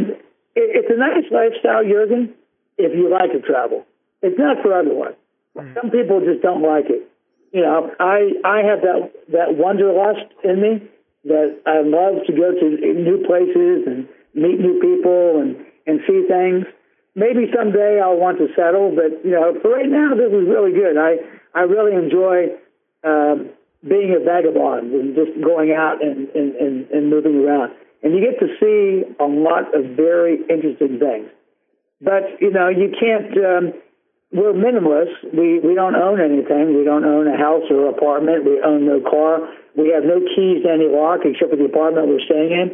it's 0.56 0.90
a 0.90 0.98
nice 0.98 1.26
lifestyle, 1.32 1.84
Jurgen, 1.84 2.34
if 2.78 2.96
you 2.96 3.10
like 3.10 3.32
to 3.32 3.42
travel. 3.42 3.86
It's 4.22 4.38
not 4.38 4.58
for 4.64 4.74
everyone. 4.74 5.14
Mm-hmm. 5.56 5.74
Some 5.80 5.92
people 5.92 6.22
just 6.22 6.42
don't 6.42 6.62
like 6.62 6.90
it. 6.90 7.08
You 7.52 7.62
know, 7.62 7.92
I 8.00 8.36
I 8.44 8.68
have 8.68 8.82
that 8.82 9.12
that 9.32 9.56
wanderlust 9.56 10.28
in 10.44 10.60
me 10.60 10.84
that 11.24 11.56
I 11.66 11.82
love 11.88 12.26
to 12.28 12.34
go 12.34 12.52
to 12.52 12.68
new 12.68 13.24
places 13.24 13.88
and 13.88 14.08
meet 14.34 14.60
new 14.60 14.80
people 14.84 15.40
and 15.40 15.56
and 15.88 16.02
see 16.08 16.28
things. 16.28 16.66
Maybe 17.16 17.48
someday 17.56 18.02
I'll 18.04 18.20
want 18.20 18.40
to 18.40 18.48
settle, 18.56 18.92
but 18.92 19.24
you 19.24 19.32
know, 19.32 19.56
for 19.62 19.72
right 19.72 19.88
now, 19.88 20.12
this 20.16 20.36
is 20.36 20.44
really 20.52 20.74
good. 20.74 20.98
I 21.00 21.16
I 21.56 21.62
really 21.62 21.96
enjoy 21.96 22.52
um, 23.04 23.50
being 23.88 24.12
a 24.12 24.20
vagabond 24.20 24.92
and 24.94 25.16
just 25.16 25.32
going 25.42 25.72
out 25.72 26.04
and, 26.04 26.28
and, 26.36 26.56
and, 26.56 26.92
and 26.92 27.10
moving 27.10 27.40
around. 27.40 27.72
And 28.04 28.14
you 28.14 28.22
get 28.22 28.38
to 28.44 28.52
see 28.60 29.08
a 29.20 29.26
lot 29.26 29.74
of 29.74 29.96
very 29.96 30.44
interesting 30.50 31.00
things. 31.00 31.32
But, 32.02 32.42
you 32.42 32.52
know, 32.52 32.68
you 32.68 32.92
can't, 32.92 33.32
um, 33.40 33.74
we're 34.32 34.54
minimalists. 34.54 35.24
We, 35.34 35.60
we 35.60 35.74
don't 35.74 35.96
own 35.96 36.20
anything. 36.20 36.76
We 36.76 36.84
don't 36.84 37.06
own 37.06 37.26
a 37.28 37.38
house 37.38 37.64
or 37.72 37.90
apartment. 37.90 38.44
We 38.44 38.62
own 38.62 38.86
no 38.86 39.00
car. 39.00 39.48
We 39.78 39.96
have 39.96 40.04
no 40.04 40.20
keys 40.20 40.64
to 40.64 40.70
any 40.70 40.92
lock 40.92 41.22
except 41.24 41.52
for 41.52 41.58
the 41.58 41.66
apartment 41.66 42.10
we're 42.10 42.26
staying 42.26 42.52
in. 42.52 42.68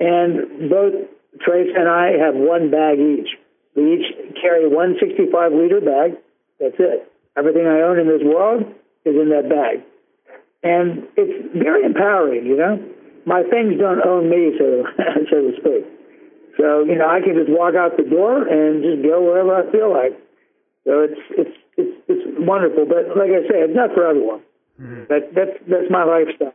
And 0.00 0.68
both 0.68 0.94
Trace 1.40 1.70
and 1.74 1.88
I 1.88 2.18
have 2.18 2.34
one 2.34 2.70
bag 2.70 2.98
each. 2.98 3.30
We 3.76 3.94
each 3.94 4.36
carry 4.42 4.68
one 4.68 4.96
65 5.00 5.52
liter 5.52 5.80
bag. 5.80 6.18
That's 6.58 6.76
it. 6.78 7.10
Everything 7.36 7.66
I 7.66 7.82
own 7.82 7.98
in 7.98 8.06
this 8.06 8.22
world 8.22 8.62
is 9.04 9.14
in 9.14 9.28
that 9.30 9.48
bag. 9.48 9.82
And 10.62 11.04
it's 11.16 11.34
very 11.54 11.84
empowering, 11.84 12.46
you 12.46 12.56
know. 12.56 12.80
My 13.26 13.42
things 13.42 13.78
don't 13.78 14.04
own 14.04 14.30
me, 14.30 14.56
so 14.58 14.84
so 15.30 15.36
to 15.40 15.52
speak. 15.60 15.84
So 16.56 16.84
you 16.84 16.96
know, 16.96 17.08
I 17.08 17.20
can 17.20 17.34
just 17.34 17.50
walk 17.50 17.74
out 17.74 17.96
the 17.96 18.04
door 18.04 18.46
and 18.46 18.82
just 18.82 19.02
go 19.02 19.22
wherever 19.22 19.54
I 19.54 19.70
feel 19.72 19.90
like. 19.90 20.12
So 20.84 21.00
it's 21.08 21.20
it's 21.30 21.56
it's 21.76 21.96
it's 22.08 22.24
wonderful. 22.38 22.86
But 22.86 23.16
like 23.16 23.32
I 23.32 23.42
say, 23.48 23.64
it's 23.64 23.74
not 23.74 23.92
for 23.94 24.06
everyone. 24.06 24.40
Mm-hmm. 24.80 25.04
But 25.08 25.34
that's 25.34 25.56
that's 25.68 25.90
my 25.90 26.04
lifestyle. 26.04 26.54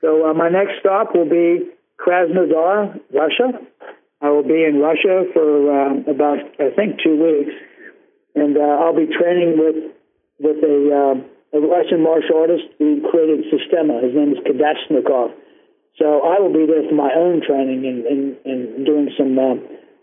So 0.00 0.28
uh, 0.28 0.34
my 0.34 0.48
next 0.48 0.80
stop 0.80 1.14
will 1.14 1.28
be 1.28 1.70
Krasnodar, 2.00 3.00
Russia. 3.14 3.60
I 4.20 4.30
will 4.30 4.42
be 4.42 4.64
in 4.64 4.80
Russia 4.80 5.24
for 5.32 5.46
uh, 5.70 6.10
about 6.10 6.38
I 6.58 6.70
think 6.74 7.00
two 7.02 7.16
weeks 7.16 7.54
and 8.34 8.56
uh, 8.56 8.82
I'll 8.82 8.96
be 8.96 9.06
training 9.06 9.58
with 9.58 9.92
with 10.40 10.58
a, 10.64 10.76
uh, 10.90 11.58
a 11.58 11.60
Russian 11.60 12.02
martial 12.02 12.38
artist 12.38 12.64
who 12.78 13.04
created 13.10 13.44
Systema. 13.52 14.00
His 14.02 14.14
name 14.14 14.32
is 14.32 14.40
Kadashnikov. 14.42 15.32
So 16.00 16.24
I 16.24 16.40
will 16.40 16.52
be 16.52 16.66
there 16.66 16.88
for 16.88 16.96
my 16.96 17.12
own 17.14 17.42
training 17.44 17.84
and, 17.84 18.00
and, 18.06 18.24
and 18.44 18.86
doing 18.86 19.12
some 19.16 19.38
uh, 19.38 19.60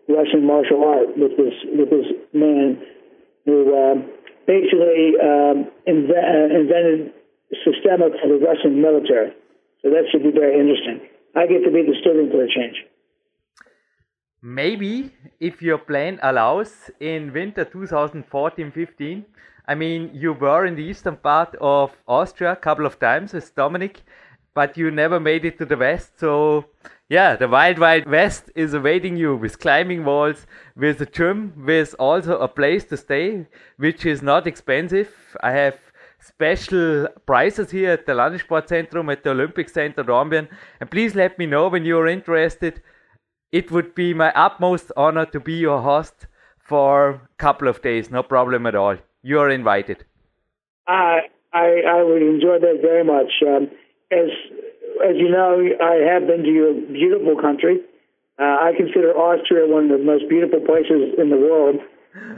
Russian 0.08 0.46
martial 0.46 0.86
art 0.86 1.18
with 1.18 1.36
this 1.38 1.54
with 1.74 1.90
this 1.90 2.08
man 2.34 2.78
who 3.46 3.74
uh, 3.74 3.96
basically 4.46 5.18
um, 5.18 5.70
inve- 5.90 6.14
uh, 6.14 6.48
invented 6.54 7.14
Systema 7.66 8.14
for 8.22 8.30
the 8.30 8.38
Russian 8.46 8.82
military. 8.82 9.34
So 9.82 9.90
that 9.90 10.06
should 10.12 10.22
be 10.22 10.32
very 10.32 10.60
interesting. 10.60 11.02
I 11.36 11.48
get 11.48 11.66
to 11.66 11.72
be 11.72 11.82
the 11.82 11.98
student 12.02 12.30
for 12.30 12.44
a 12.44 12.50
change. 12.50 12.78
Maybe 14.42 15.12
if 15.40 15.62
your 15.62 15.78
plan 15.78 16.20
allows 16.24 16.90
in 17.00 17.34
winter 17.34 17.66
2014-15. 17.66 19.26
I 19.68 19.76
mean, 19.76 20.12
you 20.14 20.34
were 20.34 20.66
in 20.66 20.76
the 20.76 20.84
eastern 20.84 21.18
part 21.18 21.56
of 21.60 21.92
Austria 22.08 22.54
a 22.54 22.56
couple 22.56 22.86
of 22.86 23.00
times 23.00 23.34
with 23.34 23.54
Dominic, 23.54 24.02
but 24.54 24.78
you 24.78 24.92
never 24.92 25.20
made 25.20 25.46
it 25.46 25.58
to 25.58 25.66
the 25.66 25.78
west. 25.78 26.20
So, 26.20 26.66
yeah, 27.10 27.36
the 27.36 27.48
wild, 27.48 27.80
wild 27.80 28.06
west 28.08 28.50
is 28.56 28.74
awaiting 28.74 29.18
you 29.18 29.36
with 29.36 29.60
climbing 29.60 30.06
walls, 30.06 30.48
with 30.76 31.02
a 31.02 31.06
gym, 31.06 31.54
with 31.66 31.94
also 32.00 32.40
a 32.40 32.48
place 32.48 32.86
to 32.86 32.98
stay, 32.98 33.46
which 33.78 34.06
is 34.06 34.22
not 34.22 34.48
expensive. 34.48 35.14
I 35.44 35.52
have 35.52 35.78
special 36.22 37.08
prices 37.26 37.72
here 37.72 37.92
at 37.92 38.06
the 38.06 38.14
Landessportzentrum 38.14 39.12
at 39.12 39.24
the 39.24 39.32
Olympic 39.32 39.70
Center 39.70 40.04
Dornbirn. 40.04 40.48
And 40.80 40.90
please 40.90 41.14
let 41.14 41.38
me 41.38 41.46
know 41.46 41.68
when 41.68 41.86
you're 41.86 42.08
interested. 42.08 42.82
It 43.52 43.72
would 43.72 43.96
be 43.96 44.14
my 44.14 44.32
utmost 44.34 44.92
honor 44.96 45.26
to 45.28 45.40
be 45.40 45.54
your 45.54 45.82
host 45.82 46.28
for 46.60 47.10
a 47.10 47.22
couple 47.38 47.68
of 47.68 47.82
days. 47.82 48.12
No 48.12 48.22
problem 48.22 48.66
at 48.68 48.76
all. 48.76 48.98
You're 49.24 49.50
invited. 49.50 50.06
I 50.88 51.22
I, 51.52 51.82
I 51.88 52.04
would 52.04 52.22
enjoy 52.22 52.60
that 52.60 52.80
very 52.82 53.04
much. 53.04 53.32
Um, 53.46 53.70
as 54.12 54.30
as 55.04 55.16
you 55.16 55.30
know, 55.30 55.64
I 55.82 55.96
have 56.14 56.28
been 56.28 56.44
to 56.44 56.52
your 56.52 56.74
beautiful 56.74 57.42
country. 57.42 57.80
Uh, 58.38 58.44
I 58.44 58.72
consider 58.78 59.14
Austria 59.14 59.68
one 59.68 59.92
of 59.92 60.00
the 60.00 60.06
most 60.06 60.30
beautiful 60.30 60.60
places 60.62 61.16
in 61.18 61.30
the 61.30 61.38
world. 61.38 61.78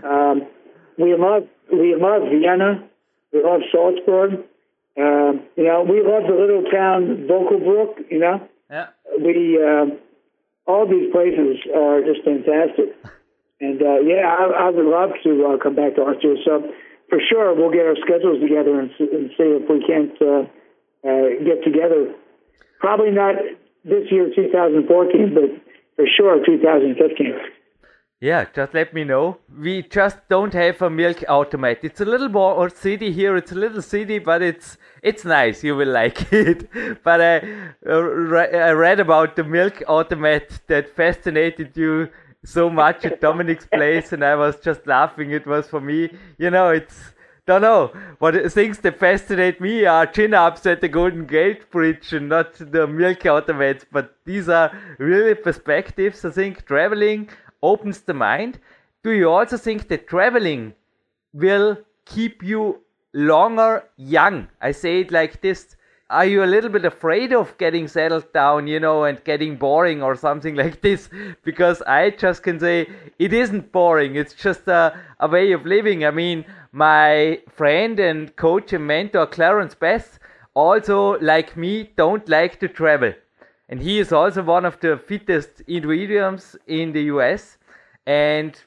Um, 0.03 0.47
we 0.97 1.15
love 1.15 1.43
we 1.71 1.95
love 1.95 2.23
Vienna. 2.29 2.87
We 3.33 3.43
love 3.43 3.61
Salzburg. 3.71 4.43
Um, 4.97 5.43
you 5.55 5.63
know, 5.63 5.83
we 5.83 6.01
love 6.01 6.23
the 6.27 6.35
little 6.35 6.63
town 6.71 7.27
Vogelbruck. 7.29 8.09
You 8.09 8.19
know, 8.19 8.49
yeah. 8.69 8.87
we 9.19 9.59
uh, 9.61 9.95
all 10.71 10.87
these 10.87 11.11
places 11.11 11.59
are 11.75 11.99
just 11.99 12.23
fantastic. 12.23 12.95
And 13.59 13.81
uh, 13.83 13.99
yeah, 14.07 14.23
I, 14.23 14.67
I 14.67 14.69
would 14.71 14.87
love 14.87 15.11
to 15.23 15.31
uh, 15.45 15.57
come 15.61 15.75
back 15.75 15.95
to 15.95 16.01
Austria. 16.07 16.39
So 16.47 16.71
for 17.11 17.19
sure, 17.19 17.53
we'll 17.53 17.75
get 17.75 17.83
our 17.85 17.99
schedules 17.99 18.39
together 18.41 18.79
and, 18.79 18.89
and 18.97 19.29
see 19.35 19.49
if 19.59 19.67
we 19.67 19.83
can't 19.83 20.15
uh, 20.23 20.47
uh, 21.03 21.43
get 21.43 21.59
together. 21.67 22.15
Probably 22.79 23.11
not 23.11 23.35
this 23.83 24.07
year, 24.09 24.31
2014, 24.33 25.35
but 25.35 25.51
for 25.95 26.05
sure 26.07 26.39
2015. 26.45 27.35
Yeah, 28.21 28.45
just 28.53 28.75
let 28.75 28.93
me 28.93 29.03
know. 29.03 29.39
We 29.59 29.81
just 29.81 30.17
don't 30.29 30.53
have 30.53 30.79
a 30.83 30.91
milk 30.91 31.23
automat. 31.27 31.79
It's 31.81 32.01
a 32.01 32.05
little 32.05 32.29
more 32.29 32.53
or 32.53 32.69
city 32.69 33.11
here. 33.11 33.35
It's 33.35 33.51
a 33.51 33.55
little 33.55 33.81
city, 33.81 34.19
but 34.19 34.43
it's 34.43 34.77
it's 35.01 35.25
nice. 35.25 35.63
You 35.63 35.75
will 35.75 35.87
like 35.89 36.31
it. 36.31 36.69
but 37.03 37.19
I 37.19 37.37
uh, 37.89 37.97
I 37.97 38.71
read 38.73 38.99
about 38.99 39.35
the 39.35 39.43
milk 39.43 39.81
automat 39.87 40.61
that 40.67 40.95
fascinated 40.95 41.75
you 41.75 42.09
so 42.45 42.69
much 42.69 43.05
at 43.05 43.21
Dominic's 43.21 43.65
place, 43.65 44.13
and 44.13 44.23
I 44.23 44.35
was 44.35 44.59
just 44.59 44.85
laughing. 44.85 45.31
It 45.31 45.47
was 45.47 45.67
for 45.67 45.81
me, 45.81 46.09
you 46.37 46.51
know, 46.51 46.69
it's 46.69 47.15
don't 47.47 47.63
know 47.63 47.87
what 48.19 48.35
things 48.51 48.77
that 48.79 48.99
fascinate 48.99 49.59
me 49.59 49.85
are 49.85 50.05
chin 50.05 50.35
ups 50.35 50.67
at 50.67 50.79
the 50.79 50.87
Golden 50.87 51.25
Gate 51.25 51.71
Bridge 51.71 52.13
and 52.13 52.29
not 52.29 52.53
the 52.53 52.85
milk 52.85 53.21
automats. 53.21 53.83
But 53.91 54.15
these 54.25 54.47
are 54.47 54.71
really 54.99 55.33
perspectives. 55.33 56.23
I 56.23 56.29
think 56.29 56.65
traveling 56.67 57.29
opens 57.61 58.01
the 58.01 58.13
mind. 58.13 58.59
Do 59.03 59.11
you 59.11 59.29
also 59.29 59.57
think 59.57 59.87
that 59.87 60.07
traveling 60.07 60.73
will 61.33 61.77
keep 62.05 62.43
you 62.43 62.81
longer 63.13 63.83
young? 63.97 64.47
I 64.61 64.71
say 64.71 65.01
it 65.01 65.11
like 65.11 65.41
this. 65.41 65.75
Are 66.09 66.25
you 66.25 66.43
a 66.43 66.53
little 66.53 66.69
bit 66.69 66.83
afraid 66.83 67.33
of 67.33 67.57
getting 67.57 67.87
settled 67.87 68.33
down, 68.33 68.67
you 68.67 68.81
know, 68.81 69.05
and 69.05 69.23
getting 69.23 69.55
boring 69.55 70.03
or 70.03 70.15
something 70.15 70.55
like 70.63 70.81
this? 70.81 71.09
Because 71.43 71.81
I 71.83 72.09
just 72.09 72.43
can 72.43 72.59
say 72.59 72.89
it 73.17 73.33
isn't 73.33 73.71
boring. 73.71 74.15
It's 74.15 74.33
just 74.33 74.67
a, 74.67 74.99
a 75.19 75.27
way 75.27 75.53
of 75.53 75.65
living. 75.65 76.03
I 76.05 76.11
mean, 76.11 76.45
my 76.71 77.39
friend 77.49 77.99
and 77.99 78.35
coach 78.35 78.73
and 78.73 78.85
mentor, 78.85 79.25
Clarence 79.25 79.73
Best, 79.73 80.19
also, 80.53 81.17
like 81.19 81.55
me, 81.55 81.91
don't 81.95 82.27
like 82.27 82.59
to 82.59 82.67
travel 82.67 83.13
and 83.71 83.81
he 83.81 83.99
is 83.99 84.11
also 84.11 84.43
one 84.43 84.65
of 84.65 84.77
the 84.81 84.97
fittest 85.07 85.61
individuals 85.61 86.57
in 86.67 86.91
the 86.91 87.03
US. 87.03 87.57
And 88.05 88.61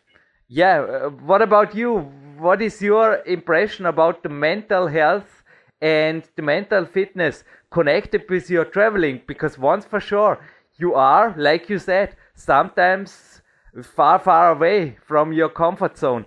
yeah, 0.49 0.81
uh, 0.81 1.11
what 1.11 1.43
about 1.43 1.75
you? 1.75 2.11
What 2.39 2.63
is 2.63 2.81
your 2.81 3.23
impression 3.27 3.85
about 3.85 4.23
the 4.23 4.31
mental 4.31 4.87
health 4.87 5.45
and 5.83 6.25
the 6.37 6.43
mental 6.43 6.87
fitness 6.87 7.45
connected 7.71 8.23
with 8.31 8.49
your 8.49 8.65
traveling? 8.65 9.21
Because 9.27 9.59
once 9.59 9.85
for 9.85 10.01
sure, 10.01 10.41
you 10.79 10.95
are, 10.95 11.35
like 11.37 11.69
you 11.69 11.79
said, 11.79 12.17
sometimes 12.35 13.43
far, 13.83 14.19
far 14.19 14.53
away 14.53 14.97
from 15.07 15.35
your 15.35 15.51
comfort 15.51 15.99
zone. 15.99 16.25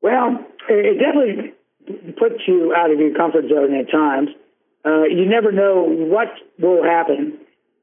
Well, 0.00 0.38
it 0.70 0.98
definitely 0.98 1.52
puts 2.18 2.40
you 2.46 2.74
out 2.74 2.90
of 2.90 2.98
your 2.98 3.14
comfort 3.14 3.44
zone 3.50 3.74
at 3.74 3.90
times. 3.90 4.30
Uh, 4.86 5.02
you 5.02 5.26
never 5.28 5.52
know 5.52 5.84
what 5.86 6.28
will 6.58 6.82
happen 6.82 7.38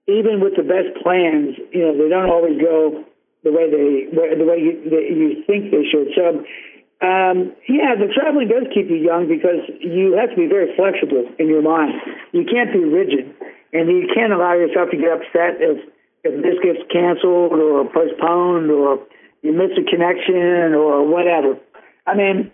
even 0.08 0.40
with 0.40 0.56
the 0.56 0.64
best 0.64 0.94
plans, 1.02 1.58
you 1.74 1.82
know, 1.82 1.98
they 1.98 2.10
don't 2.10 2.30
always 2.30 2.62
go 2.62 3.04
the 3.44 3.52
way 3.52 3.70
they 3.70 4.10
the 4.10 4.46
way 4.46 4.58
you, 4.58 4.74
you 4.86 5.44
think 5.46 5.70
they 5.70 5.86
should. 5.86 6.14
So, 6.14 6.46
um, 7.06 7.54
yeah, 7.70 7.98
the 7.98 8.10
traveling 8.14 8.50
does 8.50 8.66
keep 8.74 8.90
you 8.90 8.98
young 8.98 9.28
because 9.28 9.66
you 9.82 10.14
have 10.14 10.30
to 10.30 10.36
be 10.36 10.48
very 10.48 10.74
flexible 10.76 11.26
in 11.38 11.48
your 11.50 11.62
mind. 11.62 11.94
You 12.34 12.46
can't 12.46 12.74
be 12.74 12.82
rigid, 12.86 13.34
and 13.74 13.90
you 13.90 14.10
can't 14.14 14.34
allow 14.34 14.54
yourself 14.54 14.90
to 14.92 14.98
get 14.98 15.14
upset 15.14 15.62
if 15.62 15.82
if 16.26 16.34
this 16.42 16.58
gets 16.62 16.82
canceled 16.92 17.54
or 17.54 17.86
postponed 17.90 18.72
or 18.72 19.02
you 19.42 19.54
miss 19.54 19.78
a 19.78 19.86
connection 19.86 20.74
or 20.74 21.06
whatever. 21.06 21.58
I 22.08 22.16
mean, 22.16 22.52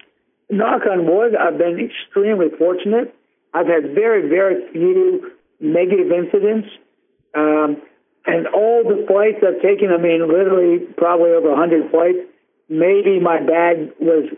knock 0.49 0.81
on 0.91 1.07
wood, 1.07 1.35
I've 1.35 1.57
been 1.57 1.79
extremely 1.79 2.47
fortunate. 2.57 3.15
I've 3.53 3.67
had 3.67 3.95
very, 3.95 4.27
very 4.27 4.71
few 4.71 5.31
negative 5.61 6.11
incidents 6.11 6.67
um, 7.35 7.81
and 8.25 8.47
all 8.47 8.83
the 8.83 9.05
flights 9.07 9.43
I've 9.45 9.61
taken, 9.61 9.89
I 9.91 9.97
mean, 9.97 10.21
literally 10.27 10.85
probably 10.97 11.31
over 11.31 11.49
100 11.49 11.89
flights, 11.89 12.19
maybe 12.69 13.19
my 13.19 13.39
bag 13.39 13.91
was 13.99 14.29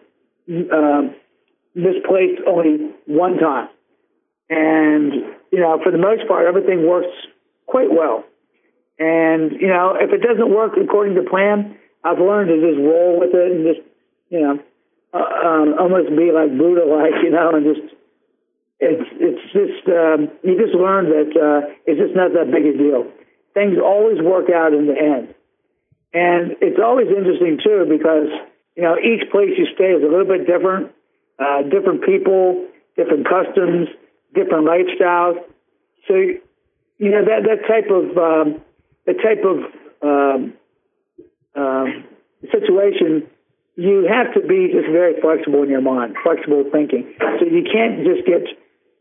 uh, 0.50 1.14
misplaced 1.76 2.42
only 2.48 2.92
one 3.06 3.38
time. 3.38 3.70
And, 4.50 5.14
you 5.52 5.60
know, 5.60 5.80
for 5.84 5.92
the 5.92 5.98
most 5.98 6.28
part, 6.28 6.46
everything 6.46 6.88
works 6.88 7.12
quite 7.66 7.92
well. 7.92 8.24
And, 9.00 9.52
you 9.60 9.68
know, 9.68 9.98
if 10.00 10.12
it 10.14 10.22
doesn't 10.22 10.54
work 10.54 10.74
according 10.82 11.16
to 11.16 11.30
plan, 11.30 11.76
I've 12.04 12.20
learned 12.20 12.50
to 12.50 12.58
just 12.62 12.80
roll 12.80 13.20
with 13.20 13.34
it 13.34 13.52
and 13.52 13.66
just, 13.66 13.88
you 14.30 14.42
know, 14.42 14.60
uh, 15.14 15.48
um, 15.48 15.76
almost 15.80 16.10
be 16.10 16.32
like 16.32 16.56
Buddha 16.58 16.86
like, 16.86 17.14
you 17.24 17.32
know, 17.32 17.52
and 17.56 17.76
just 17.76 17.94
it's 18.80 19.10
it's 19.20 19.44
just 19.54 19.88
um, 19.88 20.30
you 20.44 20.58
just 20.58 20.76
learn 20.76 21.10
that 21.10 21.32
uh, 21.38 21.74
it's 21.86 22.00
just 22.00 22.16
not 22.16 22.34
that 22.34 22.52
big 22.52 22.66
a 22.66 22.78
deal. 22.78 23.08
Things 23.54 23.78
always 23.78 24.20
work 24.22 24.50
out 24.50 24.74
in 24.74 24.88
the 24.88 24.98
end, 24.98 25.34
and 26.14 26.58
it's 26.62 26.80
always 26.82 27.08
interesting 27.08 27.60
too 27.64 27.86
because 27.88 28.30
you 28.76 28.84
know 28.84 28.98
each 28.98 29.30
place 29.32 29.54
you 29.58 29.68
stay 29.76 29.94
is 29.94 30.04
a 30.04 30.10
little 30.10 30.28
bit 30.28 30.48
different, 30.48 30.92
uh, 31.40 31.62
different 31.70 32.04
people, 32.04 32.68
different 32.98 33.28
customs, 33.30 33.88
different 34.34 34.68
lifestyles. 34.68 35.38
So 36.08 36.16
you 36.16 37.12
know 37.12 37.24
that 37.24 37.46
that 37.46 37.68
type 37.70 37.90
of 37.94 38.18
um, 38.18 38.62
the 39.06 39.14
type 39.14 39.46
of 39.46 39.58
um, 40.02 40.54
um, 41.56 42.04
situation 42.52 43.30
you 43.76 44.06
have 44.06 44.34
to 44.34 44.42
be 44.46 44.70
just 44.70 44.90
very 44.92 45.20
flexible 45.20 45.64
in 45.64 45.70
your 45.70 45.82
mind, 45.82 46.16
flexible 46.22 46.64
thinking. 46.72 47.14
So 47.40 47.46
you 47.46 47.66
can't 47.66 48.06
just 48.06 48.26
get 48.26 48.46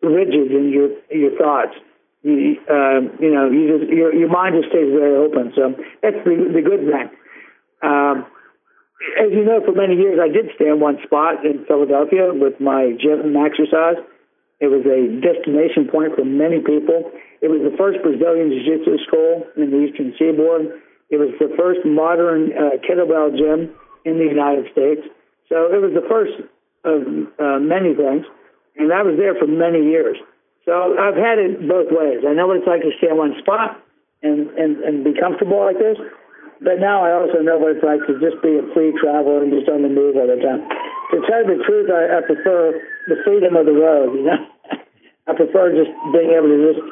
rigid 0.01 0.51
in 0.51 0.73
your 0.73 0.89
your 1.13 1.37
thoughts. 1.37 1.77
You 2.23 2.57
uh, 2.71 3.05
you 3.21 3.31
know 3.33 3.51
you 3.51 3.79
just 3.79 3.93
your 3.93 4.15
your 4.15 4.29
mind 4.29 4.57
just 4.57 4.73
stays 4.73 4.89
very 4.89 5.17
open. 5.17 5.53
So 5.55 5.77
that's 6.01 6.17
the 6.25 6.35
the 6.49 6.63
good 6.65 6.89
thing. 6.89 7.11
Um, 7.83 8.25
as 9.19 9.35
you 9.35 9.45
know, 9.45 9.61
for 9.61 9.75
many 9.75 9.97
years 9.97 10.19
I 10.23 10.29
did 10.33 10.49
stay 10.55 10.69
in 10.69 10.81
one 10.81 10.97
spot 11.05 11.45
in 11.45 11.65
Philadelphia 11.67 12.33
with 12.33 12.61
my 12.61 12.97
gym 12.97 13.37
exercise. 13.37 14.01
It 14.63 14.71
was 14.71 14.87
a 14.87 15.11
destination 15.19 15.91
point 15.91 16.15
for 16.15 16.25
many 16.25 16.63
people. 16.63 17.11
It 17.43 17.51
was 17.51 17.67
the 17.67 17.75
first 17.75 17.99
Brazilian 17.99 18.55
Jiu-Jitsu 18.55 19.03
school 19.03 19.43
in 19.59 19.75
the 19.75 19.91
Eastern 19.91 20.15
Seaboard. 20.15 20.79
It 21.11 21.19
was 21.19 21.35
the 21.43 21.51
first 21.59 21.83
modern 21.83 22.55
uh, 22.55 22.79
kettlebell 22.87 23.35
gym 23.35 23.75
in 24.05 24.19
the 24.19 24.25
United 24.25 24.71
States. 24.73 25.03
So 25.49 25.73
it 25.73 25.81
was 25.81 25.93
the 25.95 26.07
first 26.09 26.35
of 26.85 27.03
uh, 27.39 27.59
many 27.61 27.95
things 27.95 28.27
and 28.77 28.93
I 28.93 29.03
was 29.03 29.17
there 29.21 29.37
for 29.37 29.47
many 29.47 29.85
years. 29.85 30.17
So 30.65 30.97
I've 30.97 31.19
had 31.19 31.39
it 31.39 31.67
both 31.67 31.91
ways. 31.91 32.23
I 32.25 32.33
know 32.33 32.47
what 32.47 32.63
it's 32.63 32.71
like 32.71 32.83
to 32.83 32.95
stay 32.99 33.11
in 33.11 33.19
one 33.19 33.35
spot 33.43 33.83
and, 34.23 34.49
and, 34.57 34.79
and 34.81 35.05
be 35.05 35.13
comfortable 35.19 35.59
like 35.61 35.77
this, 35.77 35.99
but 36.63 36.79
now 36.79 37.03
I 37.03 37.19
also 37.19 37.43
know 37.43 37.59
what 37.59 37.75
it's 37.77 37.85
like 37.85 38.01
to 38.07 38.15
just 38.23 38.39
be 38.41 38.63
a 38.63 38.65
free 38.73 38.95
traveler 38.97 39.43
and 39.43 39.51
just 39.51 39.67
on 39.69 39.83
the 39.83 39.91
move 39.91 40.15
all 40.15 40.31
the 40.31 40.39
time. 40.39 40.63
To 41.11 41.17
tell 41.27 41.43
you 41.43 41.59
the 41.59 41.61
truth, 41.67 41.91
I, 41.91 42.19
I 42.19 42.21
prefer 42.23 42.79
the 43.11 43.19
freedom 43.27 43.59
of 43.59 43.67
the 43.67 43.75
road, 43.75 44.15
you 44.15 44.25
know. 44.25 44.39
I 45.29 45.35
prefer 45.35 45.75
just 45.75 45.91
being 46.15 46.31
able 46.33 46.49
to 46.49 46.61
just 46.71 46.83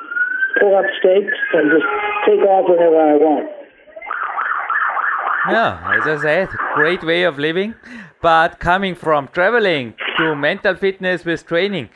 pull 0.58 0.74
up 0.74 0.86
stakes 0.98 1.38
and 1.54 1.70
just 1.70 1.86
take 2.26 2.42
off 2.44 2.66
whenever 2.66 2.98
I 2.98 3.14
want. 3.16 3.46
Yeah, 5.48 5.96
as 5.96 6.06
I 6.06 6.22
said, 6.22 6.48
great 6.74 7.02
way 7.02 7.22
of 7.22 7.38
living. 7.38 7.74
But 8.20 8.58
coming 8.58 8.94
from 8.94 9.28
traveling 9.28 9.94
to 10.18 10.34
mental 10.34 10.74
fitness 10.74 11.24
with 11.24 11.46
training, 11.46 11.88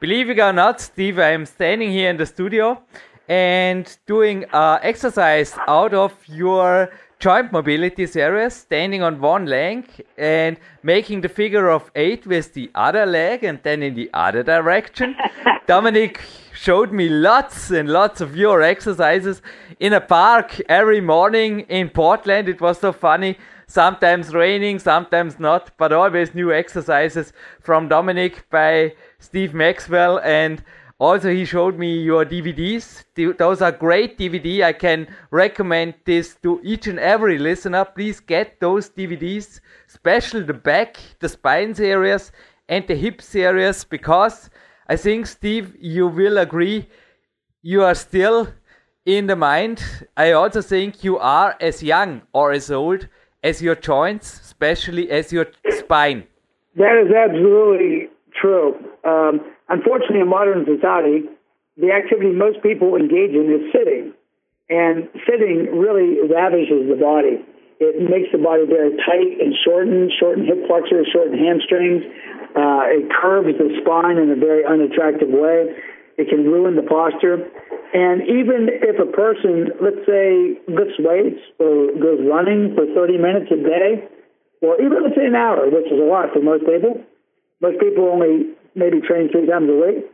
believe 0.00 0.30
it 0.30 0.40
or 0.40 0.52
not, 0.52 0.80
Steve, 0.80 1.18
I 1.18 1.30
am 1.30 1.46
standing 1.46 1.90
here 1.90 2.10
in 2.10 2.16
the 2.16 2.26
studio 2.26 2.82
and 3.28 3.96
doing 4.06 4.46
uh, 4.52 4.80
exercise 4.82 5.54
out 5.68 5.94
of 5.94 6.12
your 6.26 6.90
joint 7.18 7.50
mobility 7.50 8.06
series, 8.06 8.54
standing 8.54 9.02
on 9.02 9.20
one 9.20 9.46
leg 9.46 9.84
and 10.16 10.56
making 10.84 11.20
the 11.20 11.28
figure 11.28 11.68
of 11.68 11.90
eight 11.96 12.26
with 12.26 12.54
the 12.54 12.70
other 12.76 13.04
leg 13.04 13.42
and 13.42 13.58
then 13.64 13.82
in 13.82 13.94
the 13.94 14.08
other 14.14 14.44
direction. 14.44 15.16
Dominic 15.66 16.20
showed 16.54 16.92
me 16.92 17.08
lots 17.08 17.70
and 17.70 17.88
lots 17.88 18.20
of 18.20 18.36
your 18.36 18.62
exercises 18.62 19.42
in 19.80 19.92
a 19.92 20.00
park 20.00 20.60
every 20.68 21.00
morning 21.00 21.60
in 21.68 21.88
Portland. 21.90 22.48
It 22.48 22.60
was 22.60 22.78
so 22.78 22.92
funny. 22.92 23.36
Sometimes 23.66 24.32
raining, 24.32 24.78
sometimes 24.78 25.38
not, 25.38 25.72
but 25.76 25.92
always 25.92 26.34
new 26.34 26.52
exercises 26.52 27.32
from 27.60 27.88
Dominic 27.88 28.48
by 28.48 28.94
Steve 29.18 29.52
Maxwell 29.52 30.20
and 30.20 30.62
also, 31.00 31.30
he 31.30 31.44
showed 31.44 31.78
me 31.78 32.00
your 32.02 32.24
DVDs. 32.24 33.04
Those 33.38 33.62
are 33.62 33.70
great 33.70 34.18
DVD. 34.18 34.64
I 34.64 34.72
can 34.72 35.06
recommend 35.30 35.94
this 36.04 36.34
to 36.42 36.60
each 36.64 36.88
and 36.88 36.98
every 36.98 37.38
listener. 37.38 37.84
Please 37.84 38.18
get 38.18 38.58
those 38.58 38.90
DVDs, 38.90 39.60
especially 39.88 40.42
the 40.42 40.54
back, 40.54 40.96
the 41.20 41.28
spine 41.28 41.76
areas, 41.78 42.32
and 42.68 42.84
the 42.88 42.96
hips 42.96 43.36
areas, 43.36 43.84
because 43.84 44.50
I 44.88 44.96
think, 44.96 45.28
Steve, 45.28 45.76
you 45.78 46.08
will 46.08 46.38
agree, 46.38 46.88
you 47.62 47.84
are 47.84 47.94
still 47.94 48.48
in 49.06 49.28
the 49.28 49.36
mind. 49.36 49.84
I 50.16 50.32
also 50.32 50.60
think 50.60 51.04
you 51.04 51.16
are 51.18 51.56
as 51.60 51.80
young 51.80 52.22
or 52.32 52.50
as 52.50 52.72
old 52.72 53.06
as 53.44 53.62
your 53.62 53.76
joints, 53.76 54.40
especially 54.40 55.12
as 55.12 55.32
your 55.32 55.46
spine. 55.70 56.24
That 56.74 57.00
is 57.06 57.14
absolutely 57.14 58.08
true. 58.34 58.74
Um, 59.04 59.40
unfortunately, 59.68 60.20
in 60.20 60.28
modern 60.28 60.66
society, 60.66 61.28
the 61.76 61.92
activity 61.92 62.34
most 62.34 62.62
people 62.62 62.96
engage 62.96 63.32
in 63.32 63.46
is 63.48 63.72
sitting. 63.72 64.12
And 64.68 65.08
sitting 65.24 65.72
really 65.72 66.20
ravishes 66.28 66.90
the 66.90 66.98
body. 67.00 67.40
It 67.80 68.02
makes 68.02 68.28
the 68.34 68.42
body 68.42 68.66
very 68.66 68.90
tight 69.06 69.38
and 69.40 69.54
shortened, 69.64 70.12
shorten 70.18 70.44
hip 70.44 70.66
flexors, 70.66 71.08
shorten 71.08 71.38
hamstrings. 71.38 72.02
Uh, 72.52 72.90
it 72.90 73.06
curves 73.08 73.54
the 73.56 73.70
spine 73.80 74.18
in 74.18 74.34
a 74.34 74.36
very 74.36 74.66
unattractive 74.66 75.30
way. 75.30 75.72
It 76.18 76.28
can 76.28 76.44
ruin 76.44 76.74
the 76.74 76.82
posture. 76.82 77.46
And 77.94 78.26
even 78.26 78.68
if 78.68 78.98
a 78.98 79.06
person, 79.06 79.70
let's 79.80 80.02
say, 80.04 80.58
lifts 80.66 80.98
weights 80.98 81.40
or 81.62 81.94
goes 81.96 82.20
running 82.26 82.74
for 82.74 82.84
30 82.92 83.16
minutes 83.16 83.48
a 83.54 83.56
day, 83.62 84.04
or 84.60 84.74
even 84.82 85.06
let's 85.06 85.14
say 85.14 85.24
an 85.24 85.38
hour, 85.38 85.70
which 85.70 85.86
is 85.86 85.96
a 85.96 86.04
lot 86.04 86.34
for 86.34 86.42
most 86.42 86.66
people, 86.66 87.00
most 87.62 87.78
people 87.78 88.10
only 88.10 88.57
maybe 88.78 89.02
train 89.02 89.28
three 89.28 89.46
times 89.46 89.68
a 89.68 89.74
week. 89.74 90.06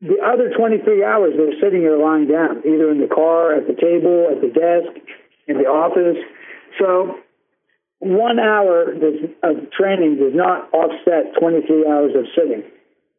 The 0.00 0.22
other 0.22 0.54
23 0.54 1.02
hours, 1.02 1.34
they're 1.34 1.58
sitting 1.58 1.82
or 1.82 1.98
lying 1.98 2.30
down, 2.30 2.62
either 2.62 2.86
in 2.90 3.02
the 3.02 3.10
car, 3.10 3.52
at 3.58 3.66
the 3.66 3.74
table, 3.74 4.30
at 4.30 4.38
the 4.38 4.54
desk, 4.54 4.94
in 5.50 5.58
the 5.58 5.66
office. 5.66 6.22
So 6.78 7.18
one 7.98 8.38
hour 8.38 8.94
of 8.94 9.54
training 9.74 10.22
does 10.22 10.38
not 10.38 10.70
offset 10.70 11.34
23 11.34 11.82
hours 11.90 12.14
of 12.14 12.30
sitting. 12.38 12.62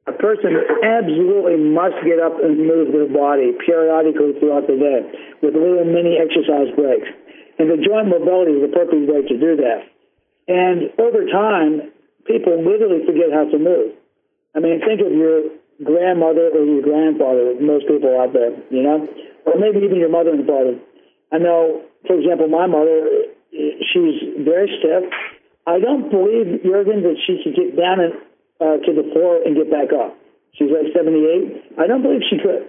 A 0.07 0.15
person 0.15 0.55
absolutely 0.81 1.59
must 1.59 1.99
get 2.07 2.23
up 2.23 2.39
and 2.39 2.55
move 2.63 2.95
their 2.95 3.11
body 3.11 3.51
periodically 3.59 4.39
throughout 4.39 4.65
the 4.65 4.79
day 4.79 5.03
with 5.43 5.53
little 5.59 5.83
mini 5.83 6.15
exercise 6.15 6.71
breaks. 6.79 7.11
And 7.59 7.67
the 7.67 7.75
joint 7.75 8.07
mobility 8.07 8.55
is 8.55 8.63
the 8.63 8.71
perfect 8.71 9.03
way 9.03 9.19
to 9.27 9.35
do 9.35 9.59
that. 9.59 9.83
And 10.47 10.95
over 10.95 11.27
time, 11.27 11.91
people 12.23 12.55
literally 12.55 13.03
forget 13.05 13.35
how 13.35 13.51
to 13.51 13.59
move. 13.59 13.98
I 14.55 14.59
mean, 14.59 14.81
think 14.81 15.01
of 15.01 15.13
your 15.13 15.53
grandmother 15.83 16.49
or 16.51 16.65
your 16.65 16.81
grandfather, 16.81 17.53
most 17.61 17.87
people 17.87 18.09
out 18.19 18.33
there, 18.33 18.51
you 18.69 18.81
know, 18.81 19.07
or 19.45 19.55
maybe 19.55 19.85
even 19.85 19.97
your 19.97 20.09
mother 20.09 20.33
and 20.33 20.45
father. 20.45 20.75
I 21.31 21.37
know, 21.37 21.85
for 22.07 22.17
example, 22.17 22.49
my 22.49 22.65
mother, 22.65 23.29
she's 23.53 24.17
very 24.41 24.67
stiff. 24.81 25.05
I 25.67 25.79
don't 25.79 26.09
believe, 26.09 26.65
Jurgen, 26.65 27.05
that 27.05 27.17
she 27.27 27.39
could 27.43 27.55
get 27.55 27.77
down 27.77 28.01
and, 28.01 28.13
uh, 28.59 28.77
to 28.81 28.91
the 28.91 29.05
floor 29.13 29.39
and 29.45 29.55
get 29.55 29.69
back 29.69 29.93
up. 29.93 30.17
She's 30.57 30.73
like 30.73 30.91
78. 30.91 31.77
I 31.77 31.85
don't 31.85 32.01
believe 32.01 32.25
she 32.27 32.41
could. 32.41 32.65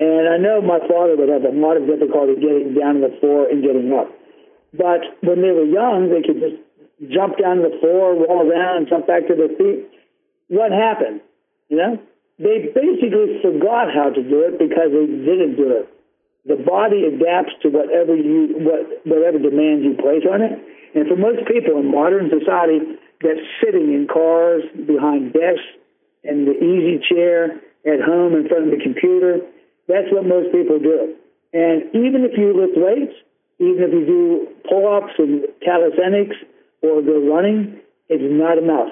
And 0.00 0.28
I 0.28 0.36
know 0.36 0.60
my 0.60 0.80
father 0.90 1.14
would 1.14 1.28
have 1.28 1.44
a 1.44 1.54
lot 1.54 1.76
of 1.76 1.86
difficulty 1.86 2.34
getting 2.34 2.74
down 2.74 3.00
to 3.00 3.08
the 3.08 3.14
floor 3.20 3.46
and 3.46 3.62
getting 3.62 3.92
up. 3.94 4.10
But 4.74 5.06
when 5.22 5.40
they 5.40 5.54
were 5.54 5.68
young, 5.68 6.10
they 6.10 6.26
could 6.26 6.42
just 6.42 6.58
jump 7.14 7.38
down 7.38 7.62
to 7.62 7.70
the 7.70 7.78
floor, 7.78 8.18
roll 8.18 8.50
around, 8.50 8.88
jump 8.88 9.06
back 9.06 9.28
to 9.28 9.34
their 9.36 9.54
feet 9.54 9.99
what 10.50 10.74
happened? 10.74 11.22
You 11.70 11.78
know, 11.78 11.92
they 12.38 12.74
basically 12.74 13.38
forgot 13.40 13.94
how 13.94 14.10
to 14.10 14.22
do 14.22 14.42
it 14.42 14.58
because 14.58 14.90
they 14.90 15.06
didn't 15.06 15.56
do 15.56 15.70
it. 15.78 15.86
The 16.44 16.56
body 16.56 17.06
adapts 17.06 17.54
to 17.62 17.68
whatever 17.70 18.16
you 18.16 18.58
what 18.66 19.06
whatever 19.06 19.38
demands 19.38 19.86
you 19.86 19.94
place 19.94 20.26
on 20.26 20.42
it. 20.42 20.58
And 20.94 21.06
for 21.06 21.14
most 21.14 21.46
people 21.46 21.78
in 21.78 21.92
modern 21.92 22.32
society, 22.32 22.98
that's 23.22 23.44
sitting 23.62 23.94
in 23.94 24.08
cars, 24.10 24.64
behind 24.74 25.32
desks, 25.32 25.62
in 26.24 26.44
the 26.46 26.56
easy 26.58 26.98
chair, 27.06 27.60
at 27.86 28.00
home 28.00 28.34
in 28.34 28.48
front 28.48 28.64
of 28.64 28.70
the 28.72 28.82
computer. 28.82 29.44
That's 29.86 30.10
what 30.10 30.24
most 30.24 30.50
people 30.50 30.78
do. 30.80 31.14
And 31.52 31.92
even 31.94 32.24
if 32.24 32.36
you 32.38 32.56
lift 32.56 32.74
weights, 32.74 33.14
even 33.58 33.84
if 33.84 33.92
you 33.92 34.06
do 34.06 34.48
pull-ups 34.68 35.12
and 35.18 35.44
calisthenics 35.62 36.36
or 36.82 37.02
go 37.02 37.20
running, 37.28 37.78
it's 38.08 38.24
not 38.24 38.56
enough. 38.58 38.88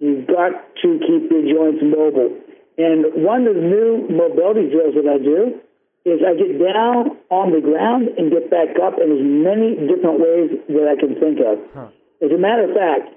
You've 0.00 0.26
got 0.26 0.56
to 0.80 0.88
keep 1.04 1.28
your 1.28 1.44
joints 1.44 1.84
mobile. 1.84 2.32
And 2.80 3.20
one 3.20 3.44
of 3.44 3.54
the 3.54 3.60
new 3.60 4.08
mobility 4.08 4.72
drills 4.72 4.96
that 4.96 5.04
I 5.04 5.20
do 5.20 5.60
is 6.08 6.24
I 6.24 6.32
get 6.32 6.56
down 6.56 7.20
on 7.28 7.52
the 7.52 7.60
ground 7.60 8.08
and 8.16 8.32
get 8.32 8.48
back 8.48 8.80
up 8.80 8.96
in 8.96 9.12
as 9.12 9.20
many 9.20 9.76
different 9.76 10.16
ways 10.16 10.48
that 10.72 10.88
I 10.88 10.96
can 10.96 11.20
think 11.20 11.44
of. 11.44 11.60
Huh. 11.76 11.92
As 12.24 12.32
a 12.32 12.40
matter 12.40 12.64
of 12.64 12.72
fact, 12.72 13.12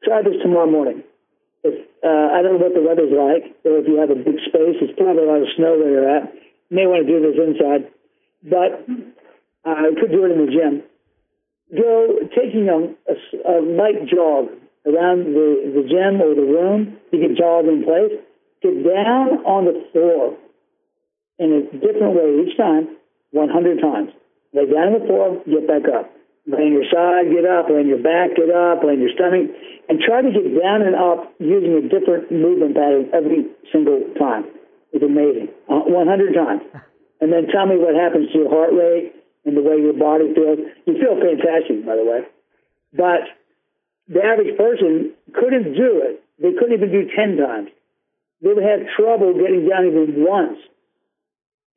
try 0.00 0.24
this 0.24 0.40
tomorrow 0.40 0.70
morning. 0.70 1.04
If 1.62 1.76
uh, 2.00 2.32
I 2.32 2.40
don't 2.40 2.56
know 2.56 2.64
what 2.64 2.72
the 2.72 2.80
weather's 2.80 3.12
like, 3.12 3.52
or 3.68 3.84
if 3.84 3.86
you 3.86 4.00
have 4.00 4.08
a 4.08 4.16
big 4.16 4.40
space, 4.48 4.80
it's 4.80 4.96
probably 4.96 5.22
a 5.22 5.28
lot 5.28 5.44
of 5.44 5.52
snow 5.54 5.76
where 5.76 5.92
you're 5.92 6.08
at. 6.08 6.32
You 6.72 6.76
may 6.80 6.86
want 6.88 7.04
to 7.04 7.08
do 7.12 7.20
this 7.20 7.36
inside, 7.36 7.92
but 8.40 8.88
uh, 9.68 9.76
I 9.76 9.92
could 10.00 10.10
do 10.10 10.24
it 10.24 10.32
in 10.32 10.40
the 10.40 10.50
gym. 10.50 10.82
Go 11.76 12.24
taking 12.32 12.72
a, 12.72 12.96
a, 13.12 13.14
a 13.44 13.56
light 13.60 14.08
jog 14.08 14.48
around 14.86 15.30
the, 15.32 15.72
the 15.74 15.84
gym 15.86 16.20
or 16.20 16.34
the 16.34 16.46
room. 16.46 16.98
You 17.12 17.20
can 17.20 17.36
jog 17.36 17.66
in 17.66 17.84
place. 17.84 18.18
Get 18.62 18.78
down 18.84 19.42
on 19.42 19.66
the 19.66 19.76
floor 19.90 20.38
in 21.38 21.50
a 21.50 21.60
different 21.78 22.14
way 22.14 22.46
each 22.46 22.56
time, 22.56 22.96
100 23.32 23.80
times. 23.82 24.10
Lay 24.54 24.66
down 24.68 24.94
on 24.94 25.00
the 25.00 25.06
floor, 25.06 25.42
get 25.48 25.66
back 25.66 25.88
up. 25.90 26.12
Lay 26.46 26.68
on 26.68 26.72
your 26.74 26.86
side, 26.90 27.30
get 27.32 27.46
up. 27.48 27.70
Lay 27.70 27.82
on 27.82 27.88
your 27.88 28.02
back, 28.02 28.36
get 28.36 28.50
up. 28.52 28.84
Lay 28.84 28.98
on 28.98 29.02
your 29.02 29.14
stomach. 29.14 29.48
And 29.88 29.98
try 29.98 30.22
to 30.22 30.30
get 30.30 30.46
down 30.54 30.82
and 30.82 30.94
up 30.94 31.32
using 31.38 31.74
a 31.74 31.82
different 31.88 32.30
movement 32.30 32.76
pattern 32.76 33.10
every 33.10 33.50
single 33.72 34.02
time. 34.18 34.46
It's 34.92 35.02
amazing. 35.02 35.48
Uh, 35.66 35.88
100 35.88 36.34
times. 36.34 36.62
And 37.20 37.32
then 37.32 37.48
tell 37.48 37.66
me 37.66 37.78
what 37.78 37.94
happens 37.94 38.30
to 38.32 38.44
your 38.44 38.50
heart 38.50 38.74
rate 38.74 39.14
and 39.44 39.56
the 39.56 39.62
way 39.62 39.78
your 39.78 39.96
body 39.96 40.34
feels. 40.34 40.58
You 40.86 40.94
feel 41.00 41.16
fantastic, 41.16 41.86
by 41.86 41.96
the 41.96 42.04
way. 42.04 42.20
But 42.92 43.26
the 44.08 44.22
average 44.22 44.56
person 44.56 45.14
couldn't 45.34 45.74
do 45.74 46.02
it. 46.02 46.22
They 46.40 46.52
couldn't 46.58 46.74
even 46.74 46.90
do 46.90 47.06
10 47.14 47.36
times. 47.36 47.70
They 48.42 48.52
would 48.52 48.64
have 48.64 48.90
trouble 48.98 49.34
getting 49.38 49.68
down 49.68 49.86
even 49.86 50.26
once. 50.26 50.58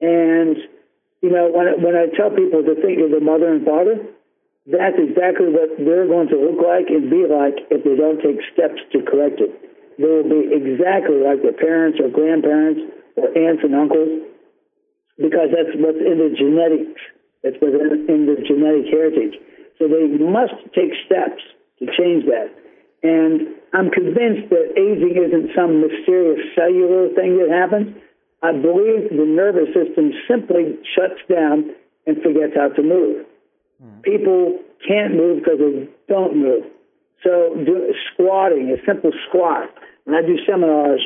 And, 0.02 0.58
you 1.22 1.30
know, 1.30 1.54
when, 1.54 1.82
when 1.86 1.96
I 1.96 2.10
tell 2.18 2.34
people 2.34 2.66
to 2.66 2.74
think 2.82 2.98
of 3.00 3.12
their 3.14 3.22
mother 3.22 3.54
and 3.54 3.64
father, 3.64 4.02
that's 4.66 4.98
exactly 4.98 5.54
what 5.54 5.78
they're 5.78 6.10
going 6.10 6.28
to 6.34 6.42
look 6.42 6.58
like 6.58 6.90
and 6.90 7.10
be 7.14 7.30
like 7.30 7.70
if 7.70 7.86
they 7.86 7.94
don't 7.94 8.18
take 8.18 8.42
steps 8.50 8.82
to 8.98 9.06
correct 9.06 9.38
it. 9.38 9.54
They 10.02 10.10
will 10.10 10.26
be 10.28 10.50
exactly 10.50 11.22
like 11.22 11.46
their 11.46 11.56
parents 11.56 12.02
or 12.02 12.10
grandparents 12.10 12.82
or 13.16 13.30
aunts 13.30 13.62
and 13.62 13.78
uncles 13.78 14.26
because 15.22 15.54
that's 15.54 15.72
what's 15.78 16.02
in 16.02 16.18
the 16.18 16.34
genetics. 16.34 17.00
That's 17.46 17.56
what's 17.62 17.78
in 17.78 18.26
the 18.26 18.42
genetic 18.42 18.90
heritage. 18.90 19.38
So 19.78 19.86
they 19.86 20.10
must 20.18 20.58
take 20.74 20.98
steps 21.06 21.46
to 21.80 21.86
change 21.98 22.26
that. 22.26 22.50
And 23.04 23.56
I'm 23.74 23.92
convinced 23.92 24.50
that 24.50 24.74
aging 24.78 25.16
isn't 25.20 25.52
some 25.56 25.82
mysterious 25.82 26.42
cellular 26.56 27.10
thing 27.14 27.38
that 27.38 27.52
happens. 27.52 27.96
I 28.42 28.52
believe 28.52 29.10
the 29.10 29.26
nervous 29.28 29.70
system 29.74 30.12
simply 30.28 30.78
shuts 30.96 31.22
down 31.30 31.76
and 32.08 32.18
forgets 32.22 32.56
how 32.56 32.70
to 32.70 32.82
move. 32.82 33.26
Mm. 33.84 34.04
People 34.04 34.60
can't 34.88 35.16
move 35.16 35.44
because 35.44 35.60
they 35.60 35.90
don't 36.08 36.38
move. 36.38 36.64
So 37.24 37.56
do, 37.66 37.94
squatting, 38.14 38.74
a 38.74 38.80
simple 38.86 39.12
squat. 39.28 39.70
When 40.06 40.16
I 40.16 40.22
do 40.22 40.38
seminars, 40.46 41.02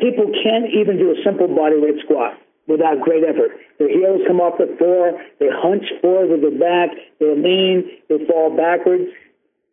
people 0.00 0.32
can't 0.42 0.72
even 0.72 0.96
do 0.98 1.12
a 1.12 1.18
simple 1.24 1.48
body 1.48 1.76
weight 1.78 2.00
squat 2.04 2.40
without 2.66 3.00
great 3.00 3.24
effort. 3.24 3.52
Their 3.78 3.90
heels 3.90 4.22
come 4.26 4.40
off 4.40 4.58
the 4.58 4.74
floor, 4.78 5.20
they 5.40 5.48
hunch 5.50 5.84
forward 6.00 6.30
with 6.30 6.40
their 6.40 6.58
back, 6.58 6.96
they 7.20 7.34
lean, 7.34 7.90
they 8.08 8.24
fall 8.26 8.56
backwards. 8.56 9.10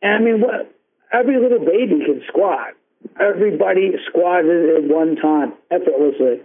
And 0.01 0.13
I 0.13 0.19
mean, 0.19 0.41
what? 0.41 0.73
Every 1.13 1.39
little 1.39 1.59
baby 1.59 2.03
can 2.05 2.21
squat. 2.27 2.73
Everybody 3.19 3.91
squatted 4.07 4.83
at 4.83 4.89
one 4.89 5.15
time 5.15 5.53
effortlessly. 5.69 6.41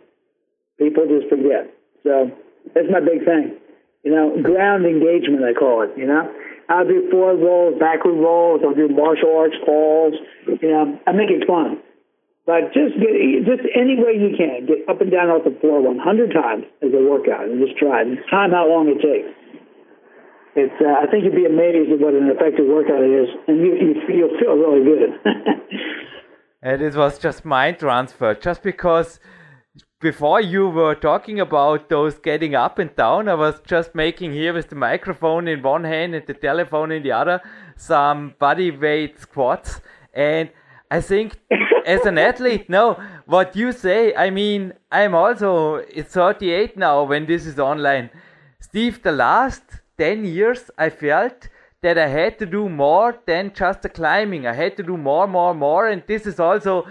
People 0.78 1.06
just 1.06 1.28
forget. 1.28 1.72
So 2.02 2.30
that's 2.74 2.88
my 2.90 3.00
big 3.00 3.24
thing. 3.24 3.56
You 4.02 4.12
know, 4.12 4.42
ground 4.42 4.86
engagement, 4.86 5.44
I 5.44 5.52
call 5.52 5.82
it. 5.82 5.90
You 5.96 6.06
know, 6.06 6.32
I'll 6.68 6.86
do 6.86 7.08
forward 7.10 7.42
rolls, 7.42 7.78
backward 7.78 8.14
rolls. 8.14 8.60
I'll 8.64 8.74
do 8.74 8.88
martial 8.88 9.36
arts 9.36 9.56
falls. 9.64 10.14
You 10.46 10.70
know, 10.70 11.00
I 11.06 11.12
make 11.12 11.30
it 11.30 11.46
fun. 11.46 11.78
But 12.46 12.70
just 12.72 12.94
just 12.94 13.66
any 13.74 13.98
way 13.98 14.14
you 14.14 14.30
can, 14.38 14.70
get 14.70 14.86
up 14.88 15.00
and 15.02 15.10
down 15.10 15.34
off 15.34 15.42
the 15.42 15.54
floor 15.60 15.82
100 15.82 16.30
times 16.30 16.64
as 16.80 16.94
a 16.94 17.02
workout, 17.02 17.50
and 17.50 17.58
just 17.58 17.76
try. 17.76 18.02
And 18.02 18.18
time 18.30 18.52
how 18.52 18.70
long 18.70 18.86
it 18.86 19.02
takes. 19.02 19.34
It's 20.54 20.78
uh, 20.80 20.94
I 21.02 21.10
think 21.10 21.24
you'd 21.24 21.34
be 21.34 21.44
amazed 21.44 21.90
at 21.90 21.98
what 21.98 22.14
an 22.14 22.30
effective 22.30 22.66
workout 22.66 23.02
it 23.02 23.10
is, 23.10 23.28
and 23.48 23.58
you, 23.58 23.74
you 23.74 23.94
you'll 24.14 24.38
feel 24.38 24.54
really 24.54 24.84
good. 24.86 25.10
and 26.62 26.80
it 26.80 26.94
was 26.94 27.18
just 27.18 27.44
mind 27.44 27.80
transfer, 27.80 28.34
just 28.34 28.62
because 28.62 29.18
before 30.00 30.40
you 30.40 30.68
were 30.68 30.94
talking 30.94 31.40
about 31.40 31.88
those 31.88 32.18
getting 32.18 32.54
up 32.54 32.78
and 32.78 32.94
down, 32.94 33.28
I 33.28 33.34
was 33.34 33.60
just 33.66 33.92
making 33.94 34.32
here 34.32 34.52
with 34.52 34.68
the 34.68 34.76
microphone 34.76 35.48
in 35.48 35.62
one 35.62 35.82
hand 35.82 36.14
and 36.14 36.24
the 36.24 36.34
telephone 36.34 36.92
in 36.92 37.02
the 37.02 37.12
other 37.12 37.40
some 37.76 38.34
body 38.38 38.70
weight 38.70 39.18
squats 39.18 39.80
and 40.14 40.50
I 40.90 41.00
think 41.00 41.36
as 41.84 42.06
an 42.06 42.18
athlete, 42.18 42.70
no, 42.70 43.00
what 43.26 43.56
you 43.56 43.72
say, 43.72 44.14
I 44.14 44.30
mean, 44.30 44.72
I'm 44.90 45.14
also 45.14 45.76
it's 45.76 46.14
38 46.14 46.76
now 46.76 47.02
when 47.02 47.26
this 47.26 47.46
is 47.46 47.58
online. 47.58 48.10
Steve, 48.60 49.02
the 49.02 49.12
last 49.12 49.62
10 49.98 50.24
years, 50.24 50.70
I 50.78 50.90
felt 50.90 51.48
that 51.82 51.98
I 51.98 52.08
had 52.08 52.38
to 52.38 52.46
do 52.46 52.68
more 52.68 53.16
than 53.26 53.52
just 53.54 53.82
the 53.82 53.88
climbing. 53.88 54.46
I 54.46 54.54
had 54.54 54.76
to 54.76 54.82
do 54.82 54.96
more, 54.96 55.26
more, 55.26 55.54
more. 55.54 55.88
And 55.88 56.02
this 56.06 56.26
is 56.26 56.40
also, 56.40 56.86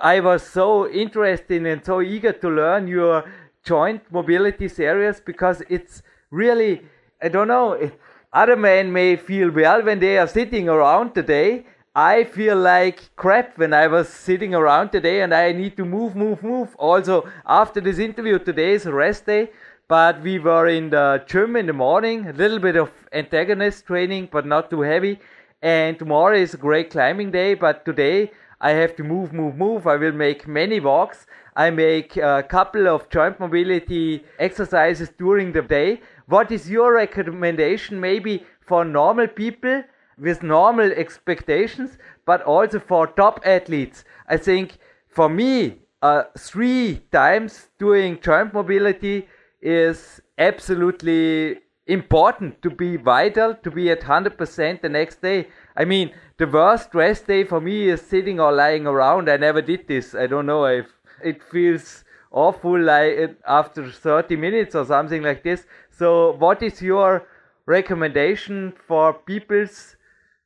I 0.00 0.20
was 0.20 0.42
so 0.42 0.88
interested 0.88 1.66
and 1.66 1.84
so 1.84 2.00
eager 2.00 2.32
to 2.32 2.48
learn 2.48 2.86
your 2.86 3.24
joint 3.64 4.02
mobility 4.10 4.70
areas 4.78 5.20
because 5.24 5.62
it's 5.68 6.02
really, 6.30 6.82
I 7.22 7.28
don't 7.28 7.48
know, 7.48 7.90
other 8.32 8.56
men 8.56 8.92
may 8.92 9.16
feel 9.16 9.50
well 9.50 9.82
when 9.82 10.00
they 10.00 10.18
are 10.18 10.26
sitting 10.26 10.68
around 10.68 11.14
today 11.14 11.66
I 11.94 12.24
feel 12.24 12.56
like 12.56 13.14
crap 13.16 13.58
when 13.58 13.74
I 13.74 13.86
was 13.86 14.08
sitting 14.08 14.54
around 14.54 14.92
today 14.92 15.20
and 15.20 15.34
I 15.34 15.52
need 15.52 15.76
to 15.76 15.84
move, 15.84 16.16
move, 16.16 16.42
move. 16.42 16.74
Also, 16.76 17.28
after 17.44 17.82
this 17.82 17.98
interview, 17.98 18.38
today 18.38 18.72
is 18.72 18.86
rest 18.86 19.26
day, 19.26 19.50
but 19.88 20.22
we 20.22 20.38
were 20.38 20.68
in 20.68 20.88
the 20.88 21.22
gym 21.26 21.54
in 21.54 21.66
the 21.66 21.74
morning, 21.74 22.28
a 22.28 22.32
little 22.32 22.58
bit 22.58 22.76
of 22.76 22.90
antagonist 23.12 23.84
training, 23.86 24.30
but 24.32 24.46
not 24.46 24.70
too 24.70 24.80
heavy. 24.80 25.20
And 25.60 25.98
tomorrow 25.98 26.34
is 26.34 26.54
a 26.54 26.56
great 26.56 26.88
climbing 26.88 27.30
day, 27.30 27.52
but 27.52 27.84
today 27.84 28.30
I 28.62 28.70
have 28.70 28.96
to 28.96 29.04
move, 29.04 29.34
move, 29.34 29.58
move. 29.58 29.86
I 29.86 29.96
will 29.96 30.12
make 30.12 30.48
many 30.48 30.80
walks. 30.80 31.26
I 31.56 31.68
make 31.68 32.16
a 32.16 32.42
couple 32.42 32.88
of 32.88 33.10
joint 33.10 33.38
mobility 33.38 34.24
exercises 34.38 35.10
during 35.18 35.52
the 35.52 35.60
day. 35.60 36.00
What 36.24 36.50
is 36.52 36.70
your 36.70 36.94
recommendation 36.94 38.00
maybe 38.00 38.46
for 38.62 38.82
normal 38.82 39.26
people? 39.26 39.84
With 40.22 40.42
normal 40.42 40.92
expectations, 40.92 41.98
but 42.24 42.42
also 42.42 42.78
for 42.78 43.08
top 43.08 43.40
athletes. 43.44 44.04
I 44.28 44.36
think 44.36 44.78
for 45.08 45.28
me, 45.28 45.78
uh, 46.00 46.24
three 46.38 47.02
times 47.10 47.68
doing 47.78 48.20
joint 48.20 48.54
mobility 48.54 49.28
is 49.60 50.20
absolutely 50.38 51.58
important 51.86 52.62
to 52.62 52.70
be 52.70 52.96
vital, 52.96 53.54
to 53.64 53.70
be 53.70 53.90
at 53.90 54.00
100% 54.00 54.80
the 54.80 54.88
next 54.88 55.20
day. 55.20 55.48
I 55.76 55.84
mean, 55.84 56.12
the 56.38 56.46
worst 56.46 56.94
rest 56.94 57.26
day 57.26 57.42
for 57.42 57.60
me 57.60 57.88
is 57.88 58.00
sitting 58.00 58.38
or 58.38 58.52
lying 58.52 58.86
around. 58.86 59.28
I 59.28 59.36
never 59.36 59.60
did 59.60 59.88
this. 59.88 60.14
I 60.14 60.28
don't 60.28 60.46
know 60.46 60.64
if 60.66 60.86
it 61.24 61.42
feels 61.42 62.04
awful 62.30 62.80
like 62.80 63.36
after 63.46 63.90
30 63.90 64.36
minutes 64.36 64.74
or 64.76 64.84
something 64.84 65.22
like 65.22 65.42
this. 65.42 65.66
So, 65.90 66.32
what 66.36 66.62
is 66.62 66.80
your 66.80 67.26
recommendation 67.66 68.72
for 68.86 69.14
people's 69.14 69.96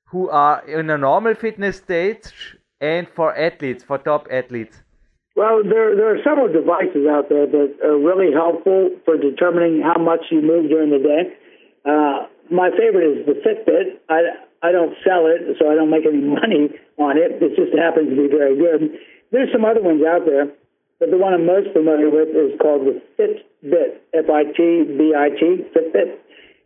who 0.06 0.28
are 0.30 0.66
in 0.66 0.90
a 0.90 0.98
normal 0.98 1.34
fitness 1.34 1.76
state 1.78 2.32
and 2.80 3.08
for 3.14 3.36
athletes, 3.36 3.84
for 3.84 3.98
top 3.98 4.28
athletes? 4.30 4.82
Well, 5.36 5.62
there, 5.62 5.94
there 5.94 6.16
are 6.16 6.22
several 6.24 6.48
devices 6.48 7.04
out 7.04 7.28
there 7.28 7.46
that 7.46 7.76
are 7.84 7.98
really 7.98 8.32
helpful 8.32 8.90
for 9.04 9.18
determining 9.18 9.82
how 9.82 10.00
much 10.00 10.32
you 10.32 10.40
move 10.40 10.70
during 10.70 10.90
the 10.90 11.02
day. 11.04 11.36
Uh, 11.84 12.24
my 12.50 12.70
favorite 12.72 13.20
is 13.20 13.26
the 13.26 13.36
Fitbit. 13.44 14.00
I, 14.08 14.24
I 14.62 14.72
don't 14.72 14.96
sell 15.04 15.28
it, 15.28 15.44
so 15.60 15.68
I 15.68 15.74
don't 15.74 15.90
make 15.90 16.06
any 16.06 16.24
money 16.40 16.72
on 16.96 17.18
it. 17.18 17.36
It 17.42 17.52
just 17.52 17.76
happens 17.76 18.08
to 18.08 18.16
be 18.16 18.28
very 18.32 18.56
good. 18.56 18.96
There's 19.30 19.52
some 19.52 19.64
other 19.64 19.82
ones 19.82 20.00
out 20.08 20.24
there, 20.24 20.48
but 20.98 21.10
the 21.10 21.18
one 21.18 21.34
I'm 21.34 21.44
most 21.44 21.68
familiar 21.76 22.08
with 22.08 22.32
is 22.32 22.56
called 22.56 22.88
the 22.88 22.96
Fitbit, 23.20 24.00
F-I-T-B-I-T, 24.14 25.42
Fitbit. 25.76 26.10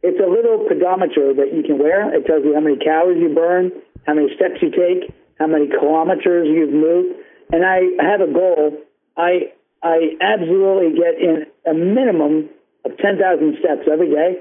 It's 0.03 0.19
a 0.19 0.29
little 0.29 0.65
pedometer 0.67 1.35
that 1.35 1.53
you 1.53 1.63
can 1.63 1.79
wear. 1.79 2.13
It 2.15 2.27
tells 2.27 2.45
you 2.45 2.55
how 2.55 2.61
many 2.61 2.77
calories 2.77 3.21
you 3.21 3.35
burn, 3.35 3.71
how 4.07 4.15
many 4.15 4.29
steps 4.35 4.63
you 4.63 4.71
take, 4.71 5.13
how 5.39 5.47
many 5.47 5.69
kilometers 5.69 6.49
you've 6.49 6.73
moved. 6.73 7.21
And 7.53 7.65
I 7.65 7.81
have 8.01 8.21
a 8.21 8.33
goal. 8.33 8.79
I 9.17 9.53
I 9.83 10.17
absolutely 10.21 10.97
get 10.97 11.21
in 11.21 11.47
a 11.67 11.75
minimum 11.75 12.49
of 12.85 12.97
10,000 12.99 13.57
steps 13.61 13.89
every 13.91 14.11
day 14.11 14.41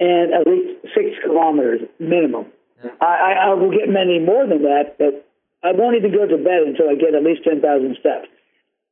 and 0.00 0.32
at 0.32 0.46
least 0.46 0.80
six 0.94 1.16
kilometers 1.22 1.80
minimum. 1.98 2.46
Yeah. 2.82 2.90
I, 3.00 3.52
I 3.52 3.54
will 3.54 3.70
get 3.70 3.88
many 3.88 4.18
more 4.18 4.46
than 4.46 4.62
that, 4.62 4.96
but 4.98 5.28
I 5.62 5.72
won't 5.72 5.96
even 5.96 6.12
go 6.12 6.26
to 6.26 6.36
bed 6.36 6.64
until 6.66 6.88
I 6.88 6.94
get 6.94 7.14
at 7.14 7.22
least 7.22 7.44
10,000 7.44 7.60
steps. 8.00 8.28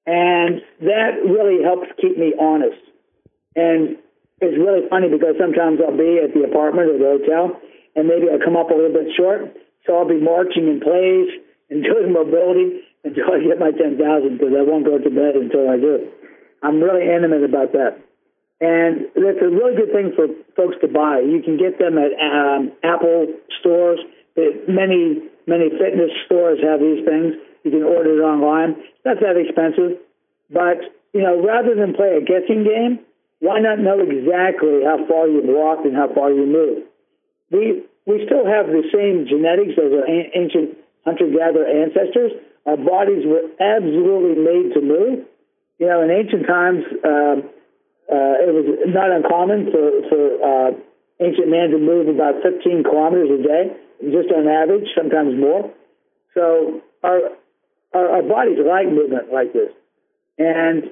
And 0.07 0.61
that 0.81 1.21
really 1.25 1.63
helps 1.63 1.89
keep 2.01 2.19
me 2.19 2.35
honest. 2.39 2.81
And 3.57 3.97
it's 4.41 4.59
really 4.59 4.87
funny 4.89 5.11
because 5.11 5.35
sometimes 5.39 5.83
I'll 5.83 5.97
be 5.97 6.23
at 6.23 6.35
the 6.35 6.47
apartment 6.47 6.95
or 6.95 6.99
the 6.99 7.11
hotel 7.19 7.59
and 7.99 8.07
maybe 8.07 8.31
I'll 8.31 8.43
come 8.43 8.57
up 8.57 8.71
a 8.71 8.77
little 8.79 8.95
bit 8.95 9.11
short. 9.19 9.51
So 9.87 9.99
I'll 9.99 10.09
be 10.09 10.21
marching 10.21 10.71
in 10.71 10.79
place 10.79 11.33
and 11.71 11.83
doing 11.89 12.15
mobility 12.15 12.87
until 13.03 13.35
I 13.35 13.43
get 13.43 13.59
my 13.59 13.75
10,000 13.75 13.99
because 14.39 14.55
I 14.55 14.63
won't 14.63 14.87
go 14.87 14.99
to 14.99 15.11
bed 15.11 15.35
until 15.35 15.67
I 15.67 15.77
do. 15.79 16.07
I'm 16.63 16.83
really 16.83 17.07
animate 17.07 17.43
about 17.43 17.73
that. 17.75 17.99
And 18.61 19.07
that's 19.15 19.39
a 19.39 19.51
really 19.51 19.79
good 19.79 19.95
thing 19.95 20.11
for 20.19 20.27
folks 20.59 20.75
to 20.83 20.89
buy. 20.91 21.23
You 21.23 21.43
can 21.43 21.59
get 21.59 21.79
them 21.79 21.95
at 21.95 22.11
um, 22.19 22.75
Apple 22.83 23.31
stores. 23.61 24.01
Many, 24.67 25.23
many 25.47 25.71
fitness 25.71 26.11
stores 26.27 26.59
have 26.63 26.81
these 26.81 27.07
things. 27.07 27.39
You 27.63 27.71
can 27.71 27.83
order 27.83 28.19
it 28.19 28.23
online. 28.23 28.75
It's 28.79 29.07
not 29.07 29.23
that 29.23 29.39
expensive. 29.39 30.03
But, 30.51 30.83
you 31.15 31.23
know, 31.23 31.39
rather 31.39 31.75
than 31.75 31.95
play 31.95 32.19
a 32.19 32.21
guessing 32.21 32.67
game, 32.67 32.99
why 33.41 33.61
not 33.61 33.79
know 33.79 34.01
exactly 34.01 34.83
how 34.83 34.99
far 35.07 35.29
you've 35.29 35.47
walked 35.47 35.87
and 35.87 35.95
how 35.95 36.13
far 36.13 36.31
you 36.31 36.47
moved? 36.47 36.87
We 37.51 37.85
we 38.07 38.25
still 38.27 38.45
have 38.47 38.67
the 38.67 38.83
same 38.91 39.29
genetics 39.29 39.79
as 39.79 39.93
our 39.93 40.09
ancient 40.09 40.79
hunter-gatherer 41.05 41.69
ancestors. 41.69 42.33
Our 42.67 42.77
bodies 42.77 43.25
were 43.25 43.47
absolutely 43.61 44.43
made 44.43 44.75
to 44.75 44.81
move. 44.81 45.25
You 45.79 45.87
know, 45.87 46.03
in 46.03 46.11
ancient 46.11 46.47
times, 46.47 46.83
uh, 47.05 47.37
uh, 48.09 48.35
it 48.43 48.53
was 48.53 48.67
not 48.89 49.13
uncommon 49.13 49.71
for 49.71 49.87
for 50.09 50.23
uh, 50.43 50.71
ancient 51.21 51.49
man 51.49 51.71
to 51.71 51.79
move 51.79 52.09
about 52.09 52.43
15 52.43 52.83
kilometers 52.83 53.31
a 53.31 53.43
day, 53.43 53.65
just 54.11 54.33
on 54.35 54.49
average, 54.49 54.89
sometimes 54.97 55.39
more. 55.39 55.71
So 56.35 56.83
our 57.05 57.21
our, 57.95 58.09
our 58.19 58.23
bodies 58.23 58.59
like 58.59 58.89
movement 58.89 59.33
like 59.33 59.53
this, 59.53 59.71
and 60.39 60.91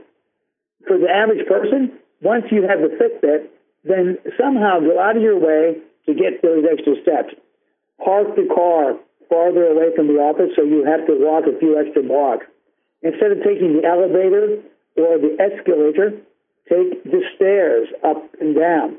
for 0.86 0.98
the 0.98 1.10
average 1.10 1.46
person, 1.48 1.98
once 2.22 2.44
you 2.50 2.62
have 2.62 2.80
the 2.80 2.92
Fitbit, 2.96 3.48
then 3.84 4.18
somehow 4.38 4.80
go 4.80 4.98
out 4.98 5.16
of 5.16 5.22
your 5.22 5.38
way 5.38 5.78
to 6.06 6.14
get 6.14 6.42
those 6.42 6.64
extra 6.70 6.94
steps. 7.02 7.34
Park 8.02 8.34
the 8.36 8.48
car 8.52 8.96
farther 9.28 9.66
away 9.66 9.94
from 9.94 10.06
the 10.06 10.18
office 10.20 10.50
so 10.54 10.62
you 10.62 10.84
have 10.84 11.06
to 11.06 11.14
walk 11.18 11.44
a 11.46 11.58
few 11.58 11.78
extra 11.78 12.02
blocks. 12.02 12.46
Instead 13.02 13.32
of 13.32 13.38
taking 13.42 13.80
the 13.80 13.86
elevator 13.86 14.62
or 14.96 15.18
the 15.18 15.36
escalator, 15.38 16.10
take 16.68 17.02
the 17.04 17.22
stairs 17.34 17.88
up 18.04 18.22
and 18.40 18.54
down. 18.54 18.96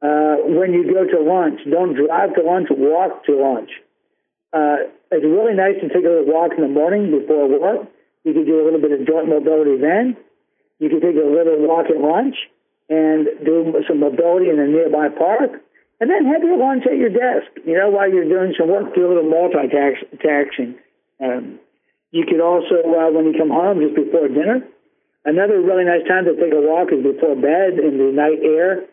Uh, 0.00 0.38
when 0.46 0.72
you 0.72 0.86
go 0.86 1.04
to 1.04 1.18
lunch, 1.22 1.60
don't 1.70 1.94
drive 1.94 2.34
to 2.34 2.42
lunch, 2.42 2.68
walk 2.70 3.24
to 3.24 3.34
lunch. 3.34 3.70
Uh, 4.52 4.88
it's 5.10 5.24
really 5.24 5.54
nice 5.54 5.74
to 5.80 5.88
take 5.88 6.04
a 6.04 6.08
little 6.08 6.32
walk 6.32 6.52
in 6.56 6.62
the 6.62 6.70
morning 6.70 7.10
before 7.10 7.48
work. 7.48 7.86
You 8.24 8.32
can 8.32 8.46
do 8.46 8.62
a 8.62 8.64
little 8.64 8.80
bit 8.80 8.92
of 8.92 9.06
joint 9.06 9.28
mobility 9.28 9.76
then. 9.80 10.16
You 10.78 10.88
can 10.88 11.00
take 11.00 11.16
a 11.16 11.26
little 11.26 11.58
walk 11.66 11.86
at 11.90 11.98
lunch 11.98 12.36
and 12.88 13.26
do 13.44 13.74
some 13.86 14.00
mobility 14.00 14.48
in 14.48 14.58
a 14.58 14.66
nearby 14.66 15.08
park, 15.10 15.60
and 16.00 16.08
then 16.08 16.24
have 16.24 16.42
your 16.42 16.56
lunch 16.56 16.84
at 16.86 16.96
your 16.96 17.10
desk. 17.10 17.50
You 17.66 17.76
know, 17.76 17.90
while 17.90 18.08
you're 18.08 18.28
doing 18.28 18.54
some 18.58 18.68
work, 18.68 18.94
do 18.94 19.06
a 19.06 19.10
little 19.12 19.28
multitasking. 19.28 20.78
Um, 21.20 21.58
you 22.10 22.24
could 22.24 22.40
also, 22.40 22.80
uh, 22.80 23.10
when 23.12 23.26
you 23.26 23.34
come 23.36 23.50
home, 23.50 23.80
just 23.82 23.94
before 23.94 24.28
dinner. 24.28 24.64
Another 25.24 25.60
really 25.60 25.84
nice 25.84 26.06
time 26.08 26.24
to 26.24 26.32
take 26.38 26.54
a 26.54 26.62
walk 26.62 26.88
is 26.88 27.02
before 27.02 27.34
bed 27.34 27.76
in 27.76 27.98
the 27.98 28.08
night 28.14 28.40
air. 28.40 28.86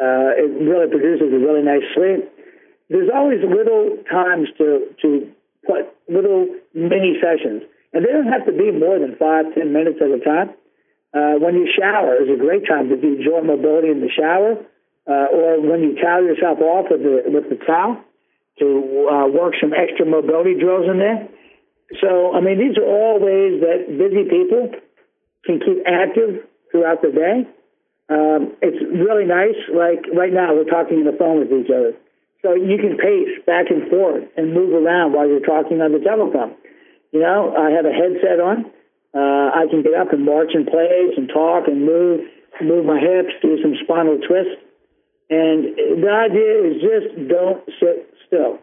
Uh, 0.00 0.32
it 0.38 0.48
really 0.64 0.88
produces 0.88 1.28
a 1.28 1.38
really 1.38 1.60
nice 1.60 1.84
sleep. 1.92 2.24
There's 2.88 3.10
always 3.12 3.42
little 3.42 3.98
times 4.08 4.48
to 4.58 4.88
to 5.02 5.28
put 5.66 5.92
little 6.08 6.46
mini 6.72 7.18
sessions, 7.20 7.62
and 7.92 8.06
they 8.06 8.12
don't 8.12 8.32
have 8.32 8.46
to 8.46 8.52
be 8.52 8.70
more 8.70 8.98
than 8.98 9.16
five 9.16 9.52
ten 9.54 9.72
minutes 9.72 9.98
at 10.00 10.08
a 10.08 10.24
time 10.24 10.54
Uh, 11.14 11.38
when 11.38 11.54
you 11.54 11.70
shower 11.70 12.18
is 12.20 12.28
a 12.28 12.36
great 12.36 12.66
time 12.66 12.88
to 12.88 12.96
do 12.96 13.22
joint 13.22 13.46
mobility 13.46 13.88
in 13.88 14.00
the 14.00 14.10
shower, 14.10 14.58
uh, 15.06 15.26
or 15.30 15.60
when 15.62 15.80
you 15.80 15.94
towel 15.94 16.24
yourself 16.24 16.58
off 16.58 16.86
with 16.90 17.02
the 17.02 17.22
with 17.30 17.48
the 17.48 17.56
towel 17.64 18.02
to 18.58 19.08
uh, 19.10 19.26
work 19.28 19.54
some 19.60 19.72
extra 19.72 20.06
mobility 20.06 20.58
drills 20.58 20.90
in 20.90 20.98
there. 20.98 21.28
So, 22.00 22.34
I 22.34 22.40
mean, 22.40 22.58
these 22.58 22.78
are 22.78 22.86
all 22.86 23.20
ways 23.20 23.60
that 23.60 23.86
busy 23.94 24.24
people 24.26 24.74
can 25.44 25.60
keep 25.60 25.84
active 25.86 26.42
throughout 26.70 27.02
the 27.02 27.10
day. 27.10 27.46
Um, 28.08 28.56
it's 28.62 28.80
really 28.82 29.24
nice. 29.24 29.58
Like 29.70 30.06
right 30.14 30.32
now, 30.32 30.54
we're 30.54 30.68
talking 30.68 30.98
on 30.98 31.06
the 31.06 31.16
phone 31.18 31.40
with 31.40 31.52
each 31.52 31.70
other. 31.70 31.94
So 32.42 32.52
you 32.54 32.76
can 32.76 32.98
pace 32.98 33.40
back 33.46 33.70
and 33.70 33.88
forth 33.88 34.24
and 34.36 34.52
move 34.52 34.74
around 34.74 35.12
while 35.12 35.26
you're 35.26 35.40
talking 35.40 35.80
on 35.80 35.92
the 35.92 36.00
telephone. 36.00 36.54
You 37.12 37.20
know, 37.20 37.54
I 37.56 37.70
have 37.70 37.86
a 37.86 37.92
headset 37.92 38.40
on. 38.40 38.70
Uh, 39.14 39.54
I 39.54 39.70
can 39.70 39.82
get 39.82 39.94
up 39.94 40.12
and 40.12 40.24
march 40.24 40.50
in 40.54 40.66
place 40.66 41.14
and 41.16 41.28
talk 41.28 41.68
and 41.68 41.86
move, 41.86 42.26
move 42.60 42.84
my 42.84 42.98
hips, 42.98 43.30
do 43.40 43.58
some 43.62 43.74
spinal 43.84 44.18
twists. 44.18 44.58
And 45.30 46.02
the 46.02 46.10
idea 46.10 46.52
is 46.66 46.82
just 46.82 47.28
don't 47.30 47.62
sit 47.78 48.10
still. 48.26 48.58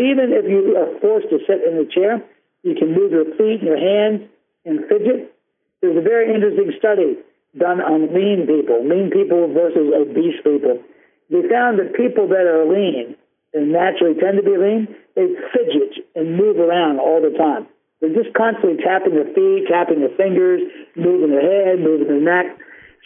Even 0.00 0.32
if 0.32 0.48
you 0.48 0.76
are 0.80 0.98
forced 1.00 1.28
to 1.28 1.38
sit 1.46 1.60
in 1.60 1.76
the 1.76 1.88
chair, 1.92 2.24
you 2.62 2.74
can 2.74 2.94
move 2.96 3.12
your 3.12 3.28
feet 3.36 3.60
and 3.60 3.68
your 3.68 3.80
hands 3.80 4.24
and 4.64 4.80
fidget. 4.88 5.32
There's 5.80 5.96
a 5.96 6.04
very 6.04 6.34
interesting 6.34 6.72
study 6.78 7.20
done 7.58 7.80
on 7.80 8.14
lean 8.14 8.46
people, 8.46 8.80
lean 8.80 9.10
people 9.10 9.52
versus 9.52 9.92
obese 9.92 10.40
people. 10.44 10.80
They 11.28 11.44
found 11.48 11.78
that 11.78 11.94
people 11.94 12.28
that 12.28 12.48
are 12.48 12.64
lean 12.64 13.16
and 13.52 13.72
naturally 13.72 14.14
tend 14.14 14.38
to 14.38 14.42
be 14.42 14.56
lean, 14.56 14.88
they 15.16 15.26
fidget 15.52 16.04
and 16.14 16.36
move 16.36 16.56
around 16.56 16.98
all 16.98 17.20
the 17.20 17.36
time. 17.36 17.66
They're 18.00 18.16
just 18.16 18.34
constantly 18.34 18.82
tapping 18.82 19.14
their 19.14 19.28
feet, 19.34 19.68
tapping 19.68 20.00
their 20.00 20.16
fingers, 20.16 20.62
moving 20.96 21.30
their 21.30 21.44
head, 21.44 21.80
moving 21.80 22.08
their 22.08 22.20
neck. 22.20 22.56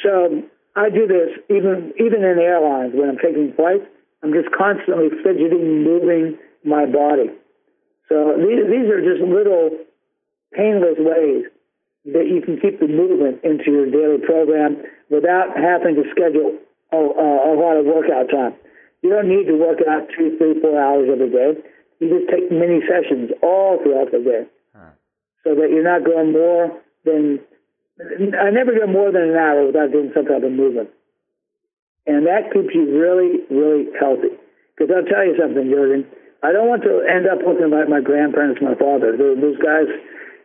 So 0.02 0.42
I 0.76 0.90
do 0.90 1.06
this 1.06 1.34
even 1.50 1.92
even 1.98 2.22
in 2.22 2.38
airlines 2.38 2.94
when 2.94 3.10
I'm 3.10 3.18
taking 3.18 3.52
flights. 3.54 3.86
I'm 4.22 4.32
just 4.32 4.48
constantly 4.56 5.10
fidgeting, 5.22 5.84
moving, 5.84 6.38
my 6.64 6.86
body. 6.86 7.28
So 8.08 8.36
these, 8.40 8.64
these 8.72 8.88
are 8.88 9.04
just 9.04 9.20
little 9.20 9.84
painless 10.56 10.96
ways 10.96 11.44
that 12.06 12.28
you 12.28 12.40
can 12.40 12.60
keep 12.60 12.80
the 12.80 12.88
movement 12.88 13.40
into 13.44 13.68
your 13.72 13.88
daily 13.90 14.20
program 14.24 14.80
without 15.10 15.56
having 15.56 15.96
to 15.96 16.04
schedule 16.12 16.56
a, 16.92 16.96
a, 16.96 17.52
lot 17.56 17.76
of 17.76 17.86
workout 17.86 18.28
time. 18.28 18.54
You 19.02 19.10
don't 19.10 19.28
need 19.28 19.46
to 19.46 19.56
work 19.56 19.80
out 19.88 20.08
two, 20.16 20.36
three, 20.36 20.60
four 20.60 20.80
hours 20.80 21.08
every 21.10 21.30
day. 21.30 21.60
You 22.00 22.08
just 22.08 22.30
take 22.30 22.50
mini 22.52 22.80
sessions 22.84 23.30
all 23.42 23.80
throughout 23.82 24.12
the 24.12 24.20
day. 24.20 24.44
So 25.44 25.54
that 25.54 25.70
you're 25.70 25.84
not 25.84 26.04
going 26.04 26.32
more 26.32 26.80
than. 27.04 27.40
I 28.00 28.50
never 28.50 28.74
go 28.74 28.90
more 28.90 29.12
than 29.12 29.30
an 29.30 29.36
hour 29.36 29.66
without 29.66 29.92
doing 29.92 30.10
some 30.14 30.26
type 30.26 30.42
of 30.42 30.50
movement, 30.50 30.90
and 32.06 32.26
that 32.26 32.50
keeps 32.52 32.74
you 32.74 32.90
really, 32.90 33.46
really 33.50 33.86
healthy. 34.00 34.34
Because 34.74 34.90
I'll 34.90 35.06
tell 35.06 35.22
you 35.22 35.38
something, 35.38 35.70
Jurgen 35.70 36.10
I 36.44 36.52
don't 36.52 36.68
want 36.68 36.84
to 36.84 37.00
end 37.08 37.24
up 37.24 37.40
looking 37.40 37.72
like 37.72 37.88
my 37.88 38.04
grandparents, 38.04 38.60
my 38.60 38.76
father. 38.76 39.16
Those 39.16 39.56
guys, 39.64 39.88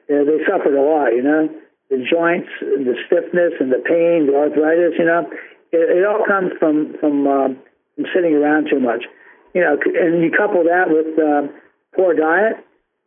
you 0.07 0.15
know, 0.15 0.23
they 0.23 0.39
suffered 0.47 0.71
a 0.71 0.79
lot, 0.79 1.11
you 1.11 1.21
know, 1.21 1.51
the 1.91 1.99
joints, 2.07 2.47
the 2.63 2.95
stiffness, 3.03 3.59
and 3.59 3.67
the 3.67 3.83
pain, 3.83 4.31
the 4.31 4.39
arthritis. 4.39 4.95
You 4.95 5.03
know, 5.03 5.27
it, 5.75 5.99
it 5.99 6.07
all 6.07 6.23
comes 6.23 6.55
from 6.55 6.95
from, 7.03 7.27
uh, 7.27 7.51
from 7.51 8.05
sitting 8.15 8.31
around 8.31 8.71
too 8.71 8.79
much. 8.79 9.03
You 9.51 9.59
know, 9.59 9.75
and 9.75 10.23
you 10.23 10.31
couple 10.31 10.63
that 10.63 10.87
with 10.87 11.19
uh, 11.19 11.51
poor 11.91 12.15
diet, 12.15 12.63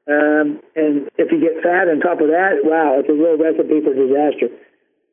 um, 0.09 0.61
and 0.75 1.09
if 1.17 1.31
you 1.31 1.39
get 1.39 1.63
fat 1.63 1.87
on 1.87 2.01
top 2.01 2.21
of 2.21 2.27
that, 2.27 2.63
wow, 2.65 2.99
it's 2.99 3.09
a 3.09 3.13
real 3.13 3.39
recipe 3.39 3.79
for 3.81 3.95
disaster. 3.95 4.49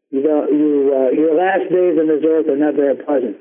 You 0.10 0.24
know, 0.24 0.48
you 0.50 0.94
uh, 0.96 1.12
your 1.12 1.36
last 1.36 1.70
days 1.70 2.00
on 2.00 2.08
this 2.08 2.26
earth 2.26 2.48
are 2.48 2.58
not 2.58 2.74
very 2.74 2.96
pleasant. 2.96 3.38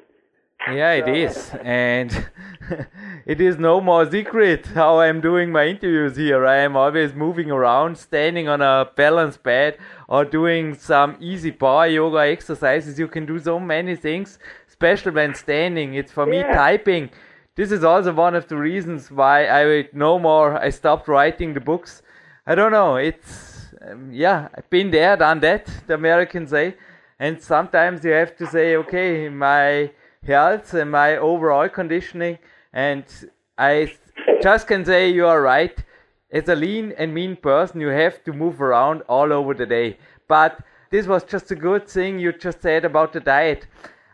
Yeah, 0.66 0.92
it 0.92 1.08
is, 1.08 1.50
and 1.62 2.28
it 3.26 3.40
is 3.40 3.56
no 3.56 3.80
more 3.80 4.10
secret 4.10 4.66
how 4.66 5.00
I'm 5.00 5.22
doing 5.22 5.50
my 5.50 5.66
interviews 5.68 6.16
here. 6.16 6.44
I 6.44 6.56
am 6.58 6.76
always 6.76 7.14
moving 7.14 7.50
around, 7.50 7.96
standing 7.96 8.48
on 8.48 8.60
a 8.60 8.90
balanced 8.94 9.42
bed, 9.42 9.78
or 10.08 10.26
doing 10.26 10.74
some 10.74 11.16
easy 11.20 11.52
power 11.52 11.86
yoga 11.86 12.18
exercises. 12.18 12.98
You 12.98 13.08
can 13.08 13.24
do 13.24 13.38
so 13.38 13.58
many 13.58 13.96
things, 13.96 14.38
especially 14.68 15.12
when 15.12 15.34
standing. 15.34 15.94
It's 15.94 16.12
for 16.12 16.30
yeah. 16.30 16.48
me 16.48 16.54
typing. 16.54 17.10
This 17.58 17.72
is 17.72 17.82
also 17.82 18.12
one 18.12 18.36
of 18.36 18.46
the 18.46 18.56
reasons 18.56 19.10
why 19.10 19.48
I 19.48 19.88
no 19.92 20.16
more. 20.16 20.56
I 20.56 20.70
stopped 20.70 21.08
writing 21.08 21.54
the 21.54 21.60
books. 21.60 22.02
I 22.46 22.54
don't 22.54 22.70
know. 22.70 22.94
It's 22.94 23.74
um, 23.82 24.12
yeah, 24.12 24.46
I've 24.54 24.70
been 24.70 24.92
there, 24.92 25.16
done 25.16 25.40
that. 25.40 25.68
The 25.88 25.94
Americans 25.94 26.50
say, 26.50 26.76
and 27.18 27.42
sometimes 27.42 28.04
you 28.04 28.12
have 28.12 28.36
to 28.36 28.46
say, 28.46 28.76
okay, 28.76 29.28
my 29.28 29.90
health 30.24 30.72
and 30.72 30.92
my 30.92 31.16
overall 31.16 31.68
conditioning. 31.68 32.38
And 32.72 33.04
I 33.58 33.92
just 34.40 34.68
can 34.68 34.84
say 34.84 35.10
you 35.10 35.26
are 35.26 35.42
right. 35.42 35.76
As 36.30 36.48
a 36.48 36.54
lean 36.54 36.94
and 36.96 37.12
mean 37.12 37.34
person, 37.34 37.80
you 37.80 37.88
have 37.88 38.22
to 38.22 38.32
move 38.32 38.62
around 38.62 39.02
all 39.08 39.32
over 39.32 39.52
the 39.52 39.66
day. 39.66 39.98
But 40.28 40.60
this 40.90 41.08
was 41.08 41.24
just 41.24 41.50
a 41.50 41.56
good 41.56 41.88
thing 41.88 42.20
you 42.20 42.32
just 42.32 42.62
said 42.62 42.84
about 42.84 43.12
the 43.12 43.20
diet. 43.20 43.66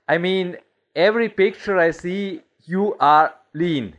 I 0.08 0.16
mean, 0.16 0.56
every 0.96 1.28
picture 1.28 1.76
I 1.76 1.90
see, 1.90 2.40
you 2.66 2.96
are 3.00 3.34
lean. 3.54 3.94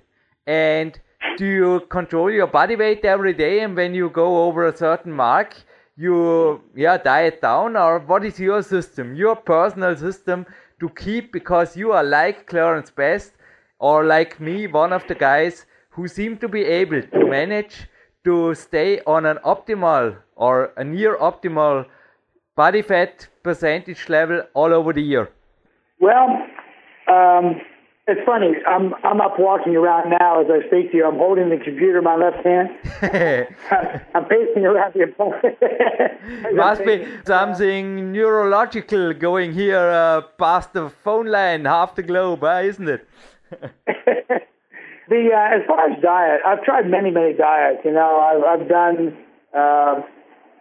And 0.48 1.00
do 1.38 1.46
you 1.46 1.80
control 1.90 2.32
your 2.32 2.48
body 2.48 2.76
weight 2.76 3.06
every 3.06 3.34
day? 3.34 3.62
And 3.62 3.76
when 3.76 3.94
you 3.94 4.10
go 4.10 4.44
over 4.46 4.68
a 4.68 4.76
certain 4.76 5.12
mark, 5.12 5.56
you 5.98 6.62
yeah 6.76 6.98
diet 6.98 7.42
down, 7.42 7.78
or 7.78 8.00
what 8.00 8.26
is 8.26 8.40
your 8.40 8.62
system, 8.62 9.16
your 9.16 9.36
personal 9.36 9.96
system 9.96 10.46
to 10.80 10.90
keep 10.90 11.32
because 11.32 11.78
you 11.78 11.92
are 11.94 12.04
like 12.04 12.48
Clarence 12.48 12.92
Best 12.92 13.32
or 13.80 14.04
like 14.04 14.40
me, 14.40 14.68
one 14.68 14.94
of 14.94 15.08
the 15.08 15.16
guys 15.16 15.66
who 15.90 16.08
seem 16.08 16.38
to 16.38 16.48
be 16.48 16.64
able 16.64 17.02
to 17.02 17.26
manage 17.26 17.88
to 18.26 18.54
stay 18.56 19.00
on 19.08 19.26
an 19.26 19.38
optimal 19.46 20.18
or 20.36 20.74
a 20.78 20.84
near 20.84 21.18
optimal 21.18 21.86
body 22.56 22.82
fat 22.82 23.28
percentage 23.44 24.10
level 24.10 24.42
all 24.54 24.74
over 24.74 24.92
the 24.92 25.02
year? 25.02 25.30
Well, 26.00 26.28
um, 27.12 27.62
it's 28.08 28.22
funny. 28.24 28.54
I'm 28.68 28.94
I'm 29.04 29.20
up 29.20 29.40
walking 29.40 29.76
around 29.76 30.12
now 30.12 30.42
as 30.42 30.48
I 30.50 30.68
speak 30.68 30.92
to 30.92 30.98
you. 30.98 31.06
I'm 31.06 31.18
holding 31.18 31.50
the 31.50 31.58
computer 31.58 31.98
in 31.98 32.04
my 32.04 32.16
left 32.16 32.46
hand. 32.46 32.70
I'm 34.14 34.26
pacing 34.26 34.66
around 34.66 34.94
the 34.94 35.04
apartment. 35.04 35.58
Must 36.56 36.86
be 36.86 37.08
something 37.26 38.12
neurological 38.12 39.14
going 39.14 39.54
here 39.54 39.80
uh, 39.80 40.22
past 40.38 40.74
the 40.74 40.92
phone 41.04 41.26
line, 41.28 41.66
half 41.66 41.96
the 41.96 42.04
globe, 42.04 42.44
uh, 42.44 42.62
isn't 42.64 42.88
it? 42.88 43.08
the 43.50 45.30
uh, 45.34 45.56
as 45.56 45.66
far 45.68 45.90
as 45.90 46.00
diet, 46.02 46.42
I've 46.46 46.64
tried 46.64 46.88
many 46.88 47.10
many 47.10 47.34
diets. 47.34 47.80
You 47.84 47.92
know, 47.92 48.20
I've 48.20 48.62
I've 48.62 48.70
done 48.70 49.18
uh, 49.58 50.02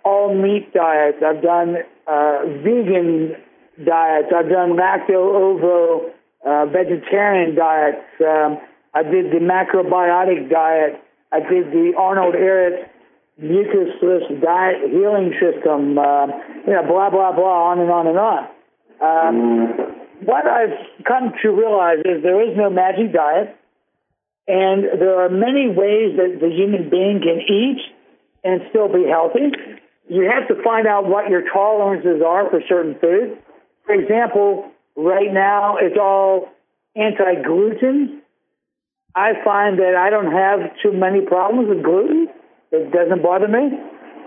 all 0.03 0.35
meat 0.35 0.73
diets. 0.73 1.19
I've 1.23 1.43
done 1.43 1.77
uh, 2.07 2.39
vegan 2.63 3.37
diets. 3.85 4.29
I've 4.35 4.49
done 4.49 4.79
lacto 4.79 5.13
ovo 5.13 6.11
uh, 6.45 6.67
vegetarian 6.67 7.55
diets. 7.55 8.05
Um, 8.21 8.59
I 8.95 9.03
did 9.03 9.33
the 9.33 9.41
macrobiotic 9.41 10.51
diet. 10.51 11.01
I 11.33 11.41
did 11.41 11.73
the 11.73 11.93
Arnold 11.99 12.35
Ehret 12.35 12.89
mucusless 13.43 14.41
diet 14.41 14.91
healing 14.91 15.35
system. 15.41 15.99
Uh, 15.99 16.27
you 16.67 16.73
know, 16.73 16.83
blah 16.87 17.11
blah 17.11 17.33
blah, 17.33 17.71
on 17.71 17.81
and 17.81 17.91
on 17.91 18.07
and 18.07 18.19
on. 18.19 18.49
Um, 19.03 19.95
what 20.25 20.47
I've 20.47 21.05
come 21.07 21.33
to 21.43 21.49
realize 21.51 21.99
is 22.05 22.23
there 22.23 22.41
is 22.49 22.57
no 22.57 22.71
magic 22.71 23.13
diet, 23.13 23.57
and 24.47 24.85
there 25.01 25.21
are 25.21 25.29
many 25.29 25.69
ways 25.69 26.17
that 26.17 26.39
the 26.41 26.49
human 26.49 26.89
being 26.89 27.21
can 27.21 27.41
eat 27.49 27.81
and 28.45 28.61
still 28.71 28.89
be 28.89 29.05
healthy. 29.09 29.51
You 30.09 30.31
have 30.31 30.47
to 30.49 30.63
find 30.63 30.87
out 30.87 31.09
what 31.09 31.31
your 31.31 31.43
tolerances 31.51 32.23
are 32.25 32.49
for 32.51 32.61
certain 32.69 32.95
foods. 33.01 33.41
For 33.87 33.95
example, 33.95 34.71
Right 34.97 35.33
now, 35.33 35.77
it's 35.77 35.97
all 36.01 36.49
anti 36.95 37.43
gluten. 37.43 38.23
I 39.15 39.33
find 39.45 39.79
that 39.79 39.95
I 39.95 40.11
don't 40.11 40.33
have 40.33 40.71
too 40.83 40.93
many 40.93 41.21
problems 41.21 41.69
with 41.69 41.83
gluten. 41.83 42.29
It 42.73 42.93
doesn't 42.93 43.23
bother 43.23 43.49
me. 43.49 43.71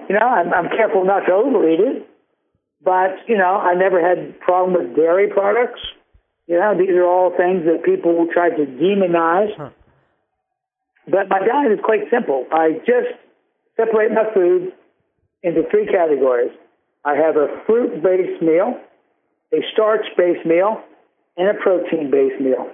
You 0.09 0.15
know, 0.15 0.25
I'm, 0.25 0.53
I'm 0.53 0.69
careful 0.69 1.03
not 1.03 1.21
to 1.27 1.33
overeat 1.33 1.79
it. 1.79 2.07
But, 2.83 3.17
you 3.27 3.37
know, 3.37 3.55
I 3.55 3.73
never 3.73 3.99
had 3.99 4.39
problem 4.39 4.73
with 4.73 4.95
dairy 4.95 5.29
products. 5.29 5.81
You 6.47 6.59
know, 6.59 6.77
these 6.77 6.91
are 6.91 7.05
all 7.05 7.31
things 7.35 7.65
that 7.65 7.83
people 7.83 8.27
try 8.31 8.49
to 8.49 8.65
demonize. 8.65 9.51
Huh. 9.57 9.69
But 11.07 11.27
my 11.29 11.39
diet 11.39 11.71
is 11.71 11.79
quite 11.83 12.09
simple. 12.11 12.45
I 12.51 12.79
just 12.85 13.11
separate 13.75 14.11
my 14.11 14.31
food 14.33 14.71
into 15.43 15.63
three 15.69 15.87
categories. 15.87 16.51
I 17.03 17.15
have 17.15 17.35
a 17.35 17.47
fruit 17.65 18.03
based 18.03 18.41
meal 18.41 18.79
a 19.53 19.57
starch-based 19.73 20.45
meal, 20.45 20.81
and 21.37 21.49
a 21.49 21.53
protein-based 21.53 22.41
meal. 22.41 22.69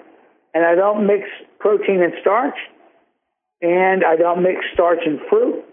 And 0.53 0.65
I 0.65 0.75
don't 0.75 1.05
mix 1.05 1.27
protein 1.59 2.01
and 2.01 2.13
starch, 2.21 2.55
and 3.61 4.03
I 4.03 4.15
don't 4.15 4.43
mix 4.43 4.59
starch 4.73 4.99
and 5.05 5.19
fruit, 5.29 5.63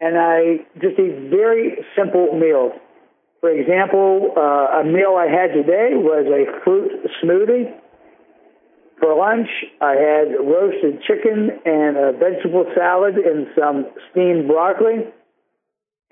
and 0.00 0.16
I 0.18 0.64
just 0.80 0.98
eat 0.98 1.30
very 1.30 1.84
simple 1.96 2.38
meals. 2.38 2.72
For 3.40 3.50
example, 3.50 4.32
uh, 4.36 4.80
a 4.80 4.84
meal 4.84 5.16
I 5.18 5.26
had 5.26 5.52
today 5.52 5.94
was 5.94 6.26
a 6.30 6.62
fruit 6.62 6.92
smoothie. 7.22 7.74
For 9.00 9.16
lunch, 9.16 9.48
I 9.80 9.94
had 9.94 10.38
roasted 10.38 11.02
chicken 11.02 11.50
and 11.64 11.96
a 11.96 12.12
vegetable 12.12 12.66
salad 12.76 13.16
and 13.16 13.48
some 13.58 13.86
steamed 14.10 14.46
broccoli. 14.46 15.10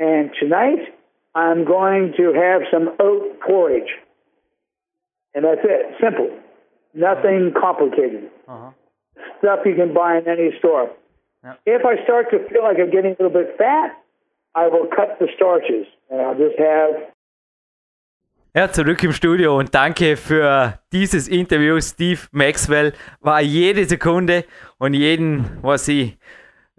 And 0.01 0.30
tonight, 0.41 0.93
I'm 1.35 1.64
going 1.64 2.12
to 2.16 2.33
have 2.33 2.62
some 2.70 2.91
oat 2.99 3.41
porridge. 3.41 3.91
And 5.35 5.45
that's 5.45 5.61
it. 5.62 5.97
Simple. 6.03 6.31
Nothing 6.95 7.53
complicated. 7.59 8.31
Uh-huh. 8.49 8.70
Stuff 9.39 9.61
you 9.64 9.74
can 9.76 9.95
buy 9.95 10.18
in 10.18 10.28
any 10.28 10.51
store. 10.59 10.91
Yep. 11.45 11.61
If 11.66 11.83
I 11.87 12.03
start 12.05 12.31
to 12.33 12.39
feel 12.49 12.62
like 12.62 12.78
I'm 12.78 12.91
getting 12.91 13.12
a 13.18 13.22
little 13.22 13.31
bit 13.31 13.57
fat, 13.57 13.97
I 14.55 14.66
will 14.66 14.87
cut 14.87 15.18
the 15.20 15.28
starches 15.37 15.87
and 16.11 16.20
I'll 16.20 16.35
just 16.35 16.59
have 16.59 17.12
Ja, 18.53 18.68
zurück 18.68 19.05
im 19.05 19.12
Studio 19.12 19.57
und 19.57 19.72
danke 19.72 20.16
für 20.16 20.81
dieses 20.93 21.28
Interview. 21.28 21.81
Steve 21.81 22.22
Maxwell 22.33 22.95
war 23.20 23.41
jede 23.41 23.85
Sekunde 23.85 24.45
und 24.78 24.95
jeden, 24.95 25.62
was 25.62 25.87
ich 25.87 26.18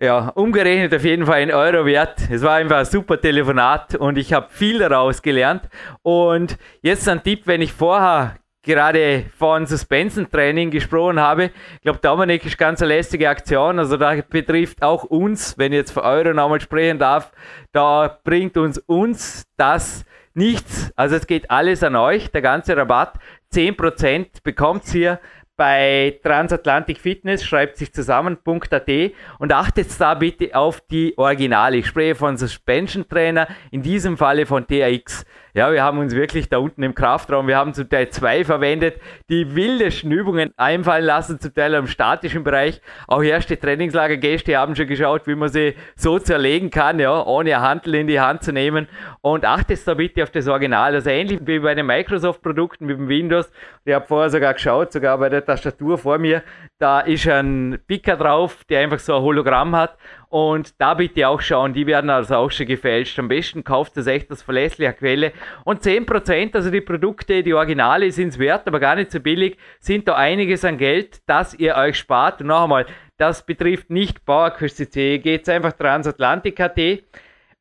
ja, 0.01 0.29
umgerechnet 0.29 0.95
auf 0.95 1.03
jeden 1.03 1.27
Fall 1.27 1.41
ein 1.41 1.51
Euro 1.51 1.85
wert. 1.85 2.17
Es 2.31 2.41
war 2.41 2.55
einfach 2.55 2.79
ein 2.79 2.85
super 2.85 3.21
Telefonat 3.21 3.93
und 3.93 4.17
ich 4.17 4.33
habe 4.33 4.47
viel 4.49 4.79
daraus 4.79 5.21
gelernt. 5.21 5.69
Und 6.01 6.57
jetzt 6.81 7.07
ein 7.07 7.21
Tipp, 7.21 7.43
wenn 7.45 7.61
ich 7.61 7.71
vorher 7.71 8.37
gerade 8.63 9.25
von 9.37 9.67
Suspension-Training 9.67 10.71
gesprochen 10.71 11.19
habe. 11.19 11.51
Ich 11.75 11.81
glaube, 11.81 11.99
Dominik 12.01 12.45
ist 12.45 12.57
ganz 12.57 12.81
eine 12.81 12.95
lästige 12.95 13.29
Aktion. 13.29 13.77
Also 13.77 13.95
da 13.95 14.15
betrifft 14.27 14.81
auch 14.81 15.03
uns, 15.03 15.57
wenn 15.59 15.71
ich 15.71 15.77
jetzt 15.77 15.91
für 15.91 16.03
Euro 16.03 16.33
nochmal 16.33 16.61
sprechen 16.61 16.97
darf, 16.97 17.31
da 17.71 18.19
bringt 18.23 18.57
uns 18.57 18.79
uns 18.79 19.45
das 19.57 20.03
nichts. 20.33 20.91
Also 20.95 21.15
es 21.15 21.27
geht 21.27 21.51
alles 21.51 21.83
an 21.83 21.95
euch, 21.95 22.31
der 22.31 22.41
ganze 22.41 22.75
Rabatt. 22.75 23.19
10% 23.53 24.43
bekommt 24.43 24.93
ihr 24.95 25.19
bei 25.61 26.19
Transatlantic 26.23 26.97
Fitness, 26.97 27.45
schreibt 27.45 27.77
sich 27.77 27.93
zusammen.at 27.93 28.89
und 29.37 29.53
achtet 29.53 30.01
da 30.01 30.15
bitte 30.15 30.55
auf 30.55 30.81
die 30.81 31.15
Originale. 31.19 31.77
Ich 31.77 31.85
spreche 31.85 32.15
von 32.15 32.35
Suspension 32.35 33.07
Trainer, 33.07 33.47
in 33.69 33.83
diesem 33.83 34.17
Falle 34.17 34.47
von 34.47 34.65
TAX. 34.65 35.23
Ja, 35.53 35.71
wir 35.73 35.83
haben 35.83 35.97
uns 35.97 36.15
wirklich 36.15 36.47
da 36.47 36.59
unten 36.59 36.81
im 36.81 36.95
Kraftraum, 36.95 37.47
wir 37.47 37.57
haben 37.57 37.73
zum 37.73 37.89
Teil 37.89 38.09
zwei 38.09 38.45
verwendet, 38.45 39.01
die 39.29 39.53
wildesten 39.53 40.09
Übungen 40.09 40.53
einfallen 40.55 41.03
lassen, 41.03 41.39
zum 41.41 41.53
Teil 41.53 41.73
im 41.73 41.87
statischen 41.87 42.45
Bereich. 42.45 42.81
Auch 43.07 43.21
erste 43.21 43.59
Trainingslagergäste 43.59 44.57
haben 44.57 44.75
schon 44.77 44.87
geschaut, 44.87 45.27
wie 45.27 45.35
man 45.35 45.49
sie 45.49 45.75
so 45.95 46.19
zerlegen 46.19 46.69
kann, 46.69 46.99
ja, 46.99 47.25
ohne 47.25 47.59
Handel 47.59 47.95
in 47.95 48.07
die 48.07 48.21
Hand 48.21 48.43
zu 48.43 48.53
nehmen. 48.53 48.87
Und 49.19 49.45
achtet 49.45 49.85
da 49.85 49.93
bitte 49.93 50.23
auf 50.23 50.31
das 50.31 50.47
Original. 50.47 50.93
Also 50.95 51.09
ähnlich 51.09 51.39
wie 51.43 51.59
bei 51.59 51.75
den 51.75 51.85
Microsoft-Produkten, 51.85 52.85
mit 52.85 52.97
dem 52.97 53.09
Windows. 53.09 53.51
Ich 53.83 53.93
habe 53.93 54.05
vorher 54.05 54.29
sogar 54.29 54.53
geschaut, 54.53 54.93
sogar 54.93 55.17
bei 55.17 55.29
der 55.29 55.43
Tastatur 55.43 55.97
vor 55.97 56.17
mir, 56.17 56.43
da 56.79 57.01
ist 57.01 57.27
ein 57.27 57.79
Picker 57.87 58.15
drauf, 58.15 58.63
der 58.69 58.81
einfach 58.81 58.99
so 58.99 59.15
ein 59.15 59.21
Hologramm 59.21 59.75
hat. 59.75 59.97
Und 60.31 60.79
da 60.79 60.93
bitte 60.93 61.27
auch 61.27 61.41
schauen, 61.41 61.73
die 61.73 61.85
werden 61.87 62.09
also 62.09 62.35
auch 62.37 62.51
schon 62.51 62.65
gefälscht. 62.65 63.19
Am 63.19 63.27
besten 63.27 63.65
kauft 63.65 63.97
das 63.97 64.07
echt 64.07 64.31
aus 64.31 64.41
verlässlicher 64.41 64.93
Quelle. 64.93 65.33
Und 65.65 65.83
10%, 65.83 66.55
also 66.55 66.71
die 66.71 66.79
Produkte, 66.79 67.43
die 67.43 67.53
Originale 67.53 68.09
sind 68.13 68.29
es 68.29 68.39
wert, 68.39 68.65
aber 68.65 68.79
gar 68.79 68.95
nicht 68.95 69.11
so 69.11 69.19
billig, 69.19 69.57
sind 69.81 70.07
da 70.07 70.15
einiges 70.15 70.63
an 70.63 70.77
Geld, 70.77 71.19
das 71.25 71.53
ihr 71.55 71.75
euch 71.75 71.97
spart. 71.97 72.39
Und 72.39 72.47
noch 72.47 72.63
einmal, 72.63 72.85
das 73.17 73.45
betrifft 73.45 73.89
nicht 73.89 74.23
Bauerküste.de, 74.23 75.17
geht 75.17 75.49
einfach 75.49 75.73
Transatlantik.at 75.73 76.79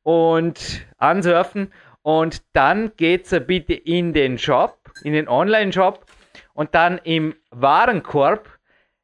und 0.03 0.85
ansurfen. 0.97 1.73
Und 2.03 2.41
dann 2.53 2.93
geht's 2.95 3.35
bitte 3.47 3.73
in 3.73 4.13
den 4.13 4.37
Shop, 4.37 4.77
in 5.03 5.11
den 5.11 5.27
Online-Shop 5.27 6.05
und 6.53 6.73
dann 6.73 6.99
im 7.03 7.35
Warenkorb 7.49 8.47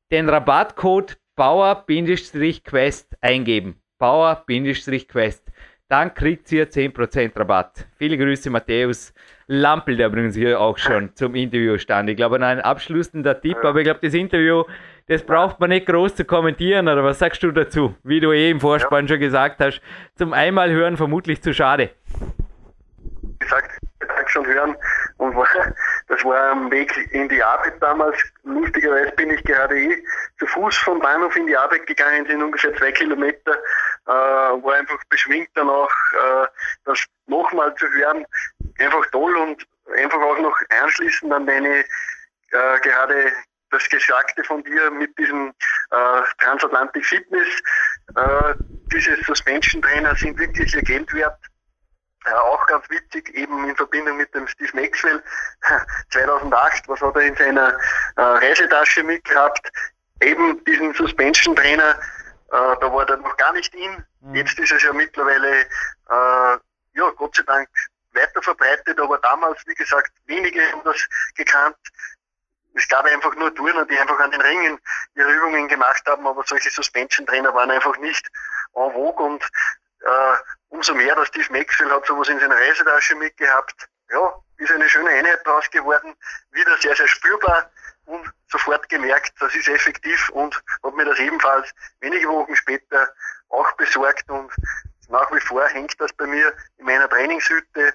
den 0.09 0.29
Rabattcode 0.29 1.17
Bauer-Quest 1.37 3.15
eingeben. 3.21 3.79
Bauer-Quest. 3.99 5.51
Dann 5.87 6.13
kriegt 6.13 6.51
ihr 6.51 6.69
10% 6.69 7.39
Rabatt. 7.39 7.87
Viele 7.97 8.17
Grüße, 8.17 8.49
Matthäus 8.49 9.13
Lampel, 9.45 9.95
der 9.95 10.07
übrigens 10.07 10.35
hier 10.35 10.59
auch 10.59 10.77
schon 10.77 11.15
zum 11.15 11.35
Interview 11.35 11.77
stand. 11.77 12.09
Ich 12.09 12.17
glaube, 12.17 12.43
ein 12.43 12.59
abschließender 12.59 13.39
Tipp, 13.39 13.57
aber 13.63 13.79
ich 13.79 13.85
glaube, 13.85 14.01
das 14.01 14.13
Interview, 14.13 14.63
das 15.05 15.23
braucht 15.23 15.59
man 15.59 15.69
nicht 15.69 15.85
groß 15.85 16.15
zu 16.15 16.25
kommentieren, 16.25 16.89
oder 16.89 17.03
was 17.03 17.19
sagst 17.19 17.41
du 17.43 17.51
dazu? 17.51 17.95
Wie 18.03 18.19
du 18.19 18.33
eh 18.33 18.49
im 18.49 18.59
Vorspann 18.59 19.05
ja. 19.05 19.09
schon 19.09 19.19
gesagt 19.19 19.61
hast, 19.61 19.79
zum 20.15 20.33
einmal 20.33 20.71
hören 20.71 20.97
vermutlich 20.97 21.41
zu 21.41 21.53
schade. 21.53 21.91
Gesagt, 23.39 23.79
schon 24.29 24.45
hören 24.45 24.75
und 25.17 25.33
das 26.07 26.23
war 26.23 26.51
am 26.51 26.71
Weg 26.71 26.95
in 27.11 27.27
die 27.27 27.43
Arbeit 27.43 27.75
damals. 27.81 28.17
Lustigerweise 28.43 29.11
bin 29.11 29.31
ich 29.31 29.43
gerade 29.43 29.77
eh 29.77 30.03
zu 30.39 30.47
Fuß 30.47 30.77
vom 30.77 30.99
Bahnhof 30.99 31.35
in 31.35 31.47
die 31.47 31.57
Arbeit 31.57 31.85
gegangen, 31.85 32.25
sind 32.25 32.41
ungefähr 32.41 32.75
zwei 32.75 32.91
Kilometer, 32.91 33.55
äh, 34.05 34.09
war 34.09 34.75
einfach 34.75 35.03
beschwingt 35.09 35.49
danach, 35.55 35.89
äh, 36.13 36.47
das 36.85 37.03
nochmal 37.25 37.75
zu 37.75 37.87
hören, 37.87 38.25
einfach 38.79 39.05
toll 39.11 39.35
und 39.35 39.65
einfach 39.97 40.21
auch 40.21 40.39
noch 40.39 40.57
anschließend 40.81 41.31
an 41.33 41.45
deine 41.45 41.83
äh, 42.51 42.79
gerade 42.81 43.31
das 43.71 43.89
Gesagte 43.89 44.43
von 44.45 44.63
dir 44.63 44.89
mit 44.91 45.17
diesem 45.17 45.53
äh, 45.91 46.21
Transatlantic 46.39 47.05
Fitness. 47.05 47.47
Äh, 48.15 48.53
diese 48.93 49.21
Suspension 49.23 49.81
Trainer 49.81 50.15
sind 50.15 50.39
wirklich 50.39 50.73
ihr 50.73 50.81
Geld 50.83 51.13
wert. 51.13 51.37
Äh, 52.27 52.33
auch 52.33 52.65
ganz 52.67 52.89
witzig, 52.89 53.33
eben 53.35 53.69
in 53.69 53.75
Verbindung 53.75 54.17
mit 54.17 54.33
dem 54.33 54.47
Steve 54.47 54.71
Maxwell 54.73 55.23
2008, 56.11 56.87
was 56.87 57.01
hat 57.01 57.15
er 57.15 57.21
in 57.21 57.35
seiner 57.35 57.77
äh, 58.15 58.21
Reisetasche 58.21 59.03
mitgehabt? 59.03 59.69
Eben 60.21 60.63
diesen 60.65 60.93
Suspension 60.93 61.55
Trainer, 61.55 61.91
äh, 62.51 62.75
da 62.81 62.93
war 62.93 63.07
er 63.07 63.17
noch 63.17 63.37
gar 63.37 63.53
nicht 63.53 63.73
in. 63.75 64.03
Mhm. 64.21 64.35
Jetzt 64.35 64.59
ist 64.59 64.71
es 64.71 64.83
ja 64.83 64.93
mittlerweile, 64.93 65.61
äh, 65.61 66.57
ja, 66.95 67.09
Gott 67.15 67.35
sei 67.35 67.43
Dank 67.43 67.69
weiter 68.13 68.41
verbreitet, 68.41 68.99
aber 68.99 69.19
damals, 69.19 69.61
wie 69.67 69.75
gesagt, 69.75 70.11
wenige 70.25 70.61
haben 70.71 70.81
das 70.83 71.07
gekannt. 71.35 71.77
Es 72.73 72.87
gab 72.87 73.05
einfach 73.05 73.35
nur 73.35 73.53
Turner, 73.55 73.85
die 73.85 73.97
einfach 73.97 74.19
an 74.19 74.31
den 74.31 74.41
Ringen 74.41 74.79
ihre 75.15 75.31
Übungen 75.31 75.67
gemacht 75.67 76.03
haben, 76.07 76.27
aber 76.27 76.43
solche 76.45 76.69
Suspension 76.69 77.25
Trainer 77.25 77.53
waren 77.53 77.71
einfach 77.71 77.97
nicht 77.97 78.27
en 78.75 78.91
vogue 78.91 79.25
und 79.25 79.43
äh, 80.01 80.35
umso 80.69 80.93
mehr, 80.93 81.15
dass 81.15 81.27
Steve 81.29 81.51
Maxwell 81.51 81.91
hat 81.91 82.05
sowas 82.05 82.29
in 82.29 82.39
seiner 82.39 82.55
Reisetasche 82.55 83.15
mitgehabt. 83.15 83.87
Ja, 84.09 84.33
ist 84.57 84.71
eine 84.71 84.89
schöne 84.89 85.09
Einheit 85.09 85.41
daraus 85.45 85.69
geworden, 85.69 86.15
wieder 86.51 86.77
sehr, 86.77 86.95
sehr 86.95 87.07
spürbar 87.07 87.69
und 88.05 88.31
sofort 88.47 88.87
gemerkt, 88.89 89.33
das 89.39 89.53
ist 89.53 89.67
effektiv 89.67 90.29
und 90.29 90.61
habe 90.83 90.95
mir 90.95 91.05
das 91.05 91.19
ebenfalls 91.19 91.69
wenige 91.99 92.27
Wochen 92.29 92.55
später 92.55 93.13
auch 93.49 93.71
besorgt 93.73 94.29
und 94.29 94.51
nach 95.09 95.31
wie 95.31 95.39
vor 95.41 95.67
hängt 95.67 95.99
das 95.99 96.11
bei 96.13 96.25
mir 96.25 96.53
in 96.77 96.85
meiner 96.85 97.09
Trainingshütte, 97.09 97.93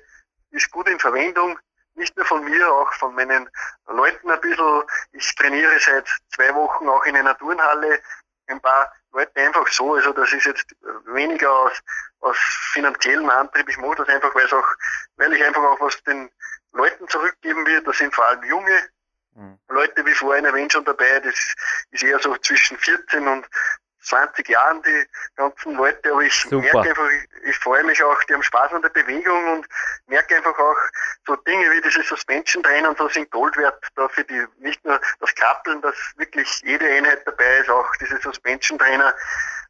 ist 0.51 0.71
gut 0.71 0.89
in 0.89 0.99
Verwendung, 0.99 1.59
nicht 1.95 2.17
nur 2.17 2.27
von 2.27 2.45
mir, 2.45 2.73
auch 2.73 2.93
von 2.95 3.15
meinen 3.15 3.49
Leuten 3.87 4.31
ein 4.31 4.41
bisschen. 4.41 4.83
Ich 5.13 5.35
trainiere 5.35 5.79
seit 5.81 6.09
zwei 6.35 6.55
Wochen 6.55 6.89
auch 6.89 7.05
in 7.05 7.17
einer 7.17 7.37
Turnhalle 7.37 8.01
ein 8.47 8.61
paar 8.61 8.93
Leute 9.13 9.37
einfach 9.37 9.67
so. 9.69 9.95
Also 9.95 10.13
das 10.13 10.33
ist 10.33 10.47
jetzt 10.47 10.75
weniger 11.07 11.51
aus, 11.51 11.73
aus 12.21 12.37
finanziellem 12.73 13.29
Antrieb. 13.31 13.69
Ich 13.69 13.79
mache 13.79 13.97
das 13.97 14.09
einfach, 14.09 14.35
weil 14.35 14.47
auch, 14.53 14.69
weil 15.17 15.33
ich 15.33 15.45
einfach 15.45 15.63
auch 15.63 15.81
was 15.81 16.03
den 16.05 16.31
Leuten 16.73 17.07
zurückgeben 17.09 17.67
will. 17.67 17.83
Das 17.83 17.99
sind 17.99 18.15
vor 18.15 18.25
allem 18.27 18.43
junge 18.45 18.89
mhm. 19.35 19.59
Leute, 19.69 20.05
wie 20.07 20.15
vorhin 20.15 20.45
erwähnt, 20.45 20.73
schon 20.73 20.85
dabei. 20.85 21.21
Das 21.21 21.55
ist 21.91 22.03
eher 22.03 22.19
so 22.19 22.37
zwischen 22.39 22.79
14 22.79 23.27
und 23.27 23.47
20 24.03 24.49
Jahren 24.49 24.83
die 24.83 25.07
ganzen 25.37 25.75
Leute, 25.75 26.13
aber 26.13 26.23
ich 26.23 26.35
Super. 26.35 26.57
merke 26.61 26.91
einfach, 26.91 27.09
ich, 27.11 27.49
ich, 27.51 27.57
freue 27.59 27.85
mich 27.85 28.03
auch, 28.03 28.23
die 28.25 28.35
haben 28.35 28.43
Spaß 28.43 28.73
an 28.73 28.83
der 28.83 28.91
Bewegung 28.91 29.53
und 29.53 29.67
merke 30.07 30.37
einfach 30.37 30.59
auch 30.59 30.77
so 31.27 31.37
Dinge 31.37 31.71
wie 31.71 31.81
diese 31.81 32.03
Suspension 32.03 32.63
Trainer 32.63 32.91
und 32.91 32.99
so 32.99 33.09
sind 33.09 33.31
Gold 33.31 33.57
wert 33.57 33.85
da 33.95 34.09
für 34.09 34.25
die, 34.25 34.45
nicht 34.59 34.85
nur 34.85 35.01
das 35.21 35.35
Krabbeln, 35.35 35.81
dass 35.83 35.97
wirklich 36.17 36.63
jede 36.65 36.87
Einheit 36.87 37.27
dabei 37.27 37.59
ist, 37.59 37.71
auch 37.71 37.91
diese 37.97 38.19
Suspension 38.19 38.79
Trainer 38.79 39.15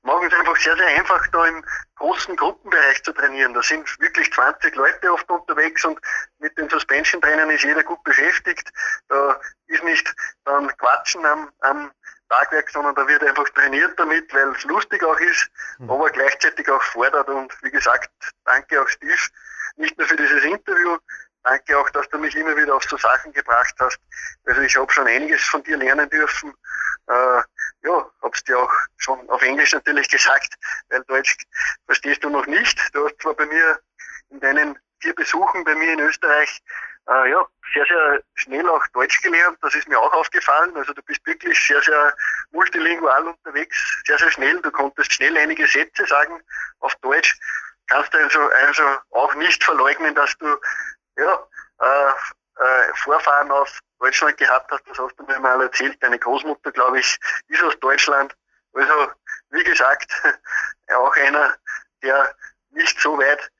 machen 0.02 0.26
es 0.26 0.38
einfach 0.38 0.56
sehr, 0.56 0.76
sehr 0.76 0.86
einfach 0.86 1.26
da 1.28 1.46
im 1.46 1.64
großen 1.96 2.36
Gruppenbereich 2.36 3.02
zu 3.04 3.12
trainieren. 3.12 3.54
Da 3.54 3.62
sind 3.62 3.88
wirklich 4.00 4.32
20 4.32 4.74
Leute 4.74 5.12
oft 5.12 5.28
unterwegs 5.30 5.84
und 5.84 5.98
mit 6.38 6.56
den 6.58 6.68
Suspension 6.68 7.20
Trainern 7.20 7.50
ist 7.50 7.62
jeder 7.62 7.82
gut 7.84 8.02
beschäftigt. 8.02 8.68
Da 9.08 9.40
ist 9.66 9.84
nicht 9.84 10.12
dann 10.44 10.68
Quatschen 10.76 11.24
am, 11.24 11.50
am 11.60 11.90
Tagwerk, 12.32 12.70
sondern 12.70 12.94
da 12.94 13.06
wird 13.06 13.22
einfach 13.22 13.48
trainiert 13.50 13.98
damit, 13.98 14.32
weil 14.32 14.48
es 14.56 14.64
lustig 14.64 15.02
auch 15.04 15.18
ist, 15.20 15.50
mhm. 15.78 15.90
aber 15.90 16.10
gleichzeitig 16.10 16.68
auch 16.70 16.82
fordert. 16.82 17.28
Und 17.28 17.52
wie 17.62 17.70
gesagt, 17.70 18.10
danke 18.44 18.80
auch 18.80 18.88
Steve, 18.88 19.20
nicht 19.76 19.98
nur 19.98 20.06
für 20.06 20.16
dieses 20.16 20.42
Interview, 20.42 20.96
danke 21.42 21.76
auch, 21.78 21.90
dass 21.90 22.08
du 22.08 22.18
mich 22.18 22.34
immer 22.34 22.56
wieder 22.56 22.74
auf 22.74 22.84
so 22.84 22.96
Sachen 22.96 23.32
gebracht 23.32 23.74
hast. 23.78 23.98
Also 24.46 24.62
ich 24.62 24.76
habe 24.76 24.90
schon 24.90 25.06
einiges 25.06 25.42
von 25.44 25.62
dir 25.62 25.76
lernen 25.76 26.08
dürfen. 26.08 26.54
Äh, 27.08 27.42
ja, 27.84 28.10
hab's 28.22 28.42
dir 28.44 28.58
auch 28.58 28.72
schon 28.96 29.28
auf 29.28 29.42
Englisch 29.42 29.72
natürlich 29.72 30.08
gesagt, 30.16 30.54
weil 30.88 31.02
Deutsch 31.04 31.36
verstehst 31.84 32.24
du 32.24 32.30
noch 32.30 32.46
nicht. 32.46 32.78
Du 32.94 33.04
hast 33.04 33.20
zwar 33.20 33.34
bei 33.34 33.44
mir 33.44 33.78
in 34.30 34.40
deinen 34.40 34.78
vier 35.00 35.14
Besuchen 35.14 35.64
bei 35.64 35.74
mir 35.74 35.92
in 35.92 36.00
Österreich 36.00 36.62
äh, 37.08 37.30
ja, 37.30 37.46
sehr, 37.74 37.86
sehr 37.86 38.22
schnell 38.34 38.68
auch 38.68 38.86
Deutsch 38.88 39.20
gelernt. 39.22 39.58
Das 39.62 39.74
ist 39.74 39.88
mir 39.88 39.98
auch 39.98 40.12
aufgefallen. 40.12 40.76
Also 40.76 40.92
du 40.92 41.02
bist 41.02 41.24
wirklich 41.26 41.58
sehr, 41.66 41.82
sehr 41.82 42.14
multilingual 42.50 43.26
unterwegs, 43.26 44.02
sehr, 44.06 44.18
sehr 44.18 44.30
schnell. 44.30 44.60
Du 44.60 44.70
konntest 44.70 45.12
schnell 45.12 45.36
einige 45.36 45.66
Sätze 45.66 46.06
sagen 46.06 46.42
auf 46.80 46.94
Deutsch. 46.96 47.38
Kannst 47.88 48.14
also, 48.14 48.40
also 48.66 48.82
auch 49.10 49.34
nicht 49.34 49.62
verleugnen, 49.64 50.14
dass 50.14 50.36
du 50.38 50.56
ja, 51.16 51.46
äh, 51.80 52.12
äh, 52.58 52.94
Vorfahren 52.94 53.50
aus 53.50 53.78
Deutschland 53.98 54.36
gehabt 54.36 54.70
hast. 54.70 54.86
Das 54.88 54.98
hast 54.98 55.16
du 55.18 55.24
mir 55.24 55.40
mal 55.40 55.60
erzählt. 55.62 56.02
Deine 56.02 56.18
Großmutter, 56.18 56.70
glaube 56.72 57.00
ich, 57.00 57.18
ist 57.48 57.62
aus 57.62 57.78
Deutschland. 57.80 58.34
Also, 58.74 59.10
wie 59.50 59.64
gesagt, 59.64 60.10
auch 60.94 61.16
einer, 61.16 61.54
der 62.02 62.34
nicht 62.70 62.98
so 63.00 63.18
weit 63.18 63.50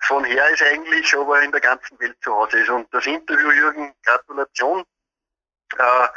von 0.00 0.24
her 0.24 0.48
ist 0.50 0.62
eigentlich, 0.62 1.14
aber 1.16 1.42
in 1.42 1.52
der 1.52 1.60
ganzen 1.60 1.98
Welt 1.98 2.16
zu 2.22 2.34
Hause 2.34 2.60
ist. 2.60 2.68
Und 2.68 2.92
das 2.92 3.06
Interview, 3.06 3.50
Jürgen, 3.50 3.94
Gratulation. 4.04 4.84
Äh, 5.76 6.08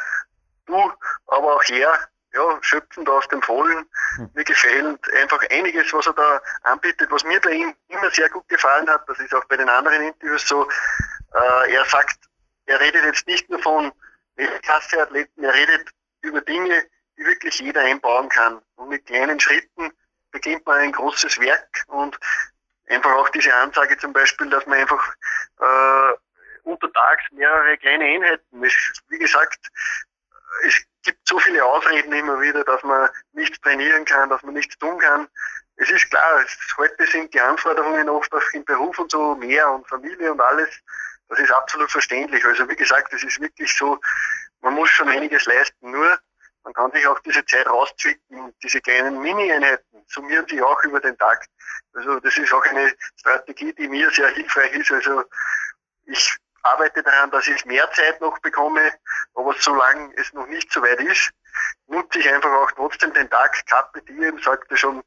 du, 0.65 0.93
aber 1.27 1.55
auch 1.55 1.63
er, 1.69 1.97
ja, 2.33 2.59
schöpfend 2.61 3.09
aus 3.09 3.27
dem 3.29 3.41
Vollen. 3.41 3.89
Hm. 4.15 4.29
Mir 4.33 4.43
gefällt 4.43 5.13
einfach 5.13 5.41
einiges, 5.49 5.91
was 5.93 6.07
er 6.07 6.13
da 6.13 6.41
anbietet, 6.63 7.09
was 7.09 7.23
mir 7.23 7.41
bei 7.41 7.51
ihm 7.51 7.75
immer 7.87 8.11
sehr 8.11 8.29
gut 8.29 8.47
gefallen 8.47 8.89
hat. 8.89 9.07
Das 9.07 9.19
ist 9.19 9.33
auch 9.33 9.45
bei 9.45 9.57
den 9.57 9.69
anderen 9.69 10.03
Interviews 10.03 10.47
so. 10.47 10.69
Äh, 11.33 11.73
er 11.73 11.85
sagt, 11.85 12.17
er 12.65 12.79
redet 12.79 13.03
jetzt 13.03 13.27
nicht 13.27 13.49
nur 13.49 13.59
von 13.59 13.91
Weltklasseathleten, 14.35 15.43
er 15.43 15.53
redet 15.53 15.89
über 16.21 16.41
Dinge, 16.41 16.85
die 17.17 17.25
wirklich 17.25 17.59
jeder 17.59 17.81
einbauen 17.81 18.29
kann. 18.29 18.61
Und 18.75 18.89
mit 18.89 19.05
kleinen 19.05 19.39
Schritten 19.39 19.91
beginnt 20.31 20.65
man 20.65 20.79
ein 20.79 20.91
großes 20.91 21.39
Werk 21.39 21.83
und 21.87 22.19
einfach 22.89 23.13
auch 23.15 23.29
diese 23.29 23.53
Ansage 23.53 23.97
zum 23.97 24.13
Beispiel, 24.13 24.49
dass 24.49 24.65
man 24.65 24.79
einfach 24.79 25.15
äh, 25.59 26.13
untertags 26.63 27.23
mehrere 27.31 27.77
kleine 27.77 28.05
Einheiten, 28.05 28.63
es, 28.63 28.73
wie 29.09 29.19
gesagt, 29.19 29.59
es 30.65 30.83
gibt 31.03 31.19
so 31.27 31.39
viele 31.39 31.63
Ausreden 31.63 32.11
immer 32.13 32.41
wieder, 32.41 32.63
dass 32.63 32.83
man 32.83 33.09
nichts 33.33 33.59
trainieren 33.61 34.05
kann, 34.05 34.29
dass 34.29 34.43
man 34.43 34.53
nichts 34.53 34.77
tun 34.77 34.97
kann. 34.99 35.27
Es 35.77 35.89
ist 35.89 36.09
klar, 36.09 36.43
heute 36.77 37.05
sind 37.07 37.33
die 37.33 37.39
Anforderungen 37.39 38.09
oft 38.09 38.33
auch 38.33 38.53
im 38.53 38.65
Beruf 38.65 38.99
und 38.99 39.11
so 39.11 39.35
mehr 39.35 39.71
und 39.71 39.87
Familie 39.87 40.31
und 40.31 40.41
alles. 40.41 40.69
Das 41.29 41.39
ist 41.39 41.51
absolut 41.51 41.89
verständlich. 41.89 42.43
Also 42.43 42.67
wie 42.67 42.75
gesagt, 42.75 43.13
es 43.13 43.23
ist 43.23 43.39
wirklich 43.39 43.73
so, 43.77 43.99
man 44.61 44.73
muss 44.73 44.89
schon 44.89 45.07
einiges 45.07 45.45
leisten. 45.45 45.91
Nur 45.91 46.19
man 46.63 46.73
kann 46.73 46.91
sich 46.91 47.05
auch 47.07 47.19
diese 47.19 47.45
Zeit 47.45 47.67
rauszwicken 47.67 48.53
diese 48.63 48.81
kleinen 48.81 49.21
Mini-Einheiten 49.21 50.03
summieren 50.07 50.47
sich 50.47 50.61
auch 50.61 50.81
über 50.83 50.99
den 50.99 51.17
Tag. 51.17 51.45
Also 51.93 52.19
das 52.19 52.37
ist 52.37 52.53
auch 52.53 52.65
eine 52.65 52.93
Strategie, 53.17 53.73
die 53.73 53.87
mir 53.87 54.09
sehr 54.11 54.29
hilfreich 54.29 54.73
ist. 54.73 54.91
Also 54.91 55.23
ich 56.05 56.37
arbeite 56.63 57.01
daran, 57.03 57.31
dass 57.31 57.47
ich 57.47 57.65
mehr 57.65 57.89
Zeit 57.93 58.19
noch 58.21 58.37
bekomme, 58.39 58.91
aber 59.35 59.55
solange 59.59 60.13
es 60.17 60.33
noch 60.33 60.47
nicht 60.47 60.71
so 60.71 60.81
weit 60.81 60.99
ist, 60.99 61.31
nutze 61.87 62.19
ich 62.19 62.31
einfach 62.31 62.51
auch 62.51 62.71
trotzdem 62.73 63.13
den 63.13 63.29
Tag. 63.29 63.65
Carpe 63.67 64.01
diem, 64.01 64.39
sagte 64.39 64.75
schon 64.77 64.99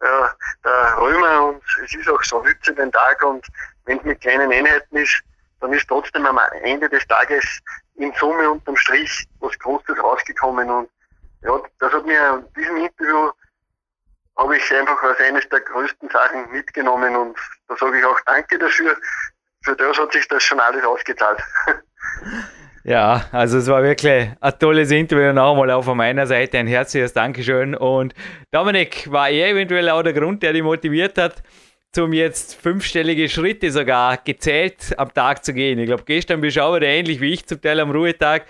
äh, 0.00 0.28
der 0.64 0.96
Römer 0.98 1.46
und 1.46 1.62
es 1.84 1.94
ist 1.94 2.08
auch 2.08 2.22
so, 2.22 2.42
nütze 2.42 2.74
den 2.74 2.92
Tag 2.92 3.22
und 3.24 3.46
wenn 3.84 3.98
es 3.98 4.04
mit 4.04 4.20
kleinen 4.20 4.52
Einheiten 4.52 4.96
ist, 4.96 5.22
dann 5.60 5.72
ist 5.72 5.88
trotzdem 5.88 6.24
am 6.26 6.38
Ende 6.62 6.88
des 6.88 7.06
Tages 7.08 7.44
in 7.96 8.12
Summe 8.14 8.50
unterm 8.50 8.76
Strich 8.76 9.26
was 9.40 9.58
Großes 9.58 9.98
rausgekommen 9.98 10.70
und 10.70 10.88
ja, 11.42 11.62
das 11.78 11.92
hat 11.92 12.06
mir 12.06 12.44
in 12.44 12.52
diesem 12.54 12.76
Interview 12.76 13.30
habe 14.36 14.56
ich 14.56 14.72
einfach 14.72 15.02
als 15.02 15.18
eines 15.20 15.48
der 15.48 15.60
größten 15.60 16.08
Sachen 16.10 16.50
mitgenommen 16.52 17.14
und 17.16 17.36
da 17.66 17.76
sage 17.76 17.98
ich 17.98 18.04
auch 18.04 18.20
Danke 18.24 18.58
dafür. 18.58 18.96
Für 19.64 19.74
das 19.74 19.98
hat 19.98 20.12
sich 20.12 20.26
das 20.28 20.42
schon 20.44 20.60
alles 20.60 20.84
ausgezahlt. 20.84 21.40
Ja, 22.84 23.26
also 23.32 23.58
es 23.58 23.66
war 23.66 23.82
wirklich 23.82 24.30
ein 24.40 24.58
tolles 24.58 24.90
Interview. 24.90 25.34
Nochmal 25.34 25.70
auch 25.72 25.82
von 25.82 25.98
meiner 25.98 26.26
Seite 26.26 26.56
ein 26.56 26.66
herzliches 26.66 27.12
Dankeschön. 27.12 27.74
Und 27.74 28.14
Dominik, 28.50 29.12
war 29.12 29.28
er 29.28 29.48
eventuell 29.48 29.90
auch 29.90 30.02
der 30.02 30.14
Grund, 30.14 30.42
der 30.42 30.54
dich 30.54 30.62
motiviert 30.62 31.18
hat, 31.18 31.42
zum 31.92 32.14
jetzt 32.14 32.54
fünfstellige 32.54 33.28
Schritte 33.28 33.70
sogar 33.70 34.16
gezählt 34.16 34.94
am 34.96 35.12
Tag 35.12 35.44
zu 35.44 35.52
gehen? 35.52 35.78
Ich 35.78 35.86
glaube, 35.86 36.04
gestern 36.06 36.40
bist 36.40 36.56
du 36.56 36.62
auch 36.62 36.76
wieder 36.76 36.86
ähnlich 36.86 37.20
wie 37.20 37.34
ich 37.34 37.44
zum 37.44 37.60
Teil 37.60 37.78
am 37.80 37.90
Ruhetag 37.90 38.46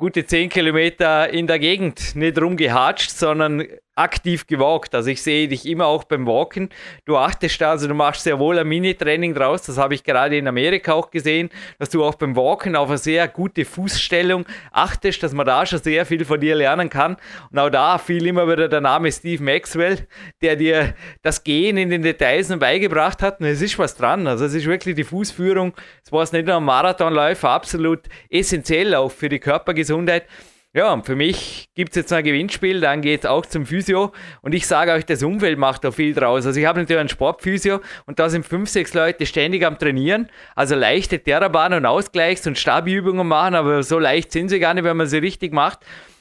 gute 0.00 0.24
10 0.24 0.48
Kilometer 0.48 1.28
in 1.28 1.46
der 1.46 1.58
Gegend 1.58 2.16
nicht 2.16 2.40
rumgehatscht, 2.40 3.10
sondern 3.10 3.66
aktiv 4.02 4.46
gewalkt. 4.46 4.94
Also 4.94 5.10
ich 5.10 5.22
sehe 5.22 5.48
dich 5.48 5.66
immer 5.66 5.86
auch 5.86 6.04
beim 6.04 6.26
Walken. 6.26 6.70
Du 7.04 7.16
achtest 7.16 7.60
da, 7.60 7.70
also 7.70 7.86
du 7.86 7.94
machst 7.94 8.22
sehr 8.22 8.38
wohl 8.38 8.58
ein 8.58 8.66
Mini-Training 8.66 9.34
draus. 9.34 9.62
Das 9.62 9.78
habe 9.78 9.94
ich 9.94 10.04
gerade 10.04 10.36
in 10.36 10.48
Amerika 10.48 10.92
auch 10.94 11.10
gesehen, 11.10 11.50
dass 11.78 11.90
du 11.90 12.04
auch 12.04 12.14
beim 12.14 12.36
Walken 12.36 12.76
auf 12.76 12.88
eine 12.88 12.98
sehr 12.98 13.28
gute 13.28 13.64
Fußstellung 13.64 14.46
achtest, 14.72 15.22
dass 15.22 15.32
man 15.32 15.46
da 15.46 15.64
schon 15.66 15.80
sehr 15.80 16.06
viel 16.06 16.24
von 16.24 16.40
dir 16.40 16.54
lernen 16.54 16.88
kann. 16.88 17.16
Und 17.50 17.58
auch 17.58 17.70
da 17.70 17.98
fiel 17.98 18.26
immer 18.26 18.48
wieder 18.48 18.68
der 18.68 18.80
Name 18.80 19.12
Steve 19.12 19.42
Maxwell, 19.42 20.06
der 20.40 20.56
dir 20.56 20.94
das 21.22 21.44
Gehen 21.44 21.76
in 21.76 21.90
den 21.90 22.02
Details 22.02 22.48
beigebracht 22.58 23.22
hat. 23.22 23.40
Und 23.40 23.46
es 23.46 23.60
ist 23.60 23.78
was 23.78 23.96
dran. 23.96 24.26
Also 24.26 24.44
es 24.44 24.54
ist 24.54 24.66
wirklich 24.66 24.94
die 24.94 25.04
Fußführung. 25.04 25.74
Es 26.04 26.10
war 26.10 26.20
nicht 26.32 26.46
nur 26.46 26.56
ein 26.56 26.64
Marathonläufer, 26.64 27.50
absolut 27.50 28.00
essentiell 28.28 28.94
auch 28.94 29.10
für 29.10 29.28
die 29.28 29.38
Körpergesundheit. 29.38 30.24
Ja, 30.72 31.02
für 31.02 31.16
mich 31.16 31.68
gibt 31.74 31.90
es 31.90 31.96
jetzt 31.96 32.12
ein 32.12 32.22
Gewinnspiel, 32.22 32.80
dann 32.80 33.02
geht 33.02 33.24
es 33.24 33.26
auch 33.26 33.44
zum 33.44 33.66
Physio. 33.66 34.12
Und 34.40 34.54
ich 34.54 34.68
sage 34.68 34.92
euch, 34.92 35.04
das 35.04 35.24
Umfeld 35.24 35.58
macht 35.58 35.82
da 35.82 35.90
viel 35.90 36.14
draus. 36.14 36.46
Also 36.46 36.60
ich 36.60 36.66
habe 36.66 36.78
natürlich 36.78 37.00
einen 37.00 37.08
Sportphysio 37.08 37.80
und 38.06 38.20
da 38.20 38.28
sind 38.28 38.46
fünf, 38.46 38.68
sechs 38.68 38.94
Leute 38.94 39.26
ständig 39.26 39.66
am 39.66 39.80
Trainieren. 39.80 40.28
Also 40.54 40.76
leichte 40.76 41.18
Terrabahn 41.18 41.74
und 41.74 41.86
Ausgleichs- 41.86 42.46
und 42.46 42.56
Stabiübungen 42.56 43.26
machen, 43.26 43.56
aber 43.56 43.82
so 43.82 43.98
leicht 43.98 44.30
sind 44.30 44.48
sie 44.48 44.60
gar 44.60 44.74
nicht, 44.74 44.84
wenn 44.84 44.96
man 44.96 45.08
sie 45.08 45.18
richtig 45.18 45.52
macht. 45.52 45.80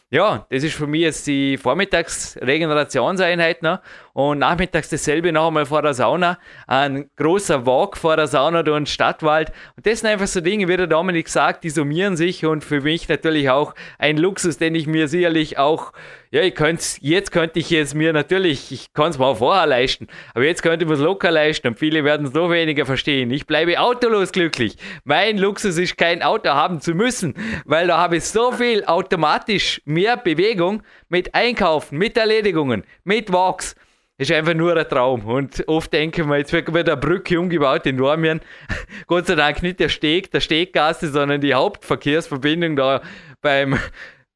Ja, 0.10 0.48
das 0.50 0.64
ist 0.64 0.74
für 0.74 0.88
mich 0.88 1.02
jetzt 1.02 1.28
die 1.28 1.58
Vormittagsregenerationseinheit. 1.58 3.62
Ne? 3.62 3.82
Und 4.20 4.40
nachmittags 4.40 4.90
dasselbe 4.90 5.32
noch 5.32 5.48
einmal 5.48 5.66
vor 5.66 5.82
der 5.82 5.94
Sauna. 5.94 6.40
Ein 6.68 7.10
großer 7.16 7.66
Walk 7.66 7.96
vor 7.96 8.18
der 8.18 8.28
Sauna 8.28 8.64
durch 8.64 8.78
den 8.78 8.86
Stadtwald. 8.86 9.54
Und 9.78 9.88
das 9.88 10.02
sind 10.02 10.10
einfach 10.10 10.28
so 10.28 10.42
Dinge, 10.42 10.68
wie 10.68 10.76
der 10.76 10.88
Dominik 10.88 11.30
sagt, 11.30 11.64
die 11.64 11.70
summieren 11.70 12.18
sich 12.18 12.46
und 12.46 12.66
für 12.66 12.82
mich 12.82 13.08
natürlich 13.08 13.50
auch 13.50 13.74
ein 13.98 14.18
Luxus, 14.18 14.58
den 14.58 14.76
ich 14.76 14.88
mir 14.88 15.08
sicherlich 15.08 15.58
auch 15.58 15.94
ja, 16.32 16.42
ich 16.42 16.54
könnte 16.54 16.84
jetzt 17.00 17.32
könnte 17.32 17.60
ich 17.60 17.72
es 17.72 17.96
mir 17.96 18.12
natürlich, 18.12 18.74
ich 18.74 18.94
kann 18.94 19.10
es 19.10 19.18
mir 19.18 19.36
vorher 19.36 19.66
leisten, 19.66 20.08
aber 20.36 20.44
jetzt 20.44 20.62
könnte 20.62 20.86
ich 20.86 20.92
es 20.92 21.00
locker 21.00 21.32
leisten 21.32 21.70
und 21.70 21.80
viele 21.80 22.04
werden 22.04 22.28
es 22.28 22.34
noch 22.34 22.52
weniger 22.52 22.86
verstehen. 22.86 23.32
Ich 23.32 23.48
bleibe 23.48 23.80
autolos 23.80 24.32
glücklich. 24.34 24.76
Mein 25.06 25.38
Luxus 25.38 25.78
ist 25.78 25.98
kein 25.98 26.22
Auto 26.22 26.50
haben 26.50 26.82
zu 26.82 26.94
müssen, 26.94 27.34
weil 27.66 27.88
da 27.88 27.98
habe 27.98 28.18
ich 28.18 28.26
so 28.26 28.52
viel 28.52 28.84
automatisch 28.84 29.82
mehr 29.86 30.18
Bewegung 30.18 30.84
mit 31.08 31.34
Einkaufen, 31.34 31.98
mit 31.98 32.16
Erledigungen, 32.18 32.84
mit 33.06 33.32
Walks. 33.32 33.76
Ist 34.20 34.34
einfach 34.34 34.54
nur 34.54 34.76
ein 34.76 34.90
Traum. 34.90 35.26
Und 35.26 35.66
oft 35.70 35.94
denken 35.94 36.28
wir, 36.28 36.40
jetzt 36.40 36.52
wird 36.52 36.68
eine 36.76 36.98
Brücke 36.98 37.40
umgebaut 37.40 37.86
in 37.86 37.96
Normien. 37.96 38.42
Gott 39.08 39.28
sei 39.28 39.36
Dank 39.36 39.64
nicht 39.64 39.80
der 39.80 39.88
Steg, 39.88 40.30
der 40.32 40.42
Steggasse, 40.42 41.08
sondern 41.08 41.40
die 41.40 41.54
Hauptverkehrsverbindung 41.54 42.76
da 42.76 43.02
beim 43.42 43.80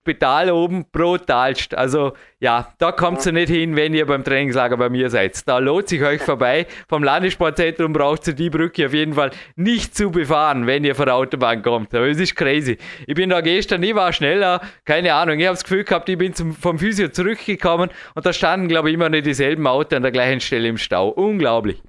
Spital 0.04 0.52
oben 0.52 0.86
brutalst. 0.92 1.74
Also 1.76 2.12
ja, 2.40 2.74
da 2.78 2.92
kommt 2.92 3.26
ihr 3.26 3.32
nicht 3.32 3.48
hin, 3.48 3.78
wenn 3.78 3.94
ihr 3.94 4.06
beim 4.06 4.22
Trainingslager 4.22 4.76
bei 4.76 4.90
mir 4.90 5.10
seid. 5.10 5.48
Da 5.48 5.60
lohnt 5.60 5.88
sich 5.88 6.04
euch 6.04 6.22
vorbei. 6.22 6.68
Vom 6.90 7.06
Landessportzentrum 7.06 7.94
braucht 7.94 8.28
ihr 8.28 8.34
die 8.34 8.50
Brücke 8.50 8.86
auf 8.86 8.94
jeden 8.94 9.14
Fall 9.14 9.32
nicht 9.56 9.96
zu 9.96 10.12
befahren, 10.12 10.68
wenn 10.68 10.84
ihr 10.84 10.94
von 10.94 11.06
der 11.06 11.16
Autobahn 11.16 11.62
kommt. 11.62 11.96
Aber 11.96 12.08
es 12.08 12.20
ist 12.20 12.36
crazy. 12.36 12.78
Ich 13.08 13.16
bin 13.16 13.30
da 13.30 13.40
gestern, 13.40 13.82
ich 13.82 13.96
war 13.96 14.12
schneller, 14.12 14.60
keine 14.84 15.14
Ahnung. 15.14 15.40
Ich 15.40 15.46
habe 15.46 15.56
das 15.56 15.64
Gefühl 15.64 15.86
gehabt, 15.86 16.10
ich 16.10 16.18
bin 16.18 16.34
zum, 16.34 16.54
vom 16.54 16.80
Physio 16.80 17.08
zurückgekommen 17.08 17.90
und 18.14 18.26
da 18.26 18.34
standen, 18.34 18.68
glaube 18.68 18.90
ich, 18.90 18.96
immer 18.96 19.08
nicht 19.08 19.26
dieselben 19.26 19.66
Autos 19.66 19.96
an 19.96 20.04
der 20.04 20.12
gleichen 20.12 20.42
Stelle 20.42 20.68
im 20.68 20.78
Stau. 20.78 21.10
Unglaublich. 21.10 21.82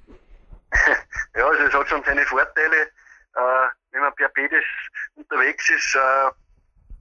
Ja, 1.37 1.45
also 1.49 1.63
es 1.63 1.73
hat 1.73 1.89
schon 1.89 2.01
seine 2.05 2.21
Vorteile. 2.21 2.77
Äh, 3.35 3.41
wenn 3.91 4.01
man 4.01 4.13
per 4.15 4.29
Pedes 4.29 4.63
unterwegs 5.15 5.69
ist, 5.69 5.95
äh, 5.95 6.31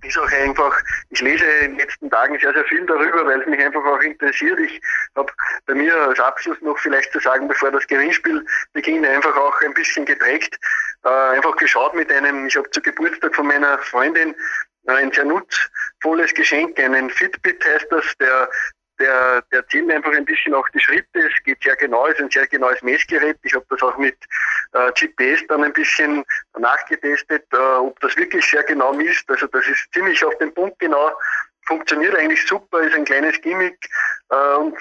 ist 0.04 0.18
auch 0.18 0.30
einfach, 0.30 0.78
ich 1.10 1.20
lese 1.20 1.44
in 1.44 1.72
den 1.72 1.78
letzten 1.78 2.10
Tagen 2.10 2.38
sehr, 2.38 2.52
sehr 2.52 2.64
viel 2.64 2.84
darüber, 2.86 3.26
weil 3.26 3.40
es 3.40 3.46
mich 3.46 3.60
einfach 3.60 3.84
auch 3.84 4.00
interessiert. 4.00 4.58
Ich 4.60 4.80
habe 5.16 5.32
bei 5.66 5.74
mir 5.74 5.94
als 5.96 6.20
Abschluss 6.20 6.60
noch 6.60 6.78
vielleicht 6.78 7.12
zu 7.12 7.20
sagen, 7.20 7.48
bevor 7.48 7.70
das 7.70 7.86
Gewinnspiel 7.86 8.44
beginnt, 8.72 9.06
einfach 9.06 9.36
auch 9.36 9.60
ein 9.62 9.74
bisschen 9.74 10.04
geprägt, 10.04 10.58
äh, 11.04 11.08
einfach 11.08 11.56
geschaut 11.56 11.94
mit 11.94 12.10
einem, 12.12 12.46
ich 12.46 12.56
habe 12.56 12.70
zu 12.70 12.80
Geburtstag 12.80 13.34
von 13.34 13.46
meiner 13.46 13.78
Freundin 13.78 14.34
ein 14.86 15.12
sehr 15.12 15.24
nutzvolles 15.24 16.34
Geschenk, 16.34 16.78
einen 16.78 17.08
Fitbit 17.10 17.64
heißt 17.64 17.86
das, 17.90 18.04
der 18.20 18.50
der, 19.04 19.42
der 19.52 19.66
zählt 19.68 19.90
einfach 19.90 20.12
ein 20.12 20.24
bisschen 20.24 20.54
auch 20.54 20.68
die 20.70 20.80
Schritte. 20.80 21.18
Es 21.18 21.44
geht 21.44 21.62
sehr 21.62 21.76
genau, 21.76 22.06
es 22.06 22.14
ist 22.14 22.22
ein 22.22 22.30
sehr 22.30 22.46
genaues 22.46 22.82
Messgerät. 22.82 23.38
Ich 23.42 23.54
habe 23.54 23.66
das 23.68 23.82
auch 23.82 23.96
mit 23.98 24.16
äh, 24.72 24.90
GPS 24.92 25.46
dann 25.48 25.64
ein 25.64 25.72
bisschen 25.72 26.24
nachgetestet, 26.58 27.44
äh, 27.52 27.56
ob 27.56 27.98
das 28.00 28.16
wirklich 28.16 28.44
sehr 28.48 28.62
genau 28.62 28.92
misst. 28.92 29.28
Also 29.30 29.46
das 29.48 29.66
ist 29.66 29.92
ziemlich 29.92 30.24
auf 30.24 30.36
den 30.38 30.52
Punkt 30.54 30.78
genau, 30.78 31.12
funktioniert 31.66 32.16
eigentlich 32.16 32.46
super, 32.46 32.80
ist 32.80 32.94
ein 32.94 33.04
kleines 33.04 33.40
Gimmick 33.42 33.78
äh, 34.30 34.54
und 34.56 34.78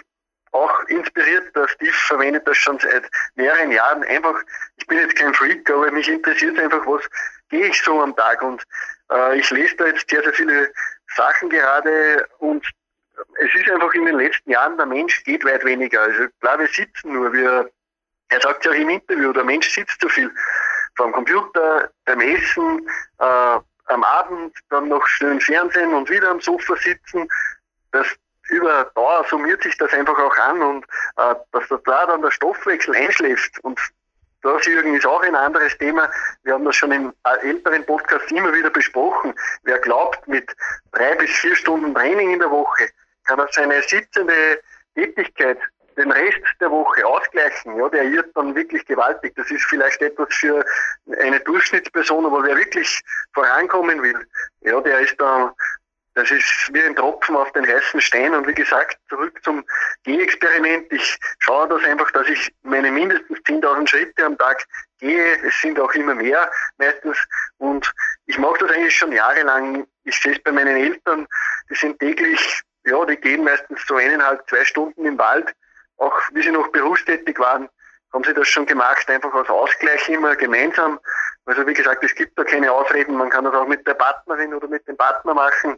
auch 0.52 0.84
inspiriert. 0.84 1.54
Der 1.56 1.68
Steve 1.68 1.92
verwendet 1.92 2.48
das 2.48 2.58
schon 2.58 2.80
seit 2.80 3.10
mehreren 3.36 3.72
Jahren. 3.72 4.04
Einfach, 4.04 4.40
ich 4.78 4.88
bin 4.88 5.00
jetzt 5.00 5.16
kein 5.16 5.34
Freak, 5.34 5.70
aber 5.70 5.92
mich 5.92 6.08
interessiert 6.08 6.58
einfach, 6.60 6.86
was 6.86 7.04
gehe 7.50 7.68
ich 7.68 7.82
so 7.82 8.02
am 8.02 8.16
Tag. 8.16 8.42
Und 8.42 8.64
äh, 9.12 9.40
ich 9.40 9.50
lese 9.50 9.76
da 9.76 9.88
jetzt 9.88 10.10
sehr, 10.10 10.24
sehr 10.24 10.34
viele 10.34 10.72
Sachen 11.16 11.50
gerade 11.50 12.28
und 12.38 12.66
es 13.40 13.56
ist 13.56 13.70
einfach 13.70 13.94
in 13.94 14.06
den 14.06 14.18
letzten 14.18 14.52
Jahren, 14.52 14.78
der 14.78 14.86
Mensch 14.86 15.24
geht 15.24 15.44
weit 15.46 15.64
weniger. 15.66 16.02
Also 16.02 16.28
klar, 16.40 16.60
wir 16.60 16.68
sitzen 16.68 17.14
nur, 17.14 17.32
wir, 17.34 17.70
er 18.30 18.42
sagt 18.42 18.66
ja 18.66 18.72
auch 18.72 18.76
im 18.76 18.90
Interview, 18.90 19.34
der 19.34 19.44
Mensch 19.44 19.70
sitzt 19.70 20.00
zu 20.00 20.10
viel 20.10 20.32
vor 20.96 21.08
dem 21.08 21.14
Computer, 21.14 21.90
beim 22.06 22.22
Essen, 22.22 22.88
äh, 23.20 23.60
am 23.86 24.04
Abend, 24.04 24.56
dann 24.70 24.88
noch 24.88 25.06
schön 25.08 25.40
Fernsehen 25.42 25.94
und 25.94 26.10
wieder 26.10 26.30
am 26.30 26.40
Sofa 26.40 26.76
sitzen. 26.78 27.28
Das 27.92 28.08
über 28.50 28.92
Dauer 28.96 29.26
summiert 29.30 29.64
sich 29.64 29.78
das 29.78 29.94
einfach 29.94 30.18
auch 30.18 30.38
an 30.38 30.62
und 30.62 30.86
äh, 31.18 31.36
dass 31.52 31.68
da 31.86 32.06
dann 32.06 32.22
der 32.22 32.32
Stoffwechsel 32.32 32.96
einschläft 32.96 33.60
und 33.64 33.80
das, 34.44 34.66
Jürgen, 34.66 34.94
ist 34.94 35.06
auch 35.06 35.22
ein 35.22 35.36
anderes 35.36 35.78
Thema. 35.78 36.12
Wir 36.44 36.56
haben 36.56 36.66
das 36.66 36.76
schon 36.76 36.92
in 36.92 37.14
älteren 37.44 37.86
Podcasts 37.86 38.30
immer 38.30 38.54
wieder 38.54 38.70
besprochen. 38.70 39.34
Wer 39.64 39.80
glaubt, 39.80 40.28
mit 40.28 40.54
drei 40.92 41.16
bis 41.16 41.32
vier 41.32 41.56
Stunden 41.56 41.96
Training 41.96 42.34
in 42.34 42.40
der 42.40 42.52
Woche 42.52 42.90
kann 43.26 43.40
er 43.40 43.48
seine 43.52 43.82
sitzende 43.84 44.62
Tätigkeit 44.96 45.58
den 45.98 46.12
Rest 46.12 46.42
der 46.60 46.72
Woche 46.72 47.06
ausgleichen, 47.06 47.78
ja, 47.78 47.90
der 47.90 48.04
irrt 48.04 48.36
dann 48.36 48.56
wirklich 48.56 48.86
gewaltig. 48.86 49.34
Das 49.36 49.50
ist 49.52 49.64
vielleicht 49.66 50.02
etwas 50.02 50.34
für 50.34 50.66
eine 51.20 51.40
Durchschnittsperson, 51.42 52.26
aber 52.26 52.44
wer 52.44 52.58
wirklich 52.58 53.02
vorankommen 53.34 54.02
will, 54.02 54.28
ja, 54.62 54.80
der 54.82 55.00
ist 55.00 55.20
da, 55.20 55.54
das 56.16 56.30
ist 56.30 56.70
wie 56.74 56.84
ein 56.84 56.96
Tropfen 56.96 57.36
auf 57.36 57.52
den 57.54 57.68
heißen 57.68 58.00
Stein. 58.02 58.36
Und 58.36 58.48
wie 58.48 58.54
gesagt, 58.54 58.98
zurück 59.10 59.40
zum 59.44 59.66
Gehexperiment. 60.04 60.92
Ich 60.92 61.18
schaue 61.40 61.68
das 61.68 61.84
einfach, 61.86 62.12
dass 62.12 62.28
ich 62.28 62.54
meine 62.62 62.92
mindestens 62.92 63.40
10.000 63.40 63.88
Schritte 63.88 64.26
am 64.26 64.38
Tag 64.38 64.64
gehe. 65.00 65.42
Es 65.44 65.60
sind 65.62 65.80
auch 65.80 65.92
immer 65.94 66.14
mehr 66.14 66.52
meistens. 66.78 67.18
Und 67.58 67.92
ich 68.28 68.38
mache 68.38 68.60
das 68.60 68.72
eigentlich 68.72 68.96
schon 68.96 69.12
jahrelang. 69.12 69.88
Ich 70.04 70.20
sehe 70.20 70.34
es 70.34 70.44
bei 70.44 70.52
meinen 70.52 70.78
Eltern, 70.78 71.28
die 71.70 71.76
sind 71.76 71.98
täglich 72.00 72.62
ja, 72.86 73.06
die 73.06 73.18
gehen 73.18 73.44
meistens 73.44 73.86
so 73.88 73.96
eineinhalb, 73.96 74.48
zwei 74.50 74.64
Stunden 74.66 75.06
im 75.06 75.18
Wald 75.18 75.54
auch 75.98 76.20
wie 76.34 76.42
sie 76.42 76.52
noch 76.52 76.68
berufstätig 76.70 77.38
waren, 77.40 77.70
haben 78.12 78.24
sie 78.24 78.34
das 78.34 78.48
schon 78.48 78.66
gemacht, 78.66 79.10
einfach 79.10 79.34
als 79.34 79.50
Ausgleich 79.50 80.08
immer 80.10 80.36
gemeinsam. 80.36 81.00
Also 81.46 81.66
wie 81.66 81.74
gesagt, 81.74 82.04
es 82.04 82.14
gibt 82.16 82.38
da 82.38 82.44
keine 82.44 82.72
Ausreden, 82.72 83.16
man 83.16 83.30
kann 83.30 83.46
das 83.46 83.54
auch 83.54 83.68
mit 83.68 83.86
der 83.88 83.96
Partnerin 83.96 84.54
oder 84.54 84.68
mit 84.68 84.88
dem 84.88 84.98
Partner 84.98 85.34
machen. 85.34 85.78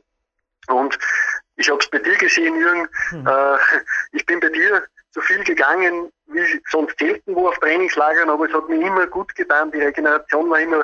Und 0.68 0.98
ich 1.56 1.70
habe 1.70 1.80
es 1.80 1.90
bei 1.90 2.00
dir 2.00 2.16
gesehen, 2.18 2.60
Jürgen, 2.60 2.88
hm. 3.10 3.28
äh, 3.28 3.58
ich 4.12 4.26
bin 4.26 4.40
bei 4.40 4.50
dir 4.50 4.84
so 5.12 5.22
viel 5.22 5.44
gegangen 5.44 6.12
wie 6.28 6.62
sonst 6.70 6.98
selten 7.00 7.36
wo 7.36 7.48
auf 7.48 7.58
Trainingslagern, 7.60 8.30
aber 8.30 8.48
es 8.48 8.54
hat 8.54 8.68
mir 8.68 8.86
immer 8.86 9.08
gut 9.08 9.34
getan. 9.36 9.72
Die 9.72 9.80
Regeneration 9.80 10.50
war 10.50 10.60
immer 10.60 10.84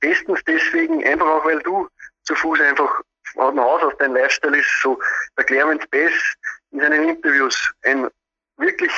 bestens 0.00 0.40
deswegen, 0.46 1.04
einfach 1.06 1.26
auch 1.26 1.44
weil 1.44 1.60
du 1.60 1.88
zu 2.24 2.34
Fuß 2.34 2.60
einfach 2.60 3.02
von 3.34 3.58
Haus 3.58 3.82
aus 3.82 3.94
dein 3.98 4.14
Lifestyle 4.14 4.58
ist, 4.58 4.70
so 4.82 4.98
der 5.36 5.44
Clarence 5.44 5.86
Bass 5.90 6.12
in 6.70 6.80
seinen 6.80 7.08
Interviews 7.08 7.72
ein 7.82 8.08
wirklich, 8.56 8.92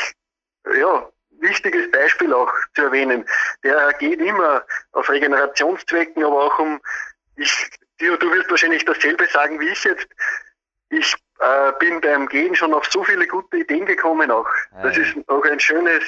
ja, 0.75 1.09
wichtiges 1.41 1.91
Beispiel 1.91 2.33
auch 2.33 2.53
zu 2.75 2.83
erwähnen. 2.83 3.25
Der 3.65 3.93
geht 3.95 4.21
immer 4.21 4.65
auf 4.93 5.09
Regenerationszwecken, 5.09 6.25
aber 6.25 6.45
auch 6.45 6.59
um, 6.59 6.81
ich, 7.37 7.71
du, 7.99 8.17
du 8.17 8.33
wirst 8.33 8.51
wahrscheinlich 8.51 8.85
dasselbe 8.85 9.27
sagen 9.27 9.59
wie 9.61 9.69
ich 9.69 9.85
jetzt. 9.85 10.07
Ich 10.91 11.15
äh, 11.39 11.73
bin 11.79 12.01
beim 12.01 12.29
Gehen 12.29 12.55
schon 12.55 12.75
auf 12.75 12.85
so 12.91 13.05
viele 13.05 13.27
gute 13.27 13.59
Ideen 13.59 13.87
gekommen 13.87 14.31
auch. 14.31 14.49
Das 14.83 14.97
ist 14.97 15.17
auch 15.29 15.45
ein 15.45 15.61
schönes, 15.61 16.03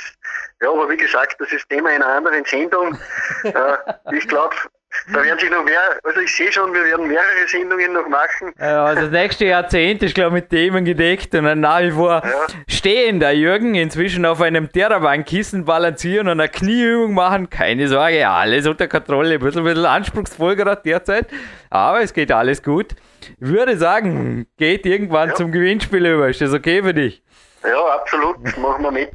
ja, 0.60 0.70
aber 0.70 0.90
wie 0.90 0.96
gesagt, 0.96 1.40
das 1.40 1.52
ist 1.52 1.68
Thema 1.68 1.90
einer 1.90 2.06
anderen 2.06 2.44
Sendung. 2.44 2.98
äh, 3.44 3.76
ich 4.12 4.26
glaube, 4.26 4.56
da 5.12 5.22
werden 5.22 5.38
sich 5.38 5.50
noch 5.50 5.64
mehr, 5.64 5.80
also 6.02 6.20
ich 6.20 6.34
sehe 6.34 6.52
schon, 6.52 6.72
wir 6.72 6.84
werden 6.84 7.08
mehrere 7.08 7.48
Sendungen 7.48 7.92
noch 7.92 8.08
machen. 8.08 8.52
Ja, 8.58 8.84
also 8.84 9.02
das 9.02 9.10
nächste 9.10 9.46
Jahrzehnt 9.46 10.02
ist, 10.02 10.14
glaube 10.14 10.36
ich, 10.36 10.42
mit 10.42 10.50
Themen 10.50 10.84
gedeckt 10.84 11.34
und 11.34 11.44
dann 11.44 11.60
nach 11.60 11.80
wie 11.80 11.90
vor 11.90 12.22
ja. 12.24 12.30
stehen 12.68 13.18
da 13.18 13.30
Jürgen 13.30 13.74
inzwischen 13.74 14.24
auf 14.24 14.40
einem 14.40 14.70
Terrabankkissen 14.70 15.64
balancieren 15.64 16.28
und 16.28 16.40
eine 16.40 16.48
Knieübung 16.48 17.14
machen. 17.14 17.50
Keine 17.50 17.88
Sorge, 17.88 18.28
alles 18.28 18.66
unter 18.66 18.86
Kontrolle. 18.86 19.34
Ein 19.34 19.40
bisschen, 19.40 19.62
ein 19.62 19.64
bisschen 19.64 19.86
anspruchsvoll 19.86 20.56
gerade 20.56 20.82
derzeit, 20.84 21.26
aber 21.70 22.02
es 22.02 22.12
geht 22.12 22.30
alles 22.30 22.62
gut. 22.62 22.92
Ich 23.40 23.48
würde 23.48 23.76
sagen, 23.76 24.46
geht 24.58 24.86
irgendwann 24.86 25.30
ja. 25.30 25.34
zum 25.34 25.52
Gewinnspiel 25.52 26.04
über. 26.06 26.28
Ist 26.28 26.40
das 26.40 26.52
okay 26.52 26.82
für 26.82 26.94
dich? 26.94 27.22
Ja, 27.64 27.94
absolut. 27.94 28.36
Machen 28.58 28.82
wir 28.82 28.90
mit. 28.90 29.12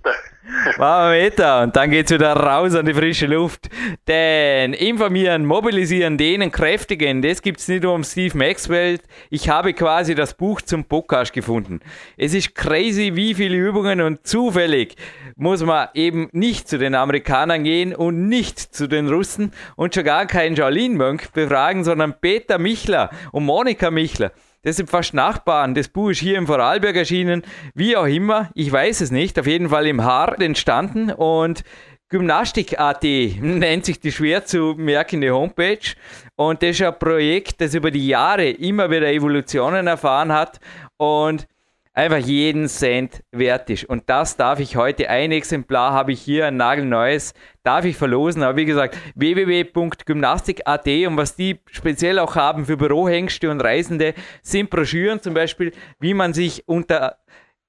Machen 0.77 1.11
wir 1.11 1.25
weiter 1.25 1.63
und 1.63 1.75
dann 1.75 1.91
geht's 1.91 2.09
wieder 2.09 2.33
raus 2.33 2.73
an 2.75 2.85
die 2.85 2.93
frische 2.93 3.25
Luft. 3.25 3.69
Denn 4.07 4.73
informieren, 4.73 5.45
mobilisieren, 5.45 6.17
dehnen, 6.17 6.51
kräftigen, 6.51 7.21
das 7.21 7.41
gibt's 7.41 7.67
nicht 7.67 7.83
nur 7.83 7.93
um 7.93 8.05
Steve 8.05 8.37
Maxwell. 8.37 8.99
Ich 9.29 9.49
habe 9.49 9.73
quasi 9.73 10.15
das 10.15 10.35
Buch 10.35 10.61
zum 10.61 10.85
Podcast 10.85 11.33
gefunden. 11.33 11.81
Es 12.15 12.33
ist 12.33 12.55
crazy, 12.55 13.15
wie 13.15 13.33
viele 13.33 13.57
Übungen 13.57 13.99
und 13.99 14.25
zufällig 14.25 14.95
muss 15.35 15.63
man 15.63 15.89
eben 15.93 16.29
nicht 16.31 16.69
zu 16.69 16.77
den 16.77 16.95
Amerikanern 16.95 17.65
gehen 17.65 17.93
und 17.93 18.29
nicht 18.29 18.59
zu 18.59 18.87
den 18.87 19.09
Russen 19.09 19.51
und 19.75 19.93
schon 19.93 20.05
gar 20.05 20.25
keinen 20.25 20.55
Jolene 20.55 20.95
Mönch 20.95 21.29
befragen, 21.31 21.83
sondern 21.83 22.15
Peter 22.21 22.57
Michler 22.57 23.09
und 23.33 23.43
Monika 23.43 23.91
Michler. 23.91 24.31
Das 24.68 24.76
sind 24.76 24.89
fast 24.89 25.13
Nachbarn. 25.13 25.76
Das 25.76 25.88
Buch 25.88 26.09
ist 26.09 26.20
hier 26.20 26.38
im 26.38 26.45
Vorarlberg 26.45 26.97
erschienen. 26.97 27.41
Wie 27.74 27.95
auch 27.95 28.05
immer, 28.05 28.49
ich 28.53 28.70
weiß 28.70 28.99
es 28.99 29.11
nicht. 29.11 29.39
Auf 29.39 29.47
jeden 29.47 29.70
Fall 29.70 29.88
im 29.88 30.03
Haar 30.03 30.41
entstanden 30.41 31.09
und 31.09 31.63
Gymnastik.at 32.09 33.01
nennt 33.41 33.86
sich 33.86 34.01
die 34.01 34.11
schwer 34.11 34.43
zu 34.43 34.76
merkende 34.78 35.32
Homepage. 35.32 35.95
Und 36.36 36.61
das 36.61 36.72
ist 36.72 36.82
ein 36.82 36.99
Projekt, 36.99 37.61
das 37.61 37.76
über 37.76 37.91
die 37.91 38.09
Jahre 38.09 38.49
immer 38.49 38.91
wieder 38.91 39.07
Evolutionen 39.07 39.88
erfahren 39.88 40.34
hat. 40.34 40.59
Und 40.97 41.47
einfach 41.97 42.19
jeden 42.19 42.67
Cent 42.67 43.23
wert 43.31 43.71
ist. 43.71 43.85
Und 43.85 44.03
das 44.07 44.37
darf 44.37 44.59
ich 44.59 44.75
heute, 44.75 45.09
ein 45.09 45.31
Exemplar 45.31 45.93
habe 45.93 46.11
ich 46.11 46.21
hier, 46.21 46.45
ein 46.45 46.55
nagelneues, 46.55 47.33
darf 47.63 47.85
ich 47.85 47.97
verlosen. 47.97 48.43
Aber 48.43 48.55
wie 48.55 48.65
gesagt, 48.65 48.95
www.gymnastik.at 49.15 50.87
und 50.87 51.17
was 51.17 51.35
die 51.35 51.59
speziell 51.71 52.19
auch 52.19 52.35
haben 52.35 52.67
für 52.67 52.77
Bürohengste 52.77 53.49
und 53.49 53.61
Reisende, 53.61 54.13
sind 54.43 54.69
Broschüren 54.69 55.23
zum 55.23 55.33
Beispiel, 55.33 55.73
wie 55.99 56.13
man 56.13 56.35
sich 56.35 56.67
unter 56.67 57.17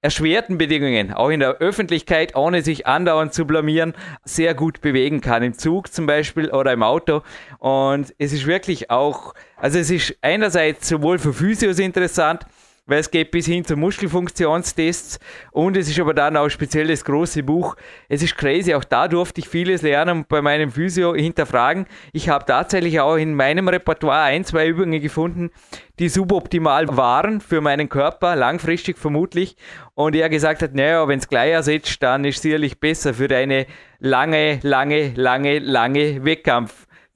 erschwerten 0.02 0.58
Bedingungen, 0.58 1.14
auch 1.14 1.30
in 1.30 1.40
der 1.40 1.56
Öffentlichkeit, 1.56 2.36
ohne 2.36 2.60
sich 2.60 2.86
andauernd 2.86 3.32
zu 3.32 3.46
blamieren, 3.46 3.94
sehr 4.24 4.54
gut 4.54 4.82
bewegen 4.82 5.22
kann. 5.22 5.42
Im 5.42 5.54
Zug 5.54 5.90
zum 5.90 6.04
Beispiel 6.04 6.50
oder 6.50 6.74
im 6.74 6.82
Auto. 6.82 7.22
Und 7.60 8.14
es 8.18 8.34
ist 8.34 8.46
wirklich 8.46 8.90
auch, 8.90 9.32
also 9.56 9.78
es 9.78 9.90
ist 9.90 10.18
einerseits 10.20 10.86
sowohl 10.86 11.18
für 11.18 11.32
Physios 11.32 11.78
interessant, 11.78 12.44
weil 12.88 12.98
es 12.98 13.10
geht 13.12 13.30
bis 13.30 13.46
hin 13.46 13.64
zu 13.64 13.76
Muskelfunktionstests 13.76 15.20
und 15.52 15.76
es 15.76 15.88
ist 15.88 16.00
aber 16.00 16.14
dann 16.14 16.36
auch 16.36 16.48
speziell 16.48 16.88
das 16.88 17.04
große 17.04 17.44
Buch. 17.44 17.76
Es 18.08 18.22
ist 18.22 18.36
crazy, 18.36 18.74
auch 18.74 18.82
da 18.82 19.06
durfte 19.06 19.40
ich 19.40 19.48
vieles 19.48 19.82
lernen 19.82 20.18
und 20.18 20.28
bei 20.28 20.42
meinem 20.42 20.72
Physio 20.72 21.14
hinterfragen. 21.14 21.86
Ich 22.12 22.28
habe 22.28 22.44
tatsächlich 22.46 22.98
auch 22.98 23.16
in 23.16 23.34
meinem 23.34 23.68
Repertoire 23.68 24.22
ein, 24.22 24.44
zwei 24.44 24.66
Übungen 24.66 25.00
gefunden, 25.00 25.50
die 25.98 26.08
suboptimal 26.08 26.96
waren 26.96 27.40
für 27.40 27.60
meinen 27.60 27.88
Körper, 27.88 28.34
langfristig 28.34 28.98
vermutlich. 28.98 29.56
Und 29.94 30.16
er 30.16 30.28
gesagt 30.28 30.62
hat, 30.62 30.74
naja, 30.74 31.06
wenn 31.08 31.18
es 31.18 31.28
gleich 31.28 31.52
ersetzt, 31.52 32.02
dann 32.02 32.24
ist 32.24 32.42
sicherlich 32.42 32.80
besser 32.80 33.14
für 33.14 33.28
deine 33.28 33.66
lange, 33.98 34.60
lange, 34.62 35.12
lange, 35.14 35.58
lange 35.58 36.24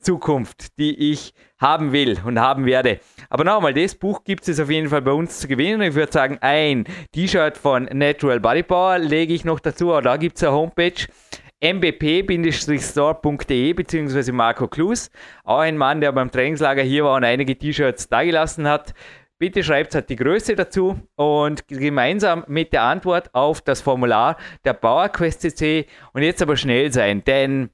Wettkampfzukunft, 0.03 0.79
die 0.79 1.13
ich 1.13 1.33
haben 1.61 1.93
will 1.93 2.19
und 2.25 2.41
haben 2.41 2.65
werde. 2.67 2.99
Aber 3.31 3.45
nochmal, 3.45 3.73
das 3.75 3.95
Buch 3.95 4.25
gibt 4.25 4.49
es 4.49 4.59
auf 4.61 4.69
jeden 4.71 4.89
Fall 4.89 5.03
bei 5.03 5.13
uns 5.13 5.39
zu 5.41 5.47
gewinnen. 5.49 5.83
Ich 5.83 5.95
würde 5.95 6.13
sagen, 6.13 6.39
ein 6.41 6.85
T-Shirt 7.13 7.57
von 7.57 7.85
Natural 7.85 8.41
Body 8.41 8.65
Power 8.65 8.99
lege 8.99 9.33
ich 9.33 9.45
noch 9.45 9.61
dazu. 9.61 9.93
Auch 9.93 10.01
da 10.01 10.17
gibt 10.17 10.37
es 10.37 10.43
eine 10.43 10.53
Homepage 10.53 11.07
mbp-store.de 11.61 12.63
bzw. 13.73 14.33
Marco 14.33 14.67
Klus, 14.67 15.11
auch 15.45 15.61
ein 15.61 15.77
Mann, 15.77 16.01
der 16.01 16.11
beim 16.11 16.29
Trainingslager 16.29 16.83
hier 16.83 17.05
war 17.05 17.15
und 17.17 17.23
einige 17.23 17.57
T-Shirts 17.57 18.09
dagelassen 18.09 18.67
hat. 18.67 18.95
Bitte 19.39 19.63
schreibt 19.63 19.95
halt 19.95 20.11
die 20.11 20.17
Größe 20.17 20.57
dazu 20.57 20.99
und 21.15 21.69
gemeinsam 21.69 22.45
mit 22.49 22.73
der 22.73 22.83
Antwort 22.83 23.33
auf 23.33 23.61
das 23.61 23.81
Formular 23.81 24.37
der 24.65 24.73
PowerQuest 24.73 25.41
CC 25.41 25.87
und 26.13 26.23
jetzt 26.23 26.43
aber 26.43 26.57
schnell 26.57 26.93
sein, 26.93 27.23
denn 27.25 27.71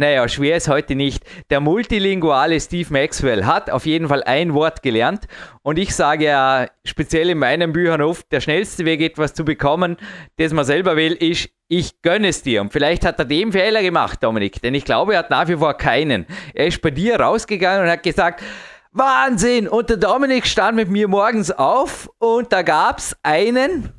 naja, 0.00 0.26
schwer 0.28 0.56
ist 0.56 0.68
heute 0.68 0.94
nicht. 0.94 1.24
Der 1.50 1.60
multilinguale 1.60 2.58
Steve 2.58 2.90
Maxwell 2.90 3.44
hat 3.44 3.68
auf 3.68 3.84
jeden 3.84 4.08
Fall 4.08 4.22
ein 4.22 4.54
Wort 4.54 4.82
gelernt 4.82 5.26
und 5.62 5.78
ich 5.78 5.94
sage 5.94 6.24
ja 6.24 6.66
speziell 6.84 7.28
in 7.28 7.38
meinen 7.38 7.74
Büchern 7.74 8.00
oft, 8.00 8.32
der 8.32 8.40
schnellste 8.40 8.86
Weg 8.86 9.02
etwas 9.02 9.34
zu 9.34 9.44
bekommen, 9.44 9.98
das 10.38 10.54
man 10.54 10.64
selber 10.64 10.96
will, 10.96 11.12
ist, 11.12 11.50
ich 11.68 12.00
gönne 12.00 12.28
es 12.28 12.42
dir. 12.42 12.62
Und 12.62 12.72
vielleicht 12.72 13.04
hat 13.04 13.18
er 13.18 13.26
den 13.26 13.52
Fehler 13.52 13.82
gemacht, 13.82 14.22
Dominik, 14.22 14.62
denn 14.62 14.74
ich 14.74 14.86
glaube, 14.86 15.12
er 15.12 15.18
hat 15.18 15.30
nach 15.30 15.48
wie 15.48 15.56
vor 15.56 15.74
keinen. 15.74 16.26
Er 16.54 16.66
ist 16.66 16.80
bei 16.80 16.90
dir 16.90 17.20
rausgegangen 17.20 17.84
und 17.84 17.90
hat 17.90 18.02
gesagt, 18.02 18.42
Wahnsinn! 18.92 19.68
Und 19.68 19.90
der 19.90 19.98
Dominik 19.98 20.46
stand 20.46 20.76
mit 20.76 20.88
mir 20.88 21.08
morgens 21.08 21.50
auf 21.50 22.10
und 22.18 22.52
da 22.54 22.62
gab 22.62 22.98
es 22.98 23.14
einen, 23.22 23.92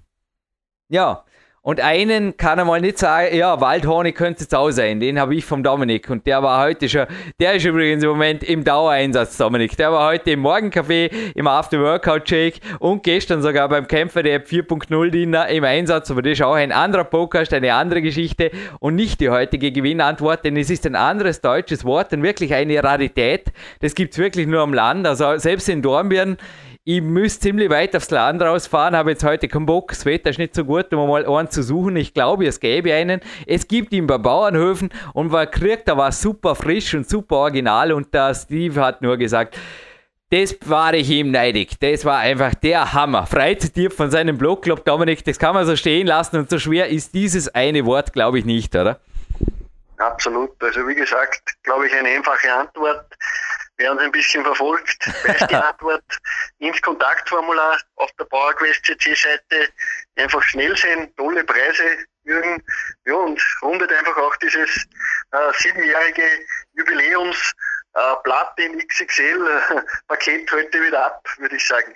ja, 0.90 1.23
Und 1.64 1.80
einen 1.80 2.38
kann 2.38 2.58
er 2.58 2.66
mal 2.66 2.82
nicht 2.82 2.98
sagen, 2.98 3.36
ja, 3.36 3.62
Waldhonig 3.62 4.16
könnte 4.16 4.44
es 4.44 4.52
auch 4.52 4.72
sein. 4.72 5.00
Den 5.00 5.20
habe 5.20 5.36
ich 5.36 5.46
vom 5.46 5.62
Dominik. 5.62 6.10
Und 6.10 6.26
der 6.26 6.42
war 6.42 6.66
heute 6.66 6.90
schon, 6.90 7.06
der 7.40 7.54
ist 7.54 7.66
übrigens 7.66 8.04
im 8.04 8.10
Moment 8.10 8.44
im 8.44 8.64
Dauereinsatz, 8.64 9.38
Dominik. 9.38 9.78
Der 9.78 9.92
war 9.92 10.10
heute 10.10 10.32
im 10.32 10.44
Morgencafé, 10.44 11.12
im 11.36 11.46
After-Workout-Shake 11.46 12.62
und 12.80 13.04
gestern 13.04 13.44
sogar 13.44 13.70
beim 13.70 13.88
Kämpfer 13.88 14.24
der 14.24 14.44
4.0 14.44 15.12
Dinner 15.12 15.50
im 15.50 15.64
Einsatz. 15.64 16.10
Aber 16.10 16.24
das 16.24 16.32
ist 16.32 16.42
auch 16.42 16.56
ein 16.56 16.72
anderer 16.72 17.04
Podcast, 17.04 17.54
eine 17.54 17.76
andere 17.76 18.02
Geschichte 18.02 18.50
und 18.80 18.96
nicht 18.96 19.20
die 19.20 19.30
heutige 19.30 19.72
Gewinnantwort, 19.72 20.44
denn 20.44 20.58
es 20.58 20.72
ist 20.72 20.88
ein 20.88 20.96
anderes 20.96 21.42
deutsches 21.42 21.86
Wort 21.86 22.12
und 22.12 22.24
wirklich 22.24 22.56
eine 22.56 22.84
Rarität. 22.84 23.52
Das 23.82 23.94
gibt 23.94 24.14
es 24.14 24.18
wirklich 24.18 24.48
nur 24.48 24.62
am 24.62 24.74
Land. 24.74 25.06
Also 25.06 25.38
selbst 25.38 25.70
in 25.70 25.84
Dornbirn 25.84 26.38
ich 26.84 27.02
müsste 27.02 27.41
ziemlich 27.41 27.70
weit 27.70 27.95
aufs 27.95 28.10
Land 28.10 28.41
rausfahren, 28.41 28.95
habe 28.95 29.12
jetzt 29.12 29.24
heute 29.24 29.48
keinen 29.48 29.68
Bock, 29.68 29.90
das 29.90 30.06
Wetter 30.06 30.32
ist 30.32 30.40
nicht 30.40 30.56
so 30.56 30.66
gut, 30.66 30.91
um 30.94 31.08
mal 31.08 31.28
einen 31.28 31.49
zu 31.49 31.62
suchen. 31.62 31.95
Ich 31.95 32.14
glaube, 32.14 32.48
es 32.48 32.60
gäbe 32.60 32.94
einen. 32.94 33.22
Es 33.45 33.68
gibt 33.68 33.94
ihn 33.94 34.08
bei 34.08 34.18
Bauernhöfen 34.18 34.90
und 35.14 35.32
man 35.32 35.49
kriegt 35.52 35.88
da 35.88 35.95
was 35.95 36.22
super 36.22 36.56
frisch 36.56 36.94
und 36.95 37.08
super 37.08 37.38
original 37.38 37.91
und 37.91 38.12
der 38.14 38.34
Steve 38.34 38.82
hat 38.82 39.02
nur 39.03 39.18
gesagt, 39.18 39.58
das 40.32 40.58
war 40.66 40.94
ich 40.94 41.10
ihm 41.10 41.30
neidig. 41.30 41.78
Das 41.80 42.03
war 42.06 42.18
einfach 42.18 42.56
der 42.56 42.94
Hammer. 42.94 43.28
Freizeit 43.28 43.94
von 43.94 44.10
seinem 44.10 44.38
Blogclub, 44.38 44.84
Dominik, 44.84 45.24
das 45.24 45.38
kann 45.38 45.53
man 45.53 45.66
so 45.68 45.76
stehen 45.76 46.08
lassen 46.08 46.38
und 46.38 46.49
so 46.49 46.58
schwer 46.58 46.88
ist 46.88 47.14
dieses 47.14 47.53
eine 47.53 47.86
Wort, 47.86 48.12
glaube 48.14 48.40
ich, 48.40 48.45
nicht, 48.45 48.76
oder? 48.76 48.99
Absolut. 49.98 50.52
Also 50.64 50.88
wie 50.88 50.95
gesagt, 50.95 51.41
glaube 51.62 51.86
ich, 51.86 51.94
eine 51.94 52.10
einfache 52.10 52.52
Antwort 52.52 53.06
wer 53.82 53.91
uns 53.91 54.02
ein 54.02 54.12
bisschen 54.12 54.44
verfolgt, 54.44 55.08
weiß 55.26 55.48
die 55.48 55.56
Antwort 55.56 56.03
ins 56.60 56.82
Kontaktformular 56.82 57.78
auf 57.95 58.12
der 58.20 58.26
PowerQuest 58.26 58.86
CC-Seite. 58.86 59.70
Einfach 60.16 60.41
schnell 60.44 60.76
sein, 60.78 61.12
tolle 61.18 61.44
Preise, 61.44 61.84
Jürgen. 62.24 62.64
Ja, 63.06 63.16
und 63.16 63.41
rundet 63.64 63.91
einfach 63.91 64.16
auch 64.18 64.36
dieses 64.38 64.88
äh, 65.32 65.38
siebenjährige 65.58 66.24
Jubiläums 66.74 67.53
äh, 67.94 67.99
Platin 68.24 68.78
XXL 68.88 69.48
äh, 69.48 69.82
Paket 70.08 70.52
heute 70.52 70.82
wieder 70.84 71.06
ab, 71.08 71.28
würde 71.40 71.56
ich 71.56 71.68
sagen. 71.68 71.94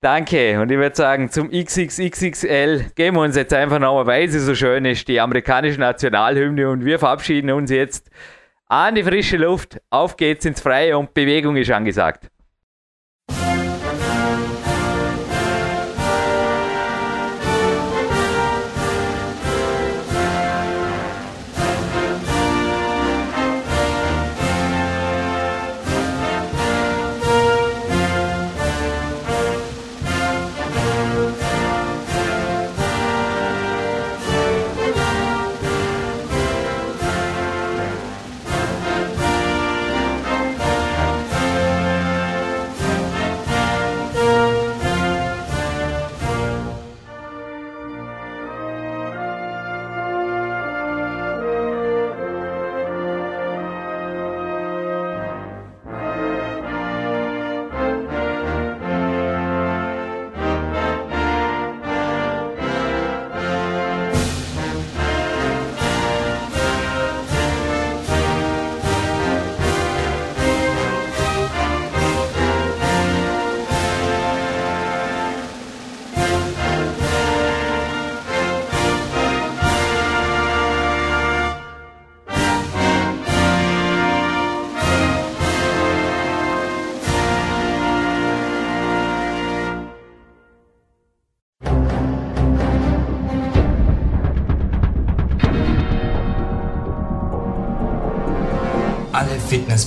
Danke. 0.00 0.60
Und 0.60 0.70
ich 0.70 0.78
würde 0.78 0.94
sagen, 0.94 1.28
zum 1.28 1.50
XXXXL 1.50 2.92
gehen 2.94 3.16
wir 3.16 3.22
uns 3.22 3.34
jetzt 3.34 3.52
einfach 3.52 3.80
noch, 3.80 4.06
weil 4.06 4.28
sie 4.28 4.38
so 4.38 4.54
schön 4.54 4.84
ist, 4.84 5.08
die 5.08 5.18
amerikanische 5.18 5.80
Nationalhymne. 5.80 6.70
Und 6.70 6.84
wir 6.84 7.00
verabschieden 7.00 7.50
uns 7.50 7.72
jetzt 7.72 8.08
an 8.68 8.94
die 8.94 9.02
frische 9.02 9.38
Luft, 9.38 9.80
auf 9.90 10.16
geht's 10.16 10.44
ins 10.44 10.60
Freie 10.60 10.96
und 10.96 11.14
Bewegung 11.14 11.56
ist 11.56 11.70
angesagt. 11.70 12.30